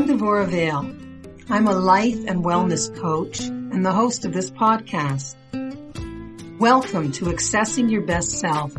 I'm 0.00 0.08
Devorah 0.08 0.48
Vale. 0.48 0.96
I'm 1.50 1.68
a 1.68 1.74
life 1.74 2.24
and 2.26 2.42
wellness 2.42 2.88
coach 2.98 3.40
and 3.40 3.84
the 3.84 3.92
host 3.92 4.24
of 4.24 4.32
this 4.32 4.50
podcast. 4.50 5.36
Welcome 6.58 7.12
to 7.12 7.26
Accessing 7.26 7.90
Your 7.90 8.00
Best 8.00 8.30
Self, 8.30 8.74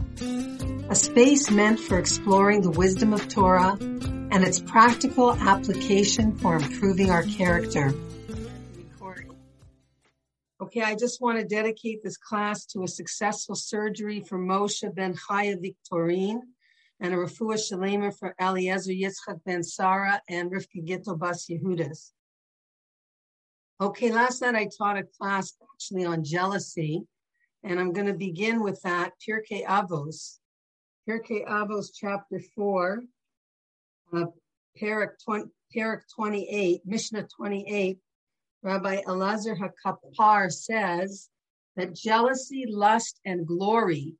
a 0.90 0.96
space 0.96 1.52
meant 1.52 1.80
for 1.80 2.00
exploring 2.00 2.64
the 2.64 2.72
wisdom 2.72 3.14
of 3.14 3.28
Torah 3.28 3.78
and 3.80 4.44
its 4.44 4.60
practical 4.60 5.34
application 5.34 6.38
for 6.38 6.56
improving 6.56 7.12
our 7.12 7.22
character. 7.22 7.94
Okay, 10.60 10.82
I 10.82 10.96
just 10.96 11.22
want 11.22 11.38
to 11.38 11.46
dedicate 11.46 12.02
this 12.02 12.18
class 12.18 12.66
to 12.74 12.82
a 12.82 12.88
successful 12.88 13.54
surgery 13.54 14.22
for 14.22 14.40
Moshe 14.40 14.92
ben 14.96 15.14
Chaya 15.14 15.56
Victorine 15.56 16.40
and 17.02 17.16
a 17.16 17.18
refuah 17.18 17.56
shalema 17.56 18.16
for 18.18 18.36
Eliezer 18.40 18.92
Yitzchak 18.92 19.44
ben 19.44 19.64
Sarah 19.64 20.22
and 20.30 20.52
Rivka 20.52 20.88
Gittel 20.88 21.18
Bas 21.18 21.48
Yehudas. 21.50 22.12
Okay, 23.82 24.12
last 24.12 24.42
night 24.44 24.56
I 24.56 24.70
taught 24.78 25.00
a 25.00 25.04
class 25.04 25.54
actually 25.74 26.06
on 26.06 26.24
jealousy, 26.24 27.02
and 27.64 27.80
I'm 27.80 27.92
going 27.92 28.06
to 28.06 28.14
begin 28.14 28.62
with 28.62 28.80
that 28.84 29.14
Pirkei 29.28 29.66
Avos, 29.66 30.38
Pirkei 31.10 31.44
Avos 31.48 31.88
chapter 31.94 32.40
four, 32.56 33.02
uh, 34.14 34.26
Parak 34.80 35.14
20, 35.26 35.50
28, 36.16 36.82
Mishnah 36.86 37.28
28. 37.36 37.98
Rabbi 38.62 39.02
Elazar 39.08 39.58
HaKapar 39.58 40.52
says 40.52 41.30
that 41.76 41.96
jealousy, 41.96 42.66
lust, 42.70 43.20
and 43.26 43.48
glory 43.48 44.14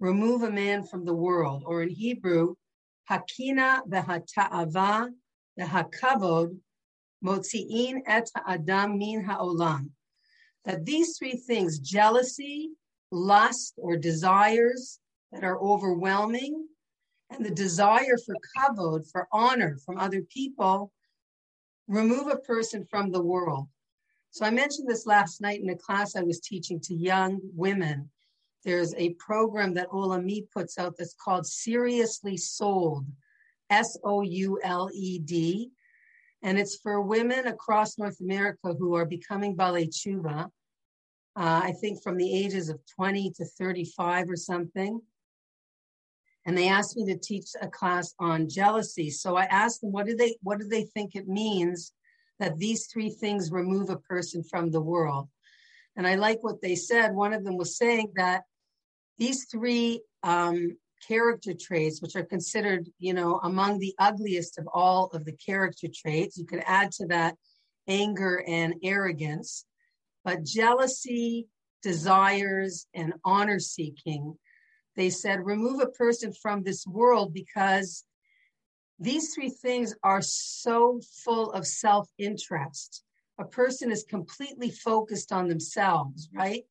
remove 0.00 0.42
a 0.42 0.50
man 0.50 0.84
from 0.84 1.04
the 1.04 1.14
world, 1.14 1.64
or 1.66 1.82
in 1.82 1.88
Hebrew, 1.88 2.54
hakina 3.10 3.80
v'hata'ava 3.88 5.10
v'hakavod 5.58 6.56
motzi'in 7.24 8.02
et 8.06 8.30
adam 8.46 8.98
min 8.98 9.24
ha'olam. 9.24 9.90
That 10.64 10.84
these 10.84 11.16
three 11.18 11.36
things, 11.36 11.78
jealousy, 11.78 12.70
lust, 13.10 13.74
or 13.78 13.96
desires 13.96 15.00
that 15.32 15.44
are 15.44 15.60
overwhelming, 15.60 16.66
and 17.30 17.44
the 17.44 17.50
desire 17.50 18.16
for 18.24 18.36
kavod, 18.56 19.10
for 19.10 19.28
honor 19.32 19.78
from 19.84 19.98
other 19.98 20.22
people, 20.22 20.92
remove 21.86 22.28
a 22.28 22.36
person 22.36 22.86
from 22.88 23.10
the 23.10 23.22
world. 23.22 23.68
So 24.30 24.44
I 24.44 24.50
mentioned 24.50 24.88
this 24.88 25.06
last 25.06 25.40
night 25.40 25.60
in 25.60 25.70
a 25.70 25.76
class 25.76 26.14
I 26.14 26.22
was 26.22 26.40
teaching 26.40 26.80
to 26.82 26.94
young 26.94 27.40
women 27.54 28.10
there's 28.64 28.94
a 28.96 29.14
program 29.14 29.74
that 29.74 29.88
Olami 29.90 30.44
puts 30.52 30.78
out 30.78 30.94
that's 30.98 31.14
called 31.14 31.46
Seriously 31.46 32.36
Souled, 32.36 33.06
S 33.70 33.96
O 34.04 34.22
U 34.22 34.60
L 34.62 34.90
E 34.92 35.18
D. 35.18 35.70
And 36.42 36.58
it's 36.58 36.76
for 36.76 37.00
women 37.00 37.46
across 37.46 37.98
North 37.98 38.20
America 38.20 38.74
who 38.78 38.94
are 38.94 39.04
becoming 39.04 39.56
Balei 39.56 39.88
Tshuva, 39.88 40.44
uh, 40.44 41.60
I 41.64 41.72
think 41.80 42.02
from 42.02 42.16
the 42.16 42.36
ages 42.36 42.68
of 42.68 42.80
20 42.96 43.32
to 43.36 43.44
35 43.44 44.30
or 44.30 44.36
something. 44.36 45.00
And 46.46 46.56
they 46.56 46.68
asked 46.68 46.96
me 46.96 47.04
to 47.12 47.18
teach 47.18 47.48
a 47.60 47.68
class 47.68 48.14
on 48.18 48.48
jealousy. 48.48 49.10
So 49.10 49.36
I 49.36 49.44
asked 49.44 49.82
them, 49.82 49.92
what 49.92 50.06
do 50.06 50.16
they, 50.16 50.36
what 50.42 50.58
do 50.58 50.66
they 50.66 50.84
think 50.84 51.14
it 51.14 51.28
means 51.28 51.92
that 52.38 52.56
these 52.56 52.86
three 52.86 53.10
things 53.10 53.52
remove 53.52 53.90
a 53.90 53.98
person 53.98 54.42
from 54.42 54.70
the 54.70 54.80
world? 54.80 55.28
And 55.96 56.06
I 56.06 56.14
like 56.14 56.38
what 56.42 56.62
they 56.62 56.76
said. 56.76 57.14
One 57.14 57.34
of 57.34 57.44
them 57.44 57.56
was 57.56 57.76
saying 57.76 58.12
that 58.14 58.44
these 59.18 59.46
three 59.50 60.02
um, 60.22 60.76
character 61.06 61.52
traits, 61.58 62.00
which 62.02 62.16
are 62.16 62.24
considered, 62.24 62.88
you 62.98 63.14
know, 63.14 63.40
among 63.42 63.78
the 63.78 63.94
ugliest 63.98 64.58
of 64.58 64.68
all 64.72 65.06
of 65.12 65.24
the 65.24 65.32
character 65.32 65.88
traits, 65.92 66.36
you 66.36 66.44
could 66.44 66.62
add 66.66 66.92
to 66.92 67.06
that 67.06 67.36
anger 67.86 68.42
and 68.46 68.74
arrogance, 68.82 69.64
but 70.24 70.44
jealousy, 70.44 71.46
desires, 71.82 72.86
and 72.94 73.14
honor 73.24 73.58
seeking. 73.58 74.36
They 74.96 75.10
said, 75.10 75.44
remove 75.44 75.80
a 75.80 75.86
person 75.86 76.32
from 76.32 76.62
this 76.62 76.86
world 76.86 77.32
because 77.32 78.04
these 78.98 79.32
three 79.32 79.50
things 79.50 79.94
are 80.02 80.22
so 80.22 81.00
full 81.24 81.52
of 81.52 81.66
self 81.66 82.08
interest 82.18 83.04
a 83.38 83.44
person 83.44 83.90
is 83.92 84.04
completely 84.08 84.70
focused 84.70 85.32
on 85.32 85.48
themselves, 85.48 86.28
right? 86.34 86.64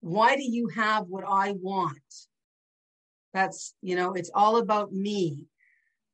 Why 0.00 0.36
do 0.36 0.42
you 0.42 0.68
have 0.68 1.06
what 1.06 1.24
I 1.26 1.52
want? 1.52 1.98
That's, 3.32 3.74
you 3.82 3.96
know, 3.96 4.14
it's 4.14 4.30
all 4.34 4.56
about 4.56 4.92
me. 4.92 5.46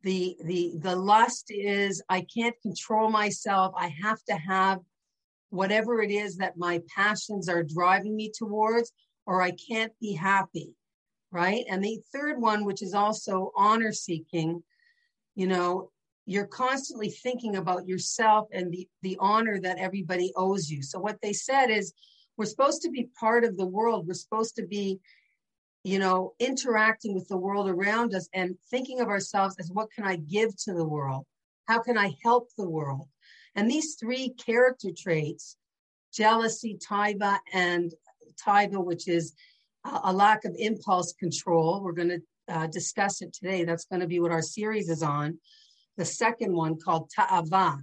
The 0.02 0.36
the 0.44 0.74
the 0.76 0.94
lust 0.94 1.47
is 1.48 2.02
I 2.08 2.26
can't 2.32 2.54
control 2.62 3.10
myself. 3.10 3.74
I 3.76 3.88
have 4.02 4.22
to 4.24 4.34
have 4.34 4.80
whatever 5.50 6.02
it 6.02 6.10
is 6.10 6.36
that 6.36 6.56
my 6.56 6.82
passions 6.94 7.48
are 7.48 7.62
driving 7.62 8.14
me 8.14 8.30
towards, 8.36 8.92
or 9.26 9.42
I 9.42 9.52
can't 9.52 9.92
be 10.00 10.12
happy. 10.12 10.74
Right. 11.32 11.64
And 11.68 11.82
the 11.82 12.00
third 12.12 12.41
one, 12.41 12.64
which 12.64 12.82
is 12.82 12.94
also 12.94 13.53
honor 13.56 13.92
seeking, 13.92 14.62
you 15.34 15.47
know, 15.47 15.91
you're 16.24 16.47
constantly 16.47 17.10
thinking 17.10 17.56
about 17.56 17.86
yourself 17.86 18.48
and 18.53 18.72
the, 18.72 18.88
the 19.03 19.16
honor 19.20 19.60
that 19.60 19.78
everybody 19.78 20.32
owes 20.36 20.70
you. 20.70 20.82
So 20.82 20.98
what 20.98 21.20
they 21.22 21.32
said 21.32 21.66
is 21.66 21.92
we're 22.36 22.47
supposed 22.47 22.82
to 22.82 22.91
be 22.91 23.08
part 23.19 23.44
of 23.44 23.56
the 23.56 23.66
world. 23.66 24.06
We're 24.06 24.14
supposed 24.14 24.56
to 24.56 24.66
be, 24.66 25.00
you 25.84 25.98
know, 25.98 26.34
interacting 26.38 27.14
with 27.14 27.28
the 27.28 27.36
world 27.36 27.69
around 27.69 28.14
us 28.14 28.28
and 28.32 28.56
thinking 28.70 29.00
of 29.00 29.08
ourselves 29.08 29.56
as 29.58 29.70
what 29.70 29.91
can 29.92 30.04
I 30.04 30.16
give 30.16 30.56
to 30.64 30.74
the 30.74 30.86
world? 30.86 31.24
How 31.66 31.80
can 31.80 31.98
I 31.98 32.14
help 32.22 32.48
the 32.56 32.69
world? 32.69 33.08
And 33.54 33.70
these 33.70 33.97
three 33.98 34.30
character 34.30 34.91
traits, 34.97 35.56
jealousy, 36.12 36.78
taiva, 36.78 37.38
and 37.52 37.92
taiva, 38.44 38.84
which 38.84 39.08
is 39.08 39.34
a 39.84 40.12
lack 40.12 40.44
of 40.44 40.54
impulse 40.58 41.12
control. 41.12 41.82
We're 41.82 41.92
going 41.92 42.08
to 42.08 42.22
uh, 42.48 42.66
discuss 42.66 43.22
it 43.22 43.32
today. 43.32 43.64
That's 43.64 43.86
going 43.86 44.00
to 44.00 44.06
be 44.06 44.20
what 44.20 44.32
our 44.32 44.42
series 44.42 44.88
is 44.88 45.03
on 45.03 45.38
the 45.97 46.04
second 46.04 46.53
one 46.53 46.78
called 46.78 47.10
ta'ava, 47.14 47.78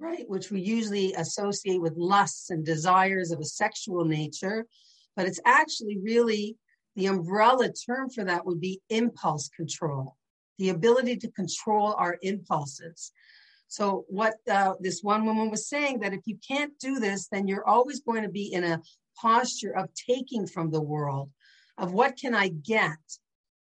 right, 0.00 0.28
which 0.28 0.50
we 0.50 0.60
usually 0.60 1.12
associate 1.14 1.80
with 1.80 1.96
lusts 1.96 2.50
and 2.50 2.64
desires 2.64 3.30
of 3.30 3.38
a 3.38 3.44
sexual 3.44 4.04
nature, 4.04 4.66
but 5.14 5.26
it's 5.26 5.40
actually 5.44 5.98
really 6.02 6.56
the 6.96 7.06
umbrella 7.06 7.70
term 7.70 8.08
for 8.08 8.24
that 8.24 8.44
would 8.46 8.60
be 8.60 8.80
impulse 8.88 9.48
control, 9.48 10.16
the 10.58 10.70
ability 10.70 11.16
to 11.16 11.30
control 11.32 11.94
our 11.98 12.18
impulses. 12.22 13.12
So, 13.68 14.04
what 14.08 14.34
uh, 14.50 14.74
this 14.80 15.00
one 15.02 15.26
woman 15.26 15.50
was 15.50 15.68
saying 15.68 16.00
that 16.00 16.14
if 16.14 16.22
you 16.24 16.38
can't 16.46 16.76
do 16.80 16.98
this, 16.98 17.28
then 17.28 17.46
you're 17.46 17.68
always 17.68 18.00
going 18.00 18.22
to 18.22 18.28
be 18.28 18.52
in 18.52 18.64
a 18.64 18.80
posture 19.20 19.76
of 19.76 19.90
taking 19.94 20.46
from 20.46 20.70
the 20.70 20.80
world, 20.80 21.30
of 21.78 21.92
what 21.92 22.16
can 22.16 22.34
I 22.34 22.48
get, 22.48 22.98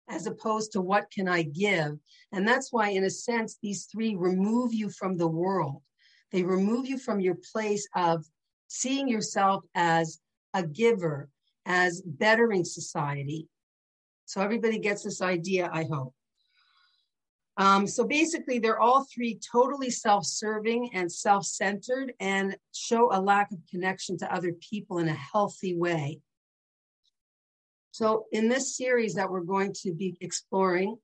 as 0.07 0.25
opposed 0.25 0.71
to 0.71 0.81
what 0.81 1.11
can 1.11 1.27
I 1.27 1.43
give. 1.43 1.99
And 2.31 2.47
that's 2.47 2.71
why, 2.71 2.89
in 2.89 3.03
a 3.03 3.09
sense, 3.09 3.57
these 3.61 3.85
three 3.91 4.15
remove 4.15 4.73
you 4.73 4.89
from 4.89 5.17
the 5.17 5.27
world. 5.27 5.81
They 6.31 6.43
remove 6.43 6.87
you 6.87 6.97
from 6.97 7.19
your 7.19 7.37
place 7.51 7.87
of 7.95 8.25
seeing 8.67 9.07
yourself 9.07 9.63
as 9.75 10.19
a 10.53 10.65
giver, 10.65 11.29
as 11.65 12.01
bettering 12.05 12.65
society. 12.65 13.47
So 14.25 14.41
everybody 14.41 14.79
gets 14.79 15.03
this 15.03 15.21
idea, 15.21 15.69
I 15.71 15.85
hope. 15.91 16.13
Um, 17.57 17.87
so 17.87 18.05
basically, 18.05 18.59
they're 18.59 18.79
all 18.79 19.05
three 19.13 19.37
totally 19.51 19.89
self 19.89 20.25
serving 20.25 20.91
and 20.93 21.11
self 21.11 21.45
centered 21.45 22.13
and 22.19 22.55
show 22.73 23.09
a 23.11 23.19
lack 23.19 23.51
of 23.51 23.57
connection 23.69 24.17
to 24.19 24.33
other 24.33 24.53
people 24.53 24.99
in 24.99 25.09
a 25.09 25.13
healthy 25.13 25.75
way. 25.75 26.21
So 27.91 28.27
in 28.31 28.47
this 28.47 28.77
series 28.77 29.15
that 29.15 29.29
we're 29.29 29.41
going 29.41 29.73
to 29.81 29.93
be 29.93 30.17
exploring, 30.21 30.97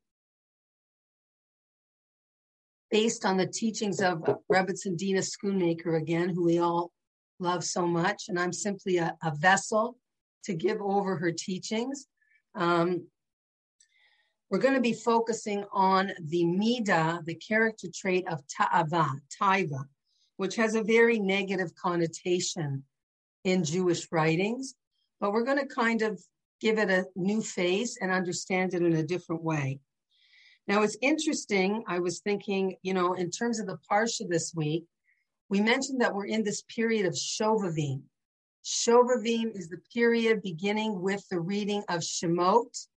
based 2.91 3.25
on 3.25 3.37
the 3.37 3.47
teachings 3.47 4.01
of 4.01 4.23
Rebbetzin 4.51 4.97
Dina 4.97 5.21
Schoonmaker 5.21 5.99
again, 5.99 6.29
who 6.29 6.45
we 6.45 6.59
all 6.59 6.91
love 7.39 7.63
so 7.63 7.85
much, 7.85 8.25
and 8.29 8.39
I'm 8.39 8.53
simply 8.53 8.97
a, 8.97 9.15
a 9.23 9.35
vessel 9.35 9.97
to 10.45 10.53
give 10.53 10.81
over 10.81 11.17
her 11.17 11.31
teachings. 11.31 12.07
Um, 12.53 13.07
we're 14.49 14.59
going 14.59 14.75
to 14.75 14.81
be 14.81 14.93
focusing 14.93 15.65
on 15.73 16.11
the 16.23 16.45
mida, 16.45 17.19
the 17.25 17.35
character 17.35 17.87
trait 17.93 18.27
of 18.27 18.41
ta'ava, 18.47 19.09
taiva, 19.41 19.85
which 20.37 20.55
has 20.55 20.75
a 20.75 20.83
very 20.83 21.19
negative 21.19 21.73
connotation 21.75 22.83
in 23.43 23.63
Jewish 23.63 24.07
writings. 24.11 24.75
But 25.19 25.33
we're 25.33 25.43
going 25.43 25.59
to 25.59 25.65
kind 25.65 26.03
of 26.03 26.21
give 26.61 26.77
it 26.77 26.89
a 26.89 27.05
new 27.15 27.41
face 27.41 27.97
and 27.99 28.11
understand 28.11 28.73
it 28.73 28.83
in 28.83 28.93
a 28.93 29.03
different 29.03 29.43
way. 29.43 29.79
Now, 30.67 30.81
it's 30.81 30.97
interesting. 31.01 31.83
I 31.88 32.00
was 32.00 32.19
thinking, 32.19 32.77
you 32.81 32.94
know, 32.94 33.13
in 33.13 33.29
terms 33.29 33.59
of 33.59 33.67
the 33.67 33.77
Parsha 33.89 34.27
this 34.27 34.53
week, 34.56 34.85
we 35.50 35.62
mentioned 35.62 36.01
that 36.01 36.13
we're 36.13 36.25
in 36.25 36.44
this 36.44 36.63
period 36.63 37.06
of 37.06 37.13
Shovavim. 37.13 38.01
Shovavim 38.63 39.56
is 39.56 39.69
the 39.69 39.79
period 39.94 40.41
beginning 40.41 41.00
with 41.00 41.23
the 41.29 41.39
reading 41.39 41.83
of 41.88 42.01
Shemot, 42.01 42.88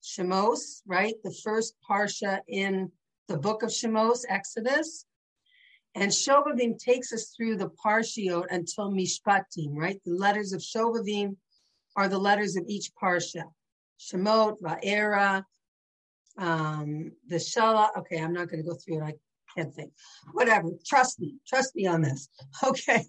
Shemos, 0.00 0.82
right? 0.86 1.14
The 1.24 1.34
first 1.42 1.74
Parsha 1.88 2.40
in 2.46 2.92
the 3.26 3.36
book 3.36 3.64
of 3.64 3.70
Shemos, 3.70 4.20
Exodus. 4.28 5.06
And 5.96 6.12
Shovavim 6.12 6.78
takes 6.78 7.12
us 7.12 7.32
through 7.36 7.56
the 7.56 7.70
Parshiot 7.84 8.44
until 8.50 8.92
Mishpatim, 8.92 9.74
right? 9.74 10.00
The 10.04 10.14
letters 10.14 10.52
of 10.52 10.60
Shovavim 10.60 11.36
are 11.96 12.08
the 12.08 12.18
letters 12.18 12.54
of 12.54 12.64
each 12.68 12.92
Parsha. 13.02 13.42
Shemot, 13.98 14.60
Va'era, 14.60 15.42
um, 16.38 17.12
the 17.28 17.36
Shala. 17.36 17.88
Okay, 17.98 18.18
I'm 18.18 18.32
not 18.32 18.48
going 18.48 18.62
to 18.62 18.68
go 18.68 18.76
through 18.76 18.98
it. 18.98 19.04
I 19.04 19.14
can't 19.56 19.74
think. 19.74 19.92
Whatever. 20.32 20.70
Trust 20.86 21.20
me. 21.20 21.36
Trust 21.46 21.74
me 21.74 21.86
on 21.86 22.02
this. 22.02 22.28
Okay. 22.64 23.04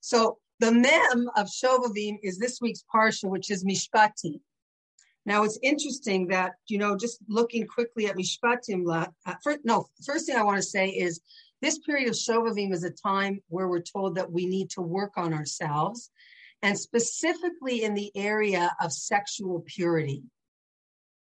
So 0.00 0.38
the 0.58 0.72
mem 0.72 1.30
of 1.36 1.48
Shovavim 1.48 2.18
is 2.22 2.38
this 2.38 2.60
week's 2.60 2.84
Parsha, 2.92 3.28
which 3.28 3.50
is 3.50 3.64
Mishpatim. 3.64 4.40
Now 5.26 5.44
it's 5.44 5.58
interesting 5.62 6.28
that, 6.28 6.52
you 6.68 6.78
know, 6.78 6.96
just 6.96 7.18
looking 7.28 7.66
quickly 7.66 8.06
at 8.06 8.16
Mishpatim, 8.16 8.84
uh, 8.92 9.34
first, 9.42 9.60
no, 9.64 9.86
first 10.04 10.26
thing 10.26 10.36
I 10.36 10.42
want 10.42 10.56
to 10.56 10.62
say 10.62 10.88
is 10.88 11.20
this 11.62 11.78
period 11.78 12.08
of 12.08 12.14
Shovavim 12.14 12.72
is 12.72 12.84
a 12.84 12.90
time 12.90 13.40
where 13.48 13.68
we're 13.68 13.82
told 13.82 14.14
that 14.14 14.32
we 14.32 14.46
need 14.46 14.70
to 14.70 14.82
work 14.82 15.12
on 15.16 15.34
ourselves 15.34 16.10
and 16.62 16.78
specifically 16.78 17.84
in 17.84 17.94
the 17.94 18.10
area 18.14 18.74
of 18.82 18.92
sexual 18.92 19.64
purity. 19.66 20.22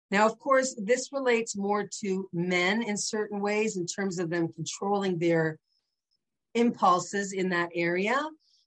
Now, 0.09 0.25
of 0.25 0.39
course, 0.39 0.75
this 0.81 1.09
relates 1.12 1.56
more 1.56 1.88
to 2.01 2.30
men 2.31 2.81
in 2.81 2.98
certain 2.98 3.42
ways 3.42 3.75
in 3.75 3.86
terms 3.86 4.19
of 4.19 4.30
them 4.30 4.48
controlling 4.54 5.19
their 5.19 5.59
impulses 6.54 7.33
in 7.33 7.50
that 7.50 7.69
area. 7.75 8.19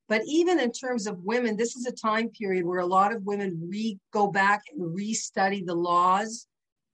But 0.09 0.23
even 0.27 0.59
in 0.59 0.73
terms 0.73 1.07
of 1.07 1.23
women, 1.23 1.57
this 1.57 1.77
is 1.77 1.87
a 1.87 1.93
time 1.93 2.31
period 2.31 2.67
where 2.67 2.81
a 2.81 2.87
lot 2.87 3.13
of 3.13 3.25
women 3.25 3.69
re 3.71 3.99
go 4.13 4.27
back 4.27 4.63
and 4.71 4.95
restudy 4.95 5.65
the 5.65 5.75
laws 5.75 6.47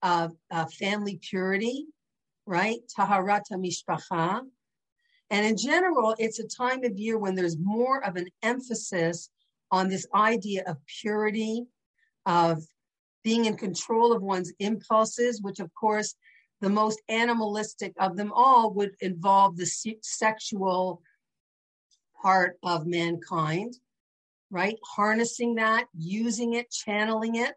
of 0.02 0.32
uh, 0.50 0.66
family 0.66 1.18
purity, 1.22 1.86
right? 2.44 2.78
Taharat 2.96 3.44
hamishpacha. 3.50 4.42
And 5.30 5.46
in 5.46 5.56
general, 5.56 6.14
it's 6.18 6.38
a 6.38 6.46
time 6.46 6.84
of 6.84 6.98
year 6.98 7.18
when 7.18 7.34
there's 7.34 7.58
more 7.58 8.04
of 8.04 8.16
an 8.16 8.28
emphasis 8.42 9.30
on 9.72 9.88
this 9.88 10.06
idea 10.14 10.62
of 10.66 10.76
purity, 11.00 11.64
of 12.26 12.62
being 13.26 13.46
in 13.46 13.56
control 13.56 14.12
of 14.12 14.22
one's 14.22 14.52
impulses, 14.60 15.42
which 15.42 15.58
of 15.58 15.68
course 15.74 16.14
the 16.60 16.70
most 16.70 17.02
animalistic 17.08 17.92
of 17.98 18.16
them 18.16 18.30
all 18.32 18.72
would 18.72 18.92
involve 19.00 19.56
the 19.56 19.66
se- 19.66 19.98
sexual 20.00 21.02
part 22.22 22.56
of 22.62 22.86
mankind, 22.86 23.74
right? 24.48 24.76
Harnessing 24.84 25.56
that, 25.56 25.86
using 25.98 26.52
it, 26.52 26.70
channeling 26.70 27.34
it 27.34 27.54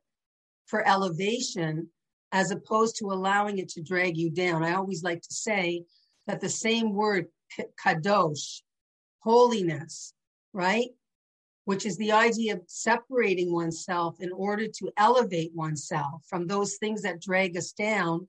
for 0.66 0.88
elevation, 0.88 1.88
as 2.32 2.50
opposed 2.50 2.96
to 2.98 3.12
allowing 3.12 3.60
it 3.60 3.70
to 3.70 3.84
drag 3.84 4.18
you 4.18 4.32
down. 4.32 4.64
I 4.64 4.74
always 4.74 5.04
like 5.04 5.22
to 5.22 5.34
say 5.34 5.84
that 6.26 6.42
the 6.42 6.50
same 6.50 6.96
word, 6.96 7.28
kadosh, 7.86 8.64
holiness, 9.20 10.16
right? 10.52 10.90
Which 11.70 11.86
is 11.86 11.98
the 11.98 12.12
idea 12.12 12.56
of 12.56 12.64
separating 12.66 13.54
oneself 13.54 14.20
in 14.22 14.32
order 14.32 14.68
to 14.68 14.92
elevate 14.98 15.52
oneself 15.54 16.24
from 16.28 16.48
those 16.48 16.78
things 16.78 17.04
that 17.04 17.22
drag 17.22 17.56
us 17.56 17.74
down. 17.74 18.28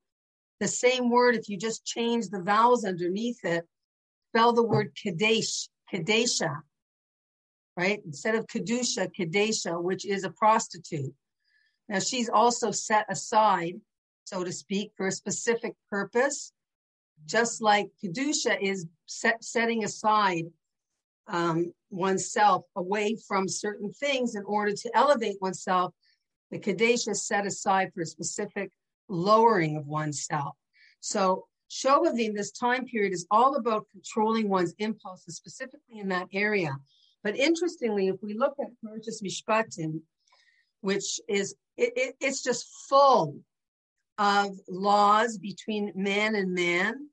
The 0.58 0.68
same 0.68 1.08
word, 1.08 1.34
if 1.36 1.48
you 1.48 1.56
just 1.56 1.86
change 1.86 2.28
the 2.28 2.42
vowels 2.42 2.84
underneath 2.84 3.42
it, 3.42 3.66
spell 4.28 4.52
the 4.52 4.62
word 4.62 4.92
kadesh, 4.94 5.70
kadesha, 5.90 6.54
right? 7.78 8.02
Instead 8.04 8.34
of 8.34 8.46
kedusha, 8.46 9.08
kadesha, 9.18 9.82
which 9.82 10.04
is 10.04 10.24
a 10.24 10.30
prostitute. 10.32 11.14
Now 11.88 12.00
she's 12.00 12.28
also 12.28 12.72
set 12.72 13.06
aside, 13.08 13.80
so 14.24 14.44
to 14.44 14.52
speak, 14.52 14.92
for 14.98 15.06
a 15.06 15.12
specific 15.12 15.76
purpose, 15.90 16.52
just 17.24 17.62
like 17.62 17.88
kedusha 18.04 18.60
is 18.60 18.84
set, 19.06 19.42
setting 19.42 19.82
aside 19.82 20.44
um, 21.30 21.72
oneself 21.90 22.64
away 22.76 23.16
from 23.26 23.48
certain 23.48 23.92
things 23.92 24.34
in 24.34 24.42
order 24.44 24.72
to 24.72 24.90
elevate 24.94 25.36
oneself. 25.40 25.94
The 26.50 26.58
Kadesh 26.58 27.06
is 27.06 27.26
set 27.26 27.46
aside 27.46 27.92
for 27.94 28.02
a 28.02 28.06
specific 28.06 28.70
lowering 29.08 29.76
of 29.76 29.86
oneself. 29.86 30.56
So 31.00 31.46
Shovavim, 31.70 32.34
this 32.34 32.50
time 32.50 32.84
period, 32.84 33.12
is 33.12 33.26
all 33.30 33.54
about 33.54 33.86
controlling 33.92 34.48
one's 34.48 34.74
impulses, 34.78 35.36
specifically 35.36 36.00
in 36.00 36.08
that 36.08 36.26
area. 36.32 36.76
But 37.22 37.36
interestingly, 37.36 38.08
if 38.08 38.16
we 38.22 38.34
look 38.34 38.54
at 38.60 38.68
Parshas 38.84 39.22
Mishpatim, 39.22 40.00
which 40.80 41.20
is 41.28 41.54
it, 41.76 41.92
it, 41.96 42.14
it's 42.20 42.42
just 42.42 42.66
full 42.88 43.36
of 44.18 44.58
laws 44.68 45.38
between 45.38 45.92
man 45.94 46.34
and 46.34 46.52
man 46.52 47.08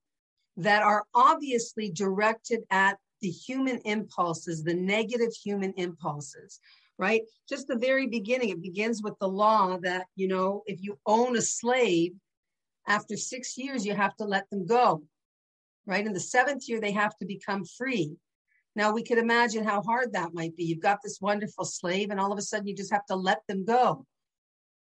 that 0.58 0.82
are 0.82 1.06
obviously 1.14 1.92
directed 1.92 2.62
at 2.72 2.98
the 3.22 3.30
human 3.30 3.80
impulses, 3.86 4.64
the 4.64 4.74
negative 4.74 5.34
human 5.34 5.74
impulses, 5.78 6.60
right? 6.98 7.22
Just 7.50 7.68
the 7.68 7.78
very 7.78 8.08
beginning, 8.08 8.50
it 8.50 8.62
begins 8.62 9.02
with 9.02 9.18
the 9.20 9.28
law 9.28 9.78
that, 9.82 10.06
you 10.16 10.28
know, 10.28 10.64
if 10.66 10.82
you 10.82 10.98
own 11.06 11.36
a 11.38 11.42
slave, 11.42 12.14
after 12.88 13.18
six 13.18 13.58
years, 13.58 13.86
you 13.86 13.94
have 13.94 14.16
to 14.16 14.24
let 14.24 14.50
them 14.50 14.66
go, 14.66 15.04
right? 15.86 16.06
In 16.06 16.14
the 16.14 16.20
seventh 16.20 16.70
year, 16.70 16.80
they 16.80 16.94
have 16.94 17.18
to 17.18 17.26
become 17.26 17.66
free. 17.66 18.16
Now, 18.76 18.94
we 18.94 19.04
could 19.04 19.18
imagine 19.18 19.66
how 19.66 19.82
hard 19.82 20.14
that 20.14 20.34
might 20.34 20.56
be. 20.56 20.64
You've 20.64 20.80
got 20.80 21.00
this 21.04 21.20
wonderful 21.20 21.66
slave, 21.66 22.12
and 22.12 22.20
all 22.20 22.32
of 22.32 22.38
a 22.38 22.42
sudden, 22.42 22.68
you 22.68 22.76
just 22.76 22.94
have 22.94 23.06
to 23.08 23.16
let 23.16 23.42
them 23.48 23.66
go. 23.66 24.06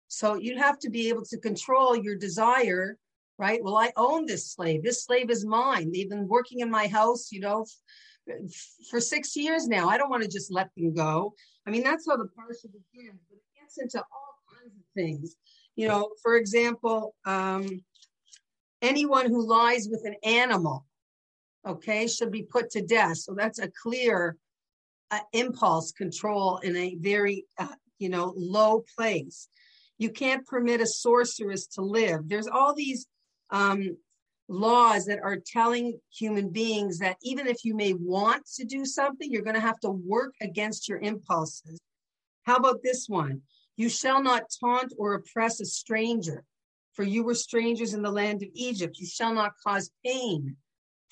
So 0.08 0.34
you'd 0.34 0.58
have 0.58 0.78
to 0.80 0.90
be 0.90 1.08
able 1.08 1.24
to 1.26 1.38
control 1.38 1.96
your 1.96 2.16
desire 2.16 2.98
right? 3.38 3.62
Well, 3.62 3.76
I 3.76 3.92
own 3.96 4.26
this 4.26 4.52
slave. 4.52 4.82
This 4.82 5.04
slave 5.04 5.30
is 5.30 5.44
mine. 5.44 5.90
They've 5.92 6.08
been 6.08 6.28
working 6.28 6.60
in 6.60 6.70
my 6.70 6.86
house, 6.86 7.32
you 7.32 7.40
know, 7.40 7.66
for 8.90 9.00
six 9.00 9.36
years 9.36 9.66
now. 9.66 9.88
I 9.88 9.98
don't 9.98 10.10
want 10.10 10.22
to 10.22 10.28
just 10.28 10.52
let 10.52 10.68
them 10.76 10.94
go. 10.94 11.34
I 11.66 11.70
mean, 11.70 11.82
that's 11.82 12.06
how 12.08 12.16
the 12.16 12.24
parsha 12.24 12.64
begins, 12.64 13.20
but 13.28 13.36
it 13.36 13.60
gets 13.60 13.78
into 13.78 13.98
all 13.98 14.34
kinds 14.50 14.74
of 14.76 14.84
things. 14.94 15.36
You 15.76 15.88
know, 15.88 16.10
for 16.22 16.36
example, 16.36 17.14
um, 17.24 17.82
anyone 18.82 19.26
who 19.26 19.46
lies 19.46 19.88
with 19.90 20.02
an 20.04 20.14
animal, 20.22 20.86
okay, 21.66 22.06
should 22.06 22.30
be 22.30 22.42
put 22.42 22.70
to 22.70 22.82
death. 22.82 23.18
So 23.18 23.34
that's 23.34 23.58
a 23.58 23.70
clear 23.82 24.36
uh, 25.10 25.20
impulse 25.32 25.92
control 25.92 26.58
in 26.58 26.76
a 26.76 26.96
very, 26.96 27.46
uh, 27.58 27.66
you 27.98 28.08
know, 28.08 28.34
low 28.36 28.84
place. 28.96 29.48
You 29.98 30.10
can't 30.10 30.46
permit 30.46 30.80
a 30.80 30.86
sorceress 30.86 31.66
to 31.68 31.82
live. 31.82 32.28
There's 32.28 32.48
all 32.48 32.74
these 32.74 33.06
um, 33.50 33.96
laws 34.48 35.06
that 35.06 35.20
are 35.22 35.38
telling 35.38 35.98
human 36.12 36.50
beings 36.50 36.98
that 36.98 37.16
even 37.22 37.46
if 37.46 37.64
you 37.64 37.74
may 37.74 37.94
want 37.94 38.46
to 38.56 38.64
do 38.64 38.84
something, 38.84 39.30
you're 39.30 39.42
going 39.42 39.54
to 39.54 39.60
have 39.60 39.80
to 39.80 39.90
work 39.90 40.34
against 40.40 40.88
your 40.88 40.98
impulses. 40.98 41.80
How 42.44 42.56
about 42.56 42.82
this 42.82 43.08
one? 43.08 43.42
You 43.76 43.88
shall 43.88 44.22
not 44.22 44.44
taunt 44.60 44.92
or 44.98 45.14
oppress 45.14 45.60
a 45.60 45.64
stranger, 45.64 46.44
for 46.92 47.02
you 47.02 47.24
were 47.24 47.34
strangers 47.34 47.94
in 47.94 48.02
the 48.02 48.10
land 48.10 48.42
of 48.42 48.48
Egypt. 48.54 48.98
You 48.98 49.06
shall 49.06 49.34
not 49.34 49.54
cause 49.64 49.90
pain 50.04 50.56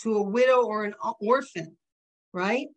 to 0.03 0.17
a 0.17 0.23
widow 0.23 0.63
or 0.63 0.85
an 0.85 0.95
orphan, 1.21 1.77
right? 2.33 2.69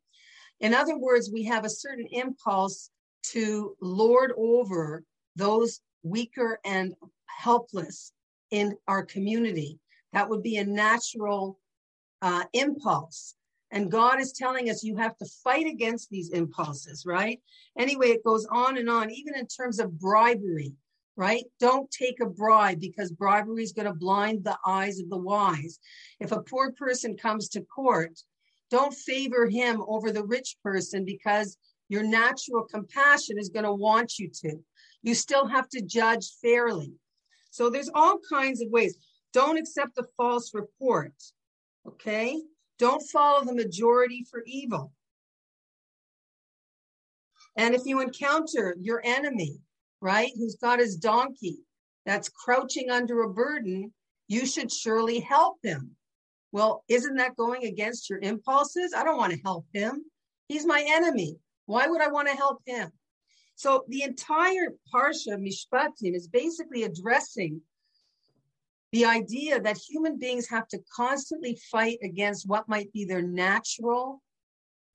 In 0.61 0.73
other 0.73 0.97
words, 0.97 1.29
we 1.31 1.43
have 1.43 1.65
a 1.65 1.69
certain 1.69 2.07
impulse 2.11 2.89
to 3.31 3.75
lord 3.81 4.31
over 4.37 5.03
those 5.35 5.81
weaker 6.03 6.59
and 6.63 6.93
helpless 7.25 8.13
in 8.51 8.75
our 8.87 9.03
community 9.03 9.79
that 10.15 10.29
would 10.29 10.41
be 10.41 10.55
a 10.55 10.65
natural 10.65 11.59
uh, 12.21 12.45
impulse. 12.53 13.35
And 13.71 13.91
God 13.91 14.21
is 14.21 14.31
telling 14.31 14.69
us 14.69 14.81
you 14.81 14.95
have 14.95 15.17
to 15.17 15.25
fight 15.43 15.67
against 15.67 16.09
these 16.09 16.29
impulses, 16.29 17.03
right? 17.05 17.41
Anyway, 17.77 18.07
it 18.07 18.23
goes 18.23 18.47
on 18.49 18.77
and 18.77 18.89
on, 18.89 19.11
even 19.11 19.35
in 19.35 19.45
terms 19.45 19.77
of 19.77 19.99
bribery, 19.99 20.73
right? 21.17 21.43
Don't 21.59 21.91
take 21.91 22.21
a 22.21 22.25
bribe 22.25 22.79
because 22.79 23.11
bribery 23.11 23.61
is 23.61 23.73
going 23.73 23.87
to 23.87 23.93
blind 23.93 24.45
the 24.45 24.57
eyes 24.65 25.01
of 25.01 25.09
the 25.09 25.17
wise. 25.17 25.79
If 26.21 26.31
a 26.31 26.41
poor 26.43 26.71
person 26.71 27.17
comes 27.17 27.49
to 27.49 27.61
court, 27.63 28.17
don't 28.71 28.93
favor 28.93 29.49
him 29.49 29.83
over 29.85 30.13
the 30.13 30.23
rich 30.23 30.55
person 30.63 31.03
because 31.03 31.57
your 31.89 32.03
natural 32.03 32.63
compassion 32.63 33.37
is 33.37 33.49
going 33.49 33.65
to 33.65 33.73
want 33.73 34.17
you 34.17 34.29
to. 34.43 34.59
You 35.03 35.13
still 35.13 35.45
have 35.45 35.67
to 35.69 35.81
judge 35.81 36.31
fairly. 36.41 36.93
So 37.51 37.69
there's 37.69 37.91
all 37.93 38.19
kinds 38.29 38.61
of 38.61 38.69
ways. 38.69 38.97
Don't 39.35 39.57
accept 39.57 39.97
a 39.97 40.05
false 40.15 40.53
report. 40.53 41.11
Okay? 41.85 42.41
Don't 42.79 43.03
follow 43.11 43.43
the 43.43 43.53
majority 43.53 44.25
for 44.31 44.41
evil. 44.45 44.93
And 47.57 47.75
if 47.75 47.81
you 47.83 47.99
encounter 47.99 48.77
your 48.79 49.01
enemy, 49.03 49.57
right, 49.99 50.31
who's 50.37 50.55
got 50.55 50.79
his 50.79 50.95
donkey 50.95 51.57
that's 52.05 52.29
crouching 52.29 52.89
under 52.89 53.23
a 53.23 53.33
burden, 53.33 53.93
you 54.29 54.45
should 54.45 54.71
surely 54.71 55.19
help 55.19 55.57
him. 55.61 55.97
Well, 56.53 56.85
isn't 56.87 57.17
that 57.17 57.35
going 57.35 57.65
against 57.65 58.09
your 58.09 58.19
impulses? 58.19 58.93
I 58.95 59.03
don't 59.03 59.17
want 59.17 59.33
to 59.33 59.41
help 59.43 59.65
him. 59.73 60.05
He's 60.47 60.65
my 60.65 60.81
enemy. 60.87 61.35
Why 61.65 61.87
would 61.87 62.01
I 62.01 62.07
want 62.07 62.29
to 62.29 62.35
help 62.35 62.61
him? 62.65 62.89
So 63.55 63.83
the 63.89 64.03
entire 64.03 64.75
Parsha 64.93 65.37
Mishpatim 65.37 66.15
is 66.15 66.29
basically 66.29 66.83
addressing 66.83 67.61
the 68.95 69.03
idea 69.03 69.59
that 69.59 69.77
human 69.77 70.17
beings 70.17 70.47
have 70.47 70.69
to 70.69 70.79
constantly 70.95 71.59
fight 71.69 71.97
against 72.01 72.47
what 72.47 72.69
might 72.69 72.93
be 72.93 73.03
their 73.03 73.21
natural 73.21 74.23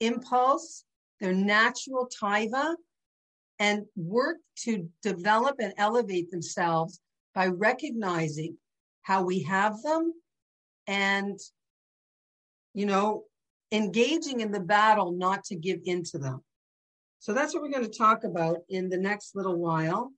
impulse, 0.00 0.84
their 1.20 1.34
natural 1.34 2.08
taiva, 2.08 2.76
and 3.58 3.84
work 3.96 4.38
to 4.56 4.88
develop 5.02 5.56
and 5.60 5.74
elevate 5.76 6.30
themselves 6.30 6.98
by 7.34 7.48
recognizing 7.48 8.56
how 9.02 9.22
we 9.22 9.42
have 9.42 9.82
them 9.82 10.14
and, 10.86 11.38
you 12.72 12.86
know, 12.86 13.24
engaging 13.70 14.40
in 14.40 14.50
the 14.50 14.60
battle 14.60 15.12
not 15.12 15.44
to 15.44 15.54
give 15.54 15.80
in 15.84 16.02
to 16.04 16.16
them. 16.16 16.42
So 17.18 17.34
that's 17.34 17.52
what 17.52 17.62
we're 17.62 17.68
going 17.68 17.84
to 17.84 17.98
talk 17.98 18.24
about 18.24 18.60
in 18.70 18.88
the 18.88 18.96
next 18.96 19.36
little 19.36 19.58
while. 19.58 20.10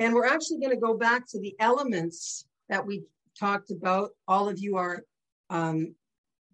And 0.00 0.14
we're 0.14 0.26
actually 0.26 0.60
going 0.60 0.74
to 0.74 0.80
go 0.80 0.94
back 0.94 1.28
to 1.28 1.38
the 1.38 1.54
elements 1.60 2.46
that 2.70 2.86
we 2.86 3.02
talked 3.38 3.70
about. 3.70 4.12
All 4.26 4.48
of 4.48 4.58
you 4.58 4.78
are 4.78 5.04
um, 5.50 5.94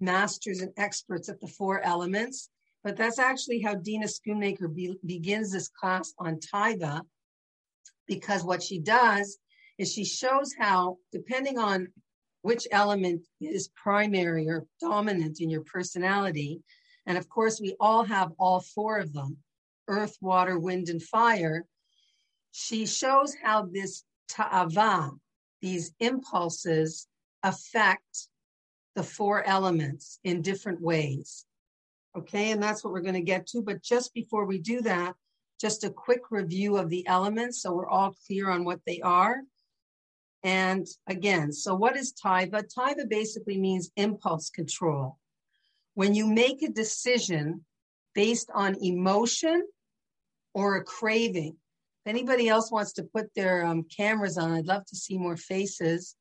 masters 0.01 0.63
and 0.63 0.73
experts 0.77 1.29
at 1.29 1.41
the 1.41 1.47
four 1.47 1.81
elements, 1.81 2.51
but 2.83 2.97
that's 2.97 3.21
actually 3.21 3.61
how 3.61 3.77
Dina 3.77 4.07
Schoonmaker 4.07 4.75
be, 4.75 4.99
begins 5.07 5.53
this 5.53 5.69
class 5.69 6.13
on 6.19 6.41
Taiva, 6.41 7.03
because 8.09 8.43
what 8.43 8.65
she 8.65 8.81
does 8.81 9.39
is 9.79 9.93
she 9.93 10.05
shows 10.05 10.53
how, 10.59 10.97
depending 11.13 11.57
on 11.57 11.87
which 12.43 12.67
element 12.73 13.23
is 13.41 13.71
primary 13.81 14.49
or 14.49 14.67
dominant 14.81 15.41
in 15.41 15.51
your 15.51 15.63
personality, 15.63 16.63
and 17.07 17.17
of 17.17 17.29
course, 17.29 17.61
we 17.61 17.77
all 17.79 18.03
have 18.03 18.33
all 18.39 18.59
four 18.59 18.99
of 18.99 19.13
them 19.13 19.37
earth, 19.87 20.17
water, 20.21 20.59
wind, 20.59 20.89
and 20.89 21.01
fire 21.01 21.65
she 22.59 22.87
shows 22.87 23.35
how 23.35 23.67
this 23.67 24.03
ta'ava, 24.31 25.11
these 25.61 25.93
impulses, 26.01 27.07
affect 27.43 28.29
the 28.95 29.03
four 29.03 29.45
elements 29.45 30.19
in 30.25 30.41
different 30.41 30.81
ways. 30.81 31.45
Okay, 32.17 32.53
and 32.53 32.63
that's 32.63 32.83
what 32.83 32.95
we're 32.95 33.03
going 33.03 33.13
to 33.13 33.21
get 33.21 33.47
to. 33.49 33.61
But 33.61 33.83
just 33.83 34.15
before 34.15 34.47
we 34.47 34.59
do 34.59 34.81
that, 34.81 35.15
just 35.61 35.85
a 35.85 35.91
quick 35.91 36.31
review 36.31 36.79
of 36.79 36.89
the 36.89 37.07
elements 37.07 37.61
so 37.61 37.75
we're 37.75 37.91
all 37.91 38.17
clear 38.27 38.49
on 38.49 38.65
what 38.65 38.81
they 38.87 39.03
are. 39.03 39.37
And 40.43 40.87
again, 41.07 41.53
so 41.53 41.75
what 41.75 41.95
is 41.95 42.15
taiva? 42.15 42.65
Taiva 42.75 43.07
basically 43.07 43.59
means 43.59 43.91
impulse 43.97 44.49
control. 44.49 45.19
When 45.93 46.15
you 46.15 46.27
make 46.27 46.63
a 46.63 46.71
decision 46.71 47.67
based 48.15 48.49
on 48.55 48.83
emotion 48.83 49.63
or 50.55 50.77
a 50.77 50.85
craving, 50.85 51.57
anybody 52.07 52.49
else 52.49 52.71
wants 52.71 52.93
to 52.95 53.03
put 53.03 53.35
their 53.35 53.65
um, 53.65 53.85
cameras 53.85 54.39
on, 54.39 54.53
I'd 54.53 54.67
love 54.67 54.87
to 54.87 54.97
see 54.97 55.19
more 55.19 55.37
faces. 55.37 56.17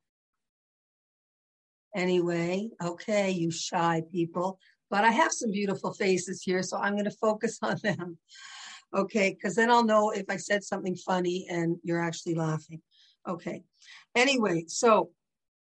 Anyway, 1.95 2.69
okay, 2.83 3.31
you 3.31 3.51
shy 3.51 4.03
people. 4.11 4.59
But 4.89 5.03
I 5.03 5.11
have 5.11 5.31
some 5.31 5.51
beautiful 5.51 5.93
faces 5.93 6.41
here, 6.41 6.61
so 6.61 6.77
I'm 6.77 6.93
going 6.93 7.05
to 7.05 7.11
focus 7.11 7.59
on 7.63 7.77
them. 7.83 8.17
Okay, 8.93 9.31
because 9.31 9.55
then 9.55 9.69
I'll 9.69 9.83
know 9.83 10.11
if 10.11 10.25
I 10.29 10.37
said 10.37 10.63
something 10.63 10.95
funny 10.95 11.47
and 11.49 11.77
you're 11.83 12.01
actually 12.01 12.35
laughing. 12.35 12.81
Okay. 13.27 13.63
Anyway, 14.15 14.65
so 14.67 15.09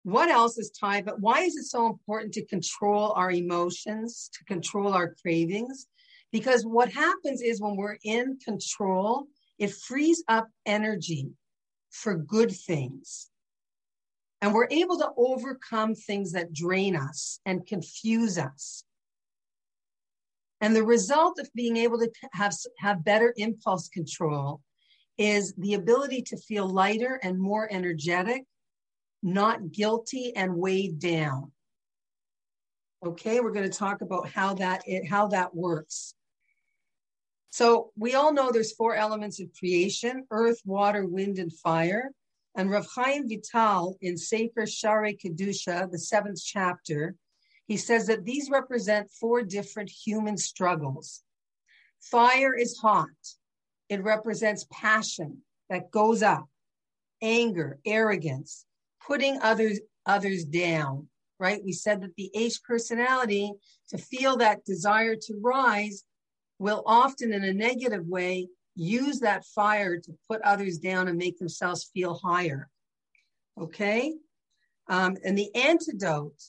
what 0.05 0.29
else 0.29 0.59
is 0.59 0.71
tied? 0.71 1.07
But 1.07 1.21
why 1.21 1.41
is 1.41 1.57
it 1.57 1.65
so 1.65 1.87
important 1.87 2.35
to 2.35 2.45
control 2.45 3.13
our 3.13 3.31
emotions, 3.31 4.31
to 4.35 4.45
control 4.45 4.93
our 4.93 5.15
cravings? 5.21 5.87
Because 6.31 6.65
what 6.65 6.93
happens 6.93 7.41
is 7.41 7.61
when 7.61 7.77
we're 7.77 7.99
in 8.05 8.39
control, 8.45 9.27
it 9.59 9.73
frees 9.73 10.23
up 10.29 10.49
energy 10.67 11.29
for 11.91 12.17
good 12.17 12.53
things. 12.53 13.31
And 14.41 14.53
we're 14.53 14.69
able 14.71 14.99
to 14.99 15.11
overcome 15.17 15.95
things 15.95 16.33
that 16.33 16.53
drain 16.53 16.97
us 16.97 17.41
and 17.47 17.67
confuse 17.67 18.37
us. 18.37 18.85
And 20.61 20.75
the 20.75 20.85
result 20.85 21.39
of 21.39 21.49
being 21.55 21.77
able 21.77 21.99
to 21.99 22.11
have, 22.33 22.55
have 22.79 23.05
better 23.05 23.33
impulse 23.37 23.89
control 23.89 24.61
is 25.19 25.55
the 25.57 25.75
ability 25.75 26.23
to 26.23 26.37
feel 26.37 26.67
lighter 26.67 27.21
and 27.23 27.39
more 27.39 27.69
energetic, 27.71 28.45
not 29.23 29.71
guilty 29.71 30.35
and 30.35 30.57
weighed 30.57 30.99
down. 30.99 31.53
Okay, 33.05 33.41
we're 33.41 33.53
going 33.53 33.71
to 33.71 33.79
talk 33.79 34.01
about 34.01 34.29
how 34.29 34.55
that 34.55 34.83
it, 34.87 35.07
how 35.07 35.29
that 35.29 35.55
works. 35.55 36.15
So 37.55 37.93
we 37.97 38.15
all 38.15 38.33
know 38.33 38.51
there's 38.51 38.73
four 38.73 38.97
elements 38.97 39.39
of 39.39 39.47
creation, 39.57 40.25
earth, 40.33 40.61
water, 40.65 41.07
wind, 41.07 41.39
and 41.39 41.53
fire. 41.53 42.11
And 42.57 42.69
Rav 42.69 42.85
Chaim 42.97 43.29
Vital 43.29 43.97
in 44.01 44.19
Sefer 44.19 44.63
Sha'arei 44.63 45.17
Kedusha, 45.17 45.89
the 45.89 46.01
seventh 46.01 46.43
chapter, 46.45 47.15
he 47.69 47.77
says 47.77 48.09
that 48.09 48.25
these 48.25 48.51
represent 48.51 49.09
four 49.21 49.43
different 49.43 49.89
human 49.89 50.37
struggles. 50.37 51.23
Fire 52.01 52.57
is 52.57 52.77
hot. 52.79 53.07
It 53.89 54.03
represents 54.03 54.67
passion 54.73 55.43
that 55.71 55.93
goes 55.93 56.25
up, 56.25 56.49
anger, 57.23 57.79
arrogance, 57.87 58.67
putting 59.07 59.41
others 59.43 59.79
others 60.07 60.45
down, 60.45 61.07
right? 61.39 61.63
We 61.65 61.71
said 61.71 62.01
that 62.03 62.17
the 62.17 62.33
Aish 62.37 62.61
personality, 62.65 63.53
to 63.91 63.99
feel 63.99 64.39
that 64.39 64.65
desire 64.65 65.15
to 65.15 65.35
rise, 65.41 66.03
will 66.59 66.83
often, 66.87 67.33
in 67.33 67.45
a 67.45 67.53
negative 67.53 68.07
way, 68.07 68.49
use 68.77 69.21
that 69.21 69.45
fire 69.45 69.99
to 69.99 70.13
put 70.29 70.41
others 70.43 70.79
down 70.79 71.09
and 71.09 71.19
make 71.19 71.39
themselves 71.39 71.91
feel 71.95 72.15
higher. 72.15 72.69
Okay? 73.61 74.15
Um, 74.89 75.17
and 75.25 75.37
the 75.37 75.55
antidote 75.55 76.43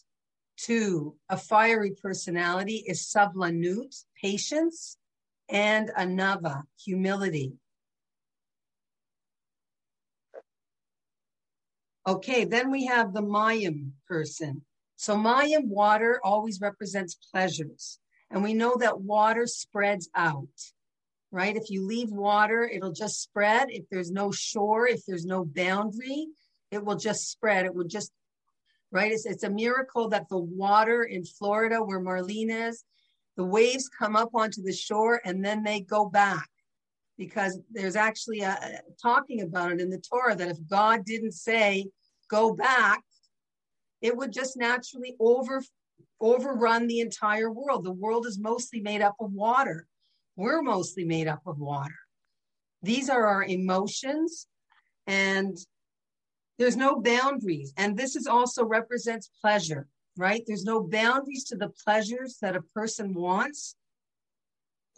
to 0.57 1.15
a 1.29 1.38
fiery 1.38 1.91
personality 2.01 2.83
is 2.88 3.01
sablanut, 3.01 4.03
patience, 4.21 4.97
and 5.50 5.91
anava, 5.97 6.63
humility. 6.83 7.53
Okay, 12.07 12.45
then 12.45 12.71
we 12.71 12.85
have 12.85 13.13
the 13.13 13.21
mayim 13.21 13.91
person. 14.07 14.63
So 14.95 15.17
mayim, 15.17 15.67
water, 15.67 16.19
always 16.24 16.62
represents 16.62 17.15
pleasures. 17.15 18.00
And 18.32 18.44
we 18.44 18.53
know 18.53 18.75
that 18.77 19.01
water 19.01 19.48
spreads 19.48 20.10
out, 20.15 20.48
right? 21.32 21.55
If 21.55 21.70
you 21.70 21.86
leave 21.86 22.12
water, 22.12 22.63
it'll 22.67 22.91
just 22.91 23.22
spread. 23.22 23.67
If 23.70 23.86
there's 23.89 24.12
no 24.12 24.32
shore, 24.32 24.88
if 24.88 25.05
there's 25.05 25.25
no 25.25 25.46
boundary, 25.46 26.27
it 26.72 26.84
will 26.84 26.98
just 26.98 27.29
spread. 27.29 27.65
It 27.65 27.75
will 27.75 27.88
just, 27.88 28.12
right? 28.91 29.12
It's, 29.12 29.25
it's 29.25 29.44
a 29.44 29.50
miracle 29.50 30.10
that 30.10 30.27
the 30.29 30.38
water 30.38 31.03
in 31.03 31.24
Florida, 31.24 31.77
where 31.77 32.01
Marlene 32.01 32.70
is, 32.70 32.84
the 33.38 33.46
waves 33.46 33.89
come 33.89 34.15
up 34.15 34.29
onto 34.34 34.62
the 34.62 34.74
shore 34.74 35.22
and 35.25 35.44
then 35.44 35.63
they 35.63 35.82
go 35.82 36.05
back 36.10 36.50
because 37.17 37.60
there's 37.72 37.96
actually 37.96 38.41
a, 38.41 38.51
a, 38.51 38.79
talking 39.01 39.41
about 39.41 39.72
it 39.72 39.82
in 39.82 39.89
the 39.89 40.00
Torah 40.01 40.36
that 40.36 40.50
if 40.50 40.58
God 40.67 41.05
didn't 41.05 41.34
say 41.34 41.88
go 42.29 42.53
back, 42.53 43.01
it 44.01 44.15
would 44.15 44.32
just 44.32 44.58
naturally 44.58 45.15
over 45.20 45.62
overrun 46.22 46.88
the 46.88 47.00
entire 47.00 47.51
world. 47.51 47.84
The 47.84 47.91
world 47.91 48.25
is 48.25 48.39
mostly 48.39 48.79
made 48.79 49.01
up 49.01 49.15
of 49.19 49.31
water. 49.31 49.88
We're 50.36 50.62
mostly 50.62 51.05
made 51.05 51.27
up 51.27 51.41
of 51.45 51.60
water. 51.60 51.95
These 52.81 53.10
are 53.10 53.25
our 53.25 53.43
emotions, 53.43 54.48
and 55.07 55.57
there's 56.60 56.75
no 56.75 57.01
boundaries. 57.01 57.74
And 57.77 57.98
this 57.98 58.15
is 58.15 58.27
also 58.27 58.65
represents 58.65 59.31
pleasure, 59.41 59.88
right? 60.17 60.43
There's 60.45 60.65
no 60.65 60.84
boundaries 60.84 61.45
to 61.45 61.55
the 61.55 61.72
pleasures 61.84 62.38
that 62.41 62.55
a 62.55 62.62
person 62.62 63.13
wants. 63.13 63.75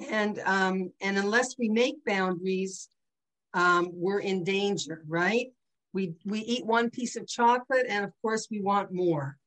And 0.10 0.40
um, 0.46 0.92
and 1.02 1.18
unless 1.18 1.56
we 1.58 1.70
make 1.70 2.04
boundaries, 2.06 2.90
um, 3.54 3.90
we're 3.94 4.20
in 4.20 4.44
danger, 4.44 5.04
right? 5.08 5.48
We 5.94 6.14
we 6.26 6.40
eat 6.42 6.66
one 6.66 6.90
piece 6.92 7.16
of 7.16 7.28
chocolate, 7.28 7.88
and 7.90 8.06
of 8.06 8.12
course 8.22 8.48
we 8.52 8.62
want 8.62 8.92
more 8.92 9.38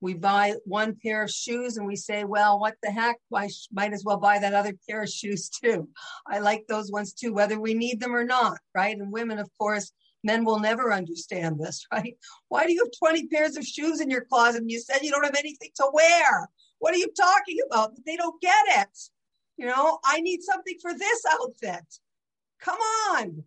we 0.00 0.14
buy 0.14 0.54
one 0.64 0.96
pair 1.02 1.22
of 1.22 1.30
shoes 1.30 1.76
and 1.76 1.86
we 1.86 1.96
say, 1.96 2.24
well, 2.24 2.58
what 2.58 2.74
the 2.82 2.90
heck? 2.90 3.16
I 3.34 3.48
might 3.72 3.92
as 3.92 4.04
well 4.04 4.18
buy 4.18 4.38
that 4.38 4.54
other 4.54 4.74
pair 4.88 5.02
of 5.02 5.08
shoes 5.08 5.48
too. 5.48 5.88
I 6.26 6.38
like 6.38 6.66
those 6.66 6.92
ones 6.92 7.12
too, 7.12 7.32
whether 7.32 7.58
we 7.58 7.74
need 7.74 8.00
them 8.00 8.14
or 8.14 8.24
not, 8.24 8.58
right? 8.74 8.96
And 8.96 9.12
women, 9.12 9.38
of 9.38 9.50
course, 9.58 9.92
men 10.22 10.44
will 10.44 10.58
never 10.58 10.92
understand 10.92 11.58
this, 11.58 11.86
right? 11.92 12.16
Why 12.48 12.66
do 12.66 12.72
you 12.72 12.84
have 12.84 12.92
20 12.98 13.28
pairs 13.28 13.56
of 13.56 13.64
shoes 13.64 14.00
in 14.00 14.10
your 14.10 14.24
closet 14.24 14.62
and 14.62 14.70
you 14.70 14.80
said 14.80 14.98
you 15.02 15.10
don't 15.10 15.24
have 15.24 15.36
anything 15.38 15.70
to 15.76 15.90
wear? 15.92 16.48
What 16.78 16.94
are 16.94 16.98
you 16.98 17.10
talking 17.16 17.58
about? 17.66 17.92
They 18.04 18.16
don't 18.16 18.40
get 18.42 18.64
it. 18.68 18.98
You 19.56 19.66
know, 19.66 19.98
I 20.04 20.20
need 20.20 20.42
something 20.42 20.76
for 20.82 20.92
this 20.92 21.22
outfit. 21.32 21.84
Come 22.60 22.78
on. 23.10 23.42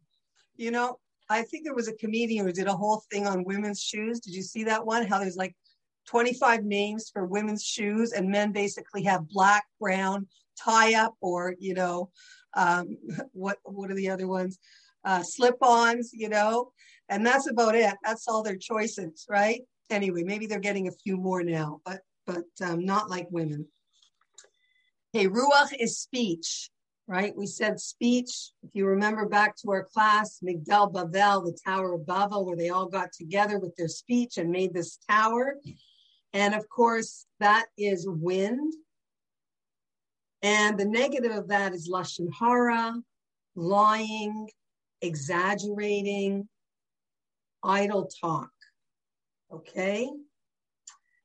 You 0.56 0.72
know, 0.72 1.00
I 1.30 1.44
think 1.44 1.64
there 1.64 1.76
was 1.76 1.88
a 1.88 1.94
comedian 1.94 2.48
who 2.48 2.52
did 2.52 2.68
a 2.68 2.76
whole 2.76 3.04
thing 3.12 3.28
on 3.28 3.44
women's 3.44 3.82
shoes. 3.82 4.20
Did 4.20 4.34
you 4.34 4.42
see 4.42 4.64
that 4.64 4.86
one? 4.86 5.06
How 5.06 5.20
there's 5.20 5.38
like 5.38 5.56
25 6.10 6.64
names 6.64 7.10
for 7.14 7.26
women's 7.26 7.64
shoes, 7.64 8.14
and 8.14 8.30
men 8.30 8.52
basically 8.52 9.04
have 9.04 9.30
black, 9.30 9.66
brown, 9.80 10.28
tie 10.62 10.96
up, 10.96 11.16
or 11.22 11.56
you 11.60 11.74
know, 11.74 12.10
um, 12.56 12.98
what 13.34 13.58
what 13.64 13.92
are 13.92 13.96
the 13.96 14.10
other 14.10 14.28
ones? 14.28 14.60
uh, 15.06 15.24
slip-ons, 15.24 16.12
you 16.14 16.30
know, 16.30 16.72
and 17.10 17.26
that's 17.26 17.50
about 17.50 17.76
it. 17.76 17.94
That's 18.04 18.28
all 18.28 18.44
their 18.44 18.58
choices, 18.58 19.26
right? 19.30 19.62
Anyway, 19.90 20.24
maybe 20.24 20.46
they're 20.46 20.60
getting 20.60 20.88
a 20.88 20.92
few 21.04 21.18
more 21.18 21.44
now, 21.44 21.82
but 21.86 22.02
but 22.26 22.46
um, 22.64 22.86
not 22.86 23.10
like 23.10 23.28
women. 23.32 23.66
Hey, 25.14 25.28
ruach 25.28 25.74
is 25.80 26.00
speech, 26.00 26.70
right? 27.08 27.36
We 27.36 27.48
said 27.48 27.80
speech. 27.80 28.52
If 28.62 28.70
you 28.74 28.86
remember 28.86 29.28
back 29.28 29.56
to 29.58 29.72
our 29.72 29.84
class, 29.84 30.40
Migdal 30.44 30.94
Bavel, 30.94 31.44
the 31.44 31.58
Tower 31.66 31.94
of 31.94 32.06
Babel, 32.06 32.46
where 32.46 32.56
they 32.56 32.70
all 32.70 32.86
got 32.86 33.12
together 33.12 33.58
with 33.58 33.76
their 33.78 33.88
speech 33.88 34.38
and 34.38 34.52
made 34.52 34.76
this 34.76 35.00
tower. 35.10 35.56
And 36.34 36.54
of 36.54 36.70
course, 36.70 37.26
that 37.40 37.66
is 37.78 38.08
wind. 38.08 38.74
And 40.42 40.80
the 40.80 40.86
negative 40.86 41.32
of 41.32 41.48
that 41.50 41.74
is 41.74 41.90
lashon 41.90 42.30
hara, 42.40 42.94
lying, 43.56 44.50
exaggerating, 45.02 46.48
idle 47.64 48.10
talk. 48.22 48.52
Okay. 49.52 50.10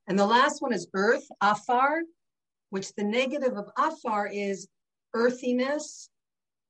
And 0.06 0.18
the 0.18 0.26
last 0.26 0.60
one 0.60 0.72
is 0.72 0.88
earth, 0.94 1.26
afar, 1.40 2.00
which 2.70 2.92
the 2.94 3.04
negative 3.04 3.56
of 3.56 3.70
afar 3.78 4.26
is 4.26 4.68
earthiness. 5.14 6.10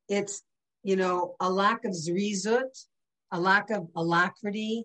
It's, 0.08 0.42
you 0.82 0.96
know, 0.96 1.34
a 1.40 1.50
lack 1.50 1.84
of 1.84 1.92
zrizut, 1.92 2.86
a 3.32 3.40
lack 3.40 3.70
of 3.70 3.88
alacrity, 3.96 4.84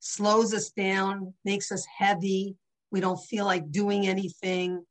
slows 0.00 0.52
us 0.52 0.70
down, 0.70 1.32
makes 1.44 1.70
us 1.70 1.86
heavy. 1.86 2.56
We 2.92 3.00
don't 3.00 3.16
feel 3.16 3.46
like 3.46 3.72
doing 3.72 4.06
anything. 4.06 4.84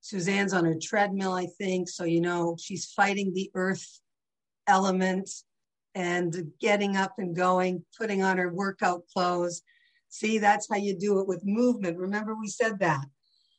Suzanne's 0.00 0.52
on 0.52 0.64
her 0.64 0.76
treadmill, 0.80 1.32
I 1.34 1.46
think. 1.46 1.88
So, 1.88 2.04
you 2.04 2.20
know, 2.20 2.56
she's 2.60 2.86
fighting 2.86 3.32
the 3.32 3.50
earth 3.54 4.00
element 4.66 5.30
and 5.94 6.52
getting 6.60 6.96
up 6.96 7.12
and 7.18 7.36
going, 7.36 7.84
putting 7.96 8.22
on 8.22 8.38
her 8.38 8.52
workout 8.52 9.02
clothes. 9.12 9.62
See, 10.08 10.38
that's 10.38 10.66
how 10.68 10.76
you 10.76 10.98
do 10.98 11.20
it 11.20 11.28
with 11.28 11.44
movement. 11.44 11.98
Remember, 11.98 12.34
we 12.34 12.48
said 12.48 12.78
that. 12.80 13.04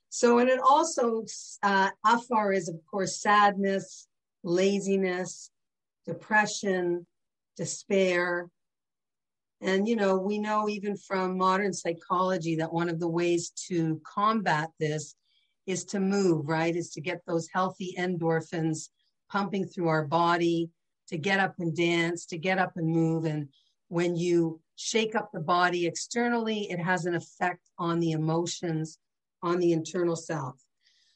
So, 0.09 0.39
and 0.39 0.49
it 0.49 0.59
also, 0.59 1.25
uh, 1.63 1.89
afar 2.05 2.51
is, 2.51 2.69
of 2.69 2.75
course, 2.89 3.21
sadness, 3.21 4.07
laziness, 4.43 5.49
depression, 6.05 7.07
despair. 7.57 8.49
And, 9.63 9.87
you 9.87 9.95
know, 9.95 10.17
we 10.17 10.39
know 10.39 10.67
even 10.67 10.97
from 10.97 11.37
modern 11.37 11.71
psychology 11.71 12.57
that 12.57 12.73
one 12.73 12.89
of 12.89 12.99
the 12.99 13.07
ways 13.07 13.51
to 13.69 14.01
combat 14.05 14.69
this 14.77 15.15
is 15.65 15.85
to 15.85 16.01
move, 16.01 16.49
right? 16.49 16.75
Is 16.75 16.89
to 16.91 17.01
get 17.01 17.21
those 17.25 17.47
healthy 17.53 17.95
endorphins 17.97 18.89
pumping 19.31 19.65
through 19.65 19.87
our 19.87 20.05
body, 20.05 20.69
to 21.07 21.17
get 21.17 21.39
up 21.39 21.55
and 21.59 21.73
dance, 21.73 22.25
to 22.25 22.37
get 22.37 22.59
up 22.59 22.73
and 22.75 22.87
move. 22.87 23.23
And 23.23 23.47
when 23.87 24.17
you 24.17 24.59
shake 24.75 25.15
up 25.15 25.31
the 25.31 25.39
body 25.39 25.87
externally, 25.87 26.69
it 26.69 26.79
has 26.79 27.05
an 27.05 27.15
effect 27.15 27.61
on 27.79 28.01
the 28.01 28.11
emotions, 28.11 28.99
on 29.41 29.59
the 29.59 29.71
internal 29.71 30.17
self. 30.17 30.55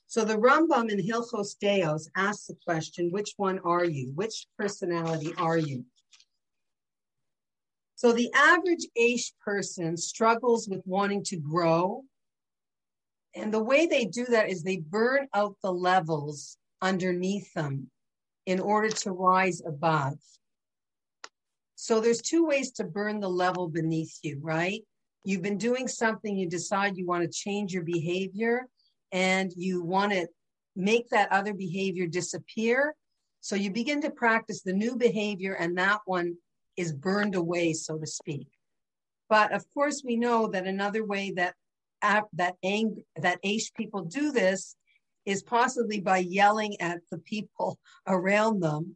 So 0.07 0.23
the 0.23 0.37
Rambam 0.37 0.89
in 0.89 1.05
Hilchos 1.05 1.57
Deos 1.59 2.09
asks 2.15 2.47
the 2.47 2.55
question, 2.63 3.11
which 3.11 3.33
one 3.35 3.59
are 3.59 3.83
you? 3.83 4.13
Which 4.15 4.47
personality 4.57 5.33
are 5.37 5.57
you? 5.57 5.83
So 7.97 8.13
the 8.13 8.31
average 8.35 8.85
Aish 8.95 9.31
person 9.43 9.97
struggles 9.97 10.69
with 10.69 10.83
wanting 10.85 11.23
to 11.25 11.35
grow. 11.35 12.03
And 13.35 13.51
the 13.51 13.63
way 13.63 13.87
they 13.87 14.05
do 14.05 14.23
that 14.25 14.49
is 14.49 14.61
they 14.61 14.77
burn 14.77 15.27
out 15.33 15.55
the 15.63 15.73
levels 15.73 16.57
underneath 16.79 17.51
them 17.55 17.89
in 18.45 18.59
order 18.59 18.89
to 18.89 19.11
rise 19.11 19.63
above. 19.65 20.19
So 21.73 21.99
there's 21.99 22.21
two 22.21 22.45
ways 22.45 22.69
to 22.73 22.83
burn 22.83 23.19
the 23.19 23.29
level 23.29 23.67
beneath 23.67 24.19
you, 24.21 24.37
right? 24.43 24.83
You've 25.23 25.41
been 25.41 25.57
doing 25.57 25.87
something, 25.87 26.37
you 26.37 26.47
decide 26.47 26.97
you 26.97 27.07
want 27.07 27.23
to 27.23 27.29
change 27.29 27.73
your 27.73 27.83
behavior 27.83 28.67
and 29.11 29.51
you 29.55 29.81
want 29.81 30.11
to 30.11 30.27
make 30.75 31.09
that 31.09 31.31
other 31.31 31.55
behavior 31.55 32.05
disappear. 32.05 32.93
So 33.41 33.55
you 33.55 33.71
begin 33.71 34.01
to 34.01 34.11
practice 34.11 34.61
the 34.61 34.73
new 34.73 34.95
behavior 34.97 35.53
and 35.53 35.75
that 35.79 36.01
one 36.05 36.37
is 36.77 36.93
burned 36.93 37.35
away, 37.35 37.73
so 37.73 37.97
to 37.97 38.07
speak. 38.07 38.47
But 39.29 39.51
of 39.51 39.65
course, 39.73 40.03
we 40.05 40.15
know 40.15 40.47
that 40.47 40.67
another 40.67 41.03
way 41.03 41.31
that 41.31 41.55
that 42.33 42.55
ang- 42.63 43.03
that 43.15 43.41
Aish 43.43 43.73
people 43.73 44.03
do 44.03 44.31
this 44.31 44.75
is 45.25 45.43
possibly 45.43 45.99
by 45.99 46.19
yelling 46.19 46.79
at 46.79 47.01
the 47.11 47.17
people 47.17 47.79
around 48.07 48.61
them 48.61 48.95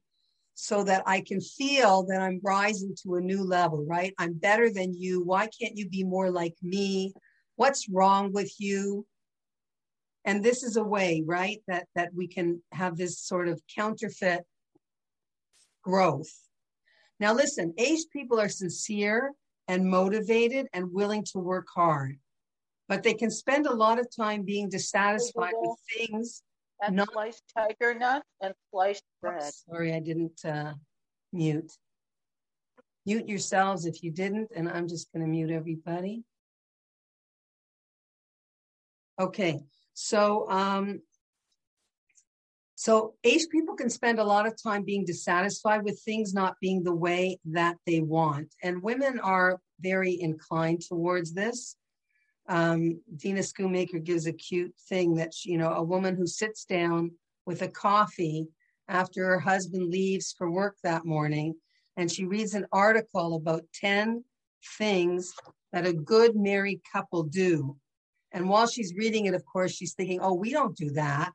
so 0.53 0.83
that 0.83 1.03
I 1.05 1.21
can 1.21 1.41
feel 1.41 2.03
that 2.03 2.21
I'm 2.21 2.39
rising 2.43 2.95
to 3.03 3.15
a 3.15 3.21
new 3.21 3.43
level, 3.43 3.83
right? 3.85 4.13
I'm 4.17 4.33
better 4.33 4.69
than 4.71 4.93
you. 4.93 5.23
Why 5.23 5.47
can't 5.47 5.77
you 5.77 5.89
be 5.89 6.03
more 6.03 6.29
like 6.29 6.55
me? 6.61 7.13
What's 7.55 7.89
wrong 7.89 8.31
with 8.31 8.53
you? 8.59 9.05
And 10.23 10.43
this 10.43 10.61
is 10.61 10.77
a 10.77 10.83
way, 10.83 11.23
right, 11.25 11.61
that 11.67 11.87
that 11.95 12.13
we 12.13 12.27
can 12.27 12.61
have 12.71 12.95
this 12.95 13.19
sort 13.19 13.47
of 13.47 13.59
counterfeit 13.75 14.45
growth. 15.83 16.31
Now 17.21 17.33
listen, 17.33 17.73
Aish 17.79 18.09
people 18.11 18.37
are 18.41 18.49
sincere 18.49 19.31
and 19.69 19.89
motivated 19.89 20.67
and 20.73 20.91
willing 20.91 21.23
to 21.31 21.39
work 21.39 21.67
hard 21.73 22.17
but 22.91 23.03
they 23.03 23.13
can 23.13 23.31
spend 23.31 23.67
a 23.67 23.73
lot 23.73 23.99
of 23.99 24.13
time 24.13 24.43
being 24.43 24.67
dissatisfied 24.67 25.53
with 25.55 25.79
things. 25.95 26.43
And 26.81 26.97
not, 26.97 27.13
sliced 27.13 27.41
tiger 27.55 27.93
nuts 27.93 28.27
and 28.41 28.53
sliced 28.69 29.05
bread. 29.21 29.49
Sorry, 29.53 29.93
I 29.93 30.01
didn't 30.01 30.43
uh, 30.43 30.73
mute. 31.31 31.71
Mute 33.05 33.29
yourselves 33.29 33.85
if 33.85 34.03
you 34.03 34.11
didn't, 34.11 34.51
and 34.53 34.67
I'm 34.67 34.89
just 34.89 35.09
going 35.13 35.23
to 35.23 35.31
mute 35.31 35.51
everybody. 35.51 36.25
Okay, 39.17 39.61
so 39.93 40.49
um, 40.49 40.99
so 42.81 43.13
Aish 43.23 43.49
people 43.51 43.75
can 43.75 43.89
spend 43.89 44.19
a 44.19 44.23
lot 44.23 44.47
of 44.47 44.61
time 44.61 44.83
being 44.83 45.05
dissatisfied 45.05 45.83
with 45.83 46.01
things 46.01 46.33
not 46.33 46.55
being 46.61 46.83
the 46.83 46.95
way 46.95 47.39
that 47.45 47.77
they 47.85 48.01
want, 48.01 48.49
and 48.63 48.83
women 48.83 49.19
are 49.19 49.59
very 49.79 50.19
inclined 50.19 50.81
towards 50.87 51.33
this 51.33 51.75
um, 52.47 52.99
Dina 53.15 53.41
Schoonmaker 53.41 54.03
gives 54.03 54.27
a 54.27 54.33
cute 54.33 54.73
thing 54.89 55.15
that, 55.15 55.33
she, 55.33 55.51
you 55.51 55.57
know, 55.57 55.71
a 55.71 55.83
woman 55.83 56.15
who 56.15 56.27
sits 56.27 56.65
down 56.65 57.11
with 57.45 57.61
a 57.61 57.67
coffee 57.67 58.47
after 58.87 59.25
her 59.25 59.39
husband 59.39 59.89
leaves 59.89 60.33
for 60.37 60.51
work 60.51 60.75
that 60.83 61.05
morning 61.05 61.55
and 61.97 62.11
she 62.11 62.25
reads 62.25 62.53
an 62.53 62.65
article 62.71 63.35
about 63.35 63.63
10 63.75 64.23
things 64.77 65.33
that 65.71 65.85
a 65.85 65.93
good 65.93 66.35
married 66.35 66.81
couple 66.91 67.23
do. 67.23 67.77
And 68.31 68.49
while 68.49 68.67
she's 68.67 68.93
reading 68.95 69.25
it, 69.25 69.33
of 69.33 69.43
course, 69.45 69.73
she's 69.73 69.93
thinking, 69.93 70.19
oh, 70.21 70.33
we 70.33 70.51
don't 70.51 70.75
do 70.75 70.91
that. 70.91 71.31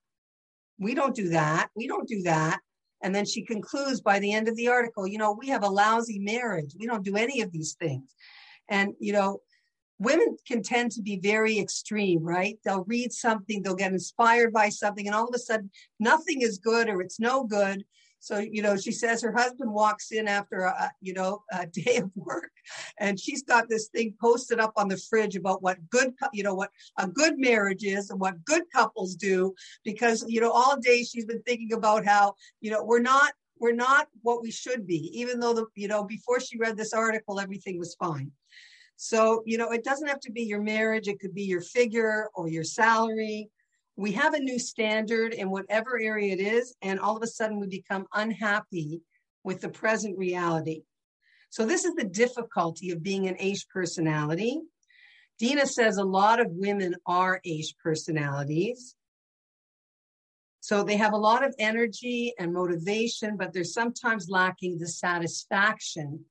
We 0.79 0.95
don't 0.95 1.15
do 1.15 1.31
that. 1.31 1.69
We 1.75 1.87
don't 1.87 2.09
do 2.09 2.23
that. 2.23 2.61
And 3.03 3.15
then 3.15 3.25
she 3.25 3.45
concludes 3.45 4.01
by 4.01 4.19
the 4.19 4.33
end 4.33 4.49
of 4.49 4.57
the 4.57 4.69
article, 4.69 5.07
you 5.07 5.19
know, 5.19 5.33
we 5.39 5.49
have 5.49 5.63
a 5.63 5.69
lousy 5.69 6.19
marriage. 6.19 6.75
We 6.79 6.87
don't 6.87 7.05
do 7.05 7.17
any 7.17 7.41
of 7.43 7.53
these 7.53 7.75
things. 7.75 8.15
And, 8.69 8.95
you 8.99 9.13
know, 9.13 9.41
women 9.99 10.37
can 10.47 10.63
tend 10.63 10.93
to 10.93 11.03
be 11.03 11.19
very 11.19 11.59
extreme, 11.59 12.23
right? 12.23 12.59
They'll 12.65 12.85
read 12.85 13.13
something, 13.13 13.63
they'll 13.63 13.75
get 13.75 13.93
inspired 13.93 14.53
by 14.53 14.69
something, 14.69 15.07
and 15.07 15.15
all 15.15 15.29
of 15.29 15.35
a 15.35 15.39
sudden 15.39 15.71
nothing 16.01 16.43
is 16.43 16.59
good 16.59 16.89
or 16.89 17.01
it's 17.01 17.21
no 17.21 17.45
good. 17.45 17.85
So, 18.27 18.39
you 18.39 18.61
know, 18.61 18.77
she 18.77 18.91
says 18.91 19.23
her 19.23 19.31
husband 19.31 19.73
walks 19.73 20.11
in 20.11 20.27
after 20.27 20.63
a, 20.63 20.91
you 21.01 21.13
know, 21.13 21.45
a 21.53 21.65
day 21.85 21.99
of 21.99 22.11
work 22.17 22.51
and 22.99 23.21
she's 23.21 23.45
got 23.45 23.69
this 23.69 23.87
thing 23.87 24.15
posted 24.21 24.59
up 24.59 24.73
on 24.75 24.89
the 24.89 24.97
fridge 24.97 25.37
about 25.37 25.63
what 25.63 25.79
good, 25.91 26.13
you 26.33 26.43
know, 26.43 26.53
what 26.57 26.73
a 26.99 27.07
good 27.07 27.39
marriage 27.39 27.85
is 27.85 28.11
and 28.11 28.19
what 28.19 28.45
good 28.45 28.65
couples 28.75 29.15
do. 29.15 29.55
Because, 29.85 30.25
you 30.27 30.41
know, 30.41 30.51
all 30.51 30.77
day 30.77 31.05
she's 31.05 31.25
been 31.25 31.41
thinking 31.43 31.73
about 31.73 32.05
how, 32.05 32.35
you 32.61 32.73
know, 32.73 32.83
we're 32.83 32.99
not, 32.99 33.33
we're 33.61 33.71
not 33.71 34.09
what 34.23 34.43
we 34.43 34.51
should 34.51 34.89
be, 34.89 35.09
even 35.17 35.39
though 35.39 35.55
the, 35.55 35.67
you 35.77 35.87
know, 35.87 36.03
before 36.03 36.41
she 36.41 36.59
read 36.59 36.77
this 36.77 36.93
article, 36.93 37.39
everything 37.39 37.79
was 37.79 37.95
fine. 37.95 38.33
So, 38.97 39.45
you 39.47 39.57
know, 39.57 39.71
it 39.71 39.85
doesn't 39.85 40.09
have 40.09 40.21
to 40.21 40.33
be 40.33 40.43
your 40.43 40.63
marriage, 40.63 41.07
it 41.07 41.21
could 41.21 41.35
be 41.35 41.45
your 41.45 41.61
figure 41.61 42.29
or 42.35 42.49
your 42.49 42.65
salary. 42.65 43.51
We 43.97 44.13
have 44.13 44.35
a 44.35 44.41
new 44.41 44.59
standard 44.59 45.33
in 45.33 45.51
whatever 45.51 45.99
area 45.99 46.35
it 46.35 46.41
is, 46.41 46.75
and 46.83 47.01
all 47.01 47.17
of 47.17 47.23
a 47.23 47.27
sudden 47.27 47.59
we 47.59 47.67
become 47.67 48.07
unhappy 48.15 49.01
with 49.43 49.61
the 49.61 49.69
present 49.69 50.19
reality. 50.19 50.83
So, 51.51 51.65
this 51.65 51.85
is 51.85 51.95
the 51.95 52.05
difficulty 52.05 52.91
of 52.91 53.03
being 53.03 53.27
an 53.27 53.37
Aish 53.37 53.69
personality. 53.73 54.61
Dina 55.39 55.67
says 55.67 55.97
a 55.97 56.05
lot 56.05 56.41
of 56.41 56.49
women 56.51 56.95
are 57.07 57.41
Aish 57.47 57.77
personalities. 57.83 58.97
So 60.67 60.83
they 60.83 60.97
have 60.97 61.13
a 61.13 61.17
lot 61.17 61.45
of 61.45 61.55
energy 61.61 62.35
and 62.41 62.53
motivation, 62.53 63.37
but 63.37 63.53
they're 63.53 63.63
sometimes 63.63 64.29
lacking 64.29 64.79
the 64.79 64.89
satisfaction 64.89 66.25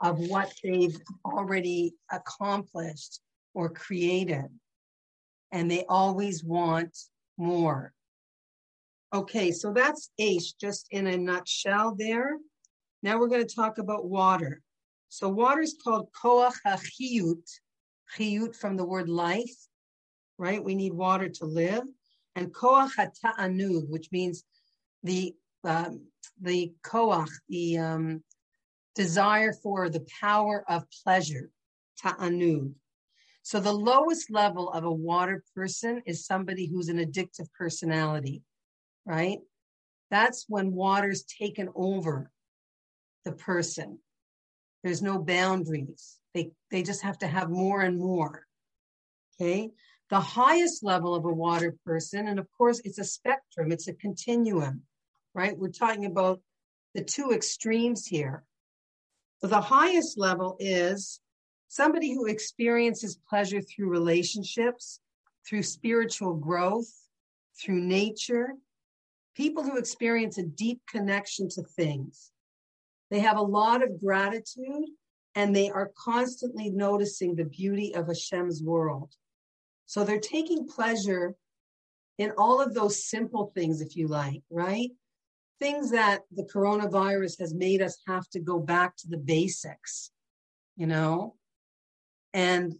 of 0.00 0.20
what 0.20 0.54
they've 0.62 0.96
already 1.24 1.94
accomplished 2.12 3.20
or 3.52 3.70
created. 3.70 4.44
And 5.54 5.70
they 5.70 5.84
always 5.88 6.42
want 6.42 6.94
more. 7.38 7.94
Okay, 9.14 9.52
so 9.52 9.72
that's 9.72 10.10
Aish 10.20 10.48
just 10.60 10.88
in 10.90 11.06
a 11.06 11.16
nutshell 11.16 11.94
there. 11.96 12.36
Now 13.04 13.18
we're 13.18 13.28
going 13.28 13.46
to 13.46 13.54
talk 13.54 13.78
about 13.78 14.04
water. 14.04 14.60
So 15.10 15.28
water 15.28 15.60
is 15.60 15.76
called 15.82 16.08
koach 16.20 16.56
hachiyut, 16.66 17.48
chiyut 18.18 18.56
from 18.56 18.76
the 18.76 18.84
word 18.84 19.08
life, 19.08 19.56
right? 20.38 20.62
We 20.62 20.74
need 20.74 20.92
water 20.92 21.28
to 21.28 21.44
live. 21.44 21.84
And 22.34 22.52
koach 22.52 22.90
hata'anug, 22.98 23.88
which 23.88 24.08
means 24.10 24.42
the 25.04 25.36
um, 25.62 26.00
the 26.40 26.72
koach, 26.82 27.30
the 27.48 27.78
um, 27.78 28.24
desire 28.96 29.52
for 29.52 29.88
the 29.88 30.04
power 30.20 30.64
of 30.68 30.82
pleasure, 31.04 31.50
ta'anug. 32.02 32.72
So 33.44 33.60
the 33.60 33.74
lowest 33.74 34.30
level 34.30 34.70
of 34.70 34.84
a 34.84 34.90
water 34.90 35.44
person 35.54 36.00
is 36.06 36.26
somebody 36.26 36.66
who's 36.66 36.88
an 36.88 36.96
addictive 36.96 37.46
personality, 37.52 38.42
right? 39.04 39.38
That's 40.10 40.46
when 40.48 40.72
water's 40.72 41.24
taken 41.24 41.68
over 41.74 42.30
the 43.26 43.32
person. 43.32 43.98
There's 44.82 45.02
no 45.02 45.18
boundaries. 45.18 46.18
They, 46.32 46.52
they 46.70 46.82
just 46.82 47.02
have 47.02 47.18
to 47.18 47.26
have 47.26 47.50
more 47.50 47.82
and 47.82 47.98
more. 47.98 48.46
Okay. 49.38 49.72
The 50.08 50.20
highest 50.20 50.82
level 50.82 51.14
of 51.14 51.26
a 51.26 51.32
water 51.32 51.76
person, 51.84 52.26
and 52.26 52.38
of 52.38 52.46
course, 52.56 52.80
it's 52.82 52.98
a 52.98 53.04
spectrum, 53.04 53.72
it's 53.72 53.88
a 53.88 53.94
continuum, 53.94 54.84
right? 55.34 55.56
We're 55.56 55.68
talking 55.68 56.06
about 56.06 56.40
the 56.94 57.04
two 57.04 57.30
extremes 57.32 58.06
here. 58.06 58.44
So 59.42 59.48
the 59.48 59.60
highest 59.60 60.16
level 60.16 60.56
is 60.58 61.20
somebody 61.68 62.12
who 62.14 62.26
experiences 62.26 63.18
pleasure 63.28 63.60
through 63.60 63.88
relationships, 63.88 65.00
through 65.46 65.62
spiritual 65.62 66.34
growth, 66.34 66.92
through 67.60 67.80
nature, 67.80 68.54
people 69.36 69.62
who 69.62 69.76
experience 69.76 70.38
a 70.38 70.42
deep 70.42 70.80
connection 70.88 71.48
to 71.50 71.62
things. 71.62 72.30
They 73.10 73.20
have 73.20 73.36
a 73.36 73.42
lot 73.42 73.82
of 73.82 74.00
gratitude 74.00 74.88
and 75.34 75.54
they 75.54 75.70
are 75.70 75.92
constantly 75.96 76.70
noticing 76.70 77.34
the 77.34 77.44
beauty 77.44 77.94
of 77.94 78.06
Hashem's 78.06 78.62
world. 78.62 79.12
So 79.86 80.04
they're 80.04 80.20
taking 80.20 80.66
pleasure 80.66 81.34
in 82.18 82.32
all 82.38 82.60
of 82.60 82.74
those 82.74 83.04
simple 83.04 83.50
things, 83.54 83.80
if 83.80 83.96
you 83.96 84.06
like, 84.06 84.42
right? 84.50 84.90
Things 85.60 85.90
that 85.90 86.22
the 86.30 86.44
coronavirus 86.44 87.40
has 87.40 87.52
made 87.52 87.82
us 87.82 87.98
have 88.06 88.28
to 88.30 88.40
go 88.40 88.60
back 88.60 88.96
to 88.98 89.08
the 89.08 89.18
basics, 89.18 90.10
you 90.76 90.86
know, 90.86 91.34
and 92.34 92.74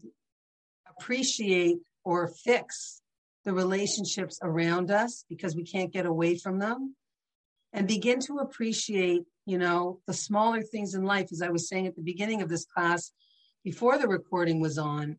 appreciate 0.98 1.78
or 2.04 2.28
fix 2.28 3.00
the 3.46 3.54
relationships 3.54 4.38
around 4.42 4.90
us 4.90 5.24
because 5.30 5.56
we 5.56 5.64
can't 5.64 5.92
get 5.92 6.04
away 6.04 6.36
from 6.36 6.58
them. 6.58 6.94
And 7.72 7.88
begin 7.88 8.20
to 8.20 8.38
appreciate 8.38 9.24
you 9.46 9.58
know, 9.58 10.00
the 10.06 10.14
smaller 10.14 10.62
things 10.62 10.94
in 10.94 11.04
life, 11.04 11.28
as 11.32 11.42
I 11.42 11.50
was 11.50 11.68
saying 11.68 11.86
at 11.86 11.96
the 11.96 12.02
beginning 12.02 12.42
of 12.42 12.48
this 12.48 12.64
class, 12.64 13.12
before 13.62 13.98
the 13.98 14.08
recording 14.08 14.60
was 14.60 14.78
on, 14.78 15.18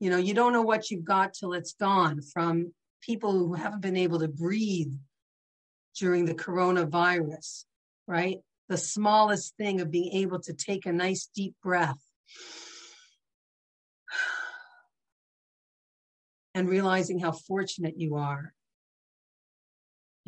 you 0.00 0.10
know, 0.10 0.16
you 0.16 0.34
don't 0.34 0.52
know 0.52 0.62
what 0.62 0.90
you've 0.90 1.04
got 1.04 1.34
till 1.34 1.52
it's 1.52 1.74
gone 1.74 2.20
from 2.22 2.72
people 3.02 3.32
who 3.32 3.54
haven't 3.54 3.82
been 3.82 3.96
able 3.96 4.20
to 4.20 4.28
breathe 4.28 4.92
during 5.96 6.24
the 6.24 6.34
coronavirus, 6.34 7.64
right? 8.06 8.38
The 8.68 8.76
smallest 8.76 9.56
thing 9.56 9.80
of 9.80 9.90
being 9.90 10.12
able 10.12 10.40
to 10.40 10.52
take 10.52 10.86
a 10.86 10.92
nice 10.92 11.28
deep 11.34 11.54
breath 11.62 11.98
and 16.58 16.68
realizing 16.68 17.18
how 17.18 17.32
fortunate 17.32 17.94
you 17.96 18.16
are 18.16 18.52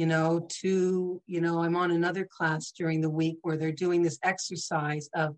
you 0.01 0.07
know, 0.07 0.47
to, 0.49 1.21
you 1.27 1.41
know, 1.43 1.63
I'm 1.63 1.77
on 1.77 1.91
another 1.91 2.27
class 2.27 2.73
during 2.73 3.03
the 3.03 3.11
week 3.11 3.37
where 3.43 3.59
they're 3.59 3.71
doing 3.71 4.03
this 4.03 4.19
exercise 4.23 5.11
of 5.15 5.37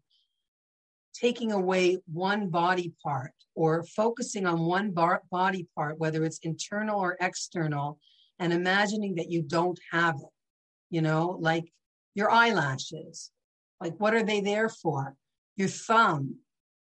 taking 1.12 1.50
away 1.50 1.98
one 2.06 2.48
body 2.48 2.92
part 3.02 3.32
or 3.56 3.82
focusing 3.82 4.46
on 4.46 4.60
one 4.60 4.92
bar- 4.92 5.22
body 5.32 5.66
part, 5.74 5.98
whether 5.98 6.24
it's 6.24 6.38
internal 6.44 7.00
or 7.00 7.16
external, 7.20 7.98
and 8.38 8.52
imagining 8.52 9.16
that 9.16 9.28
you 9.28 9.42
don't 9.42 9.80
have 9.90 10.14
it, 10.14 10.30
you 10.90 11.02
know, 11.02 11.36
like 11.40 11.64
your 12.14 12.30
eyelashes. 12.30 13.32
Like, 13.80 13.94
what 13.98 14.14
are 14.14 14.22
they 14.22 14.42
there 14.42 14.68
for? 14.68 15.16
Your 15.56 15.66
thumb, 15.66 16.36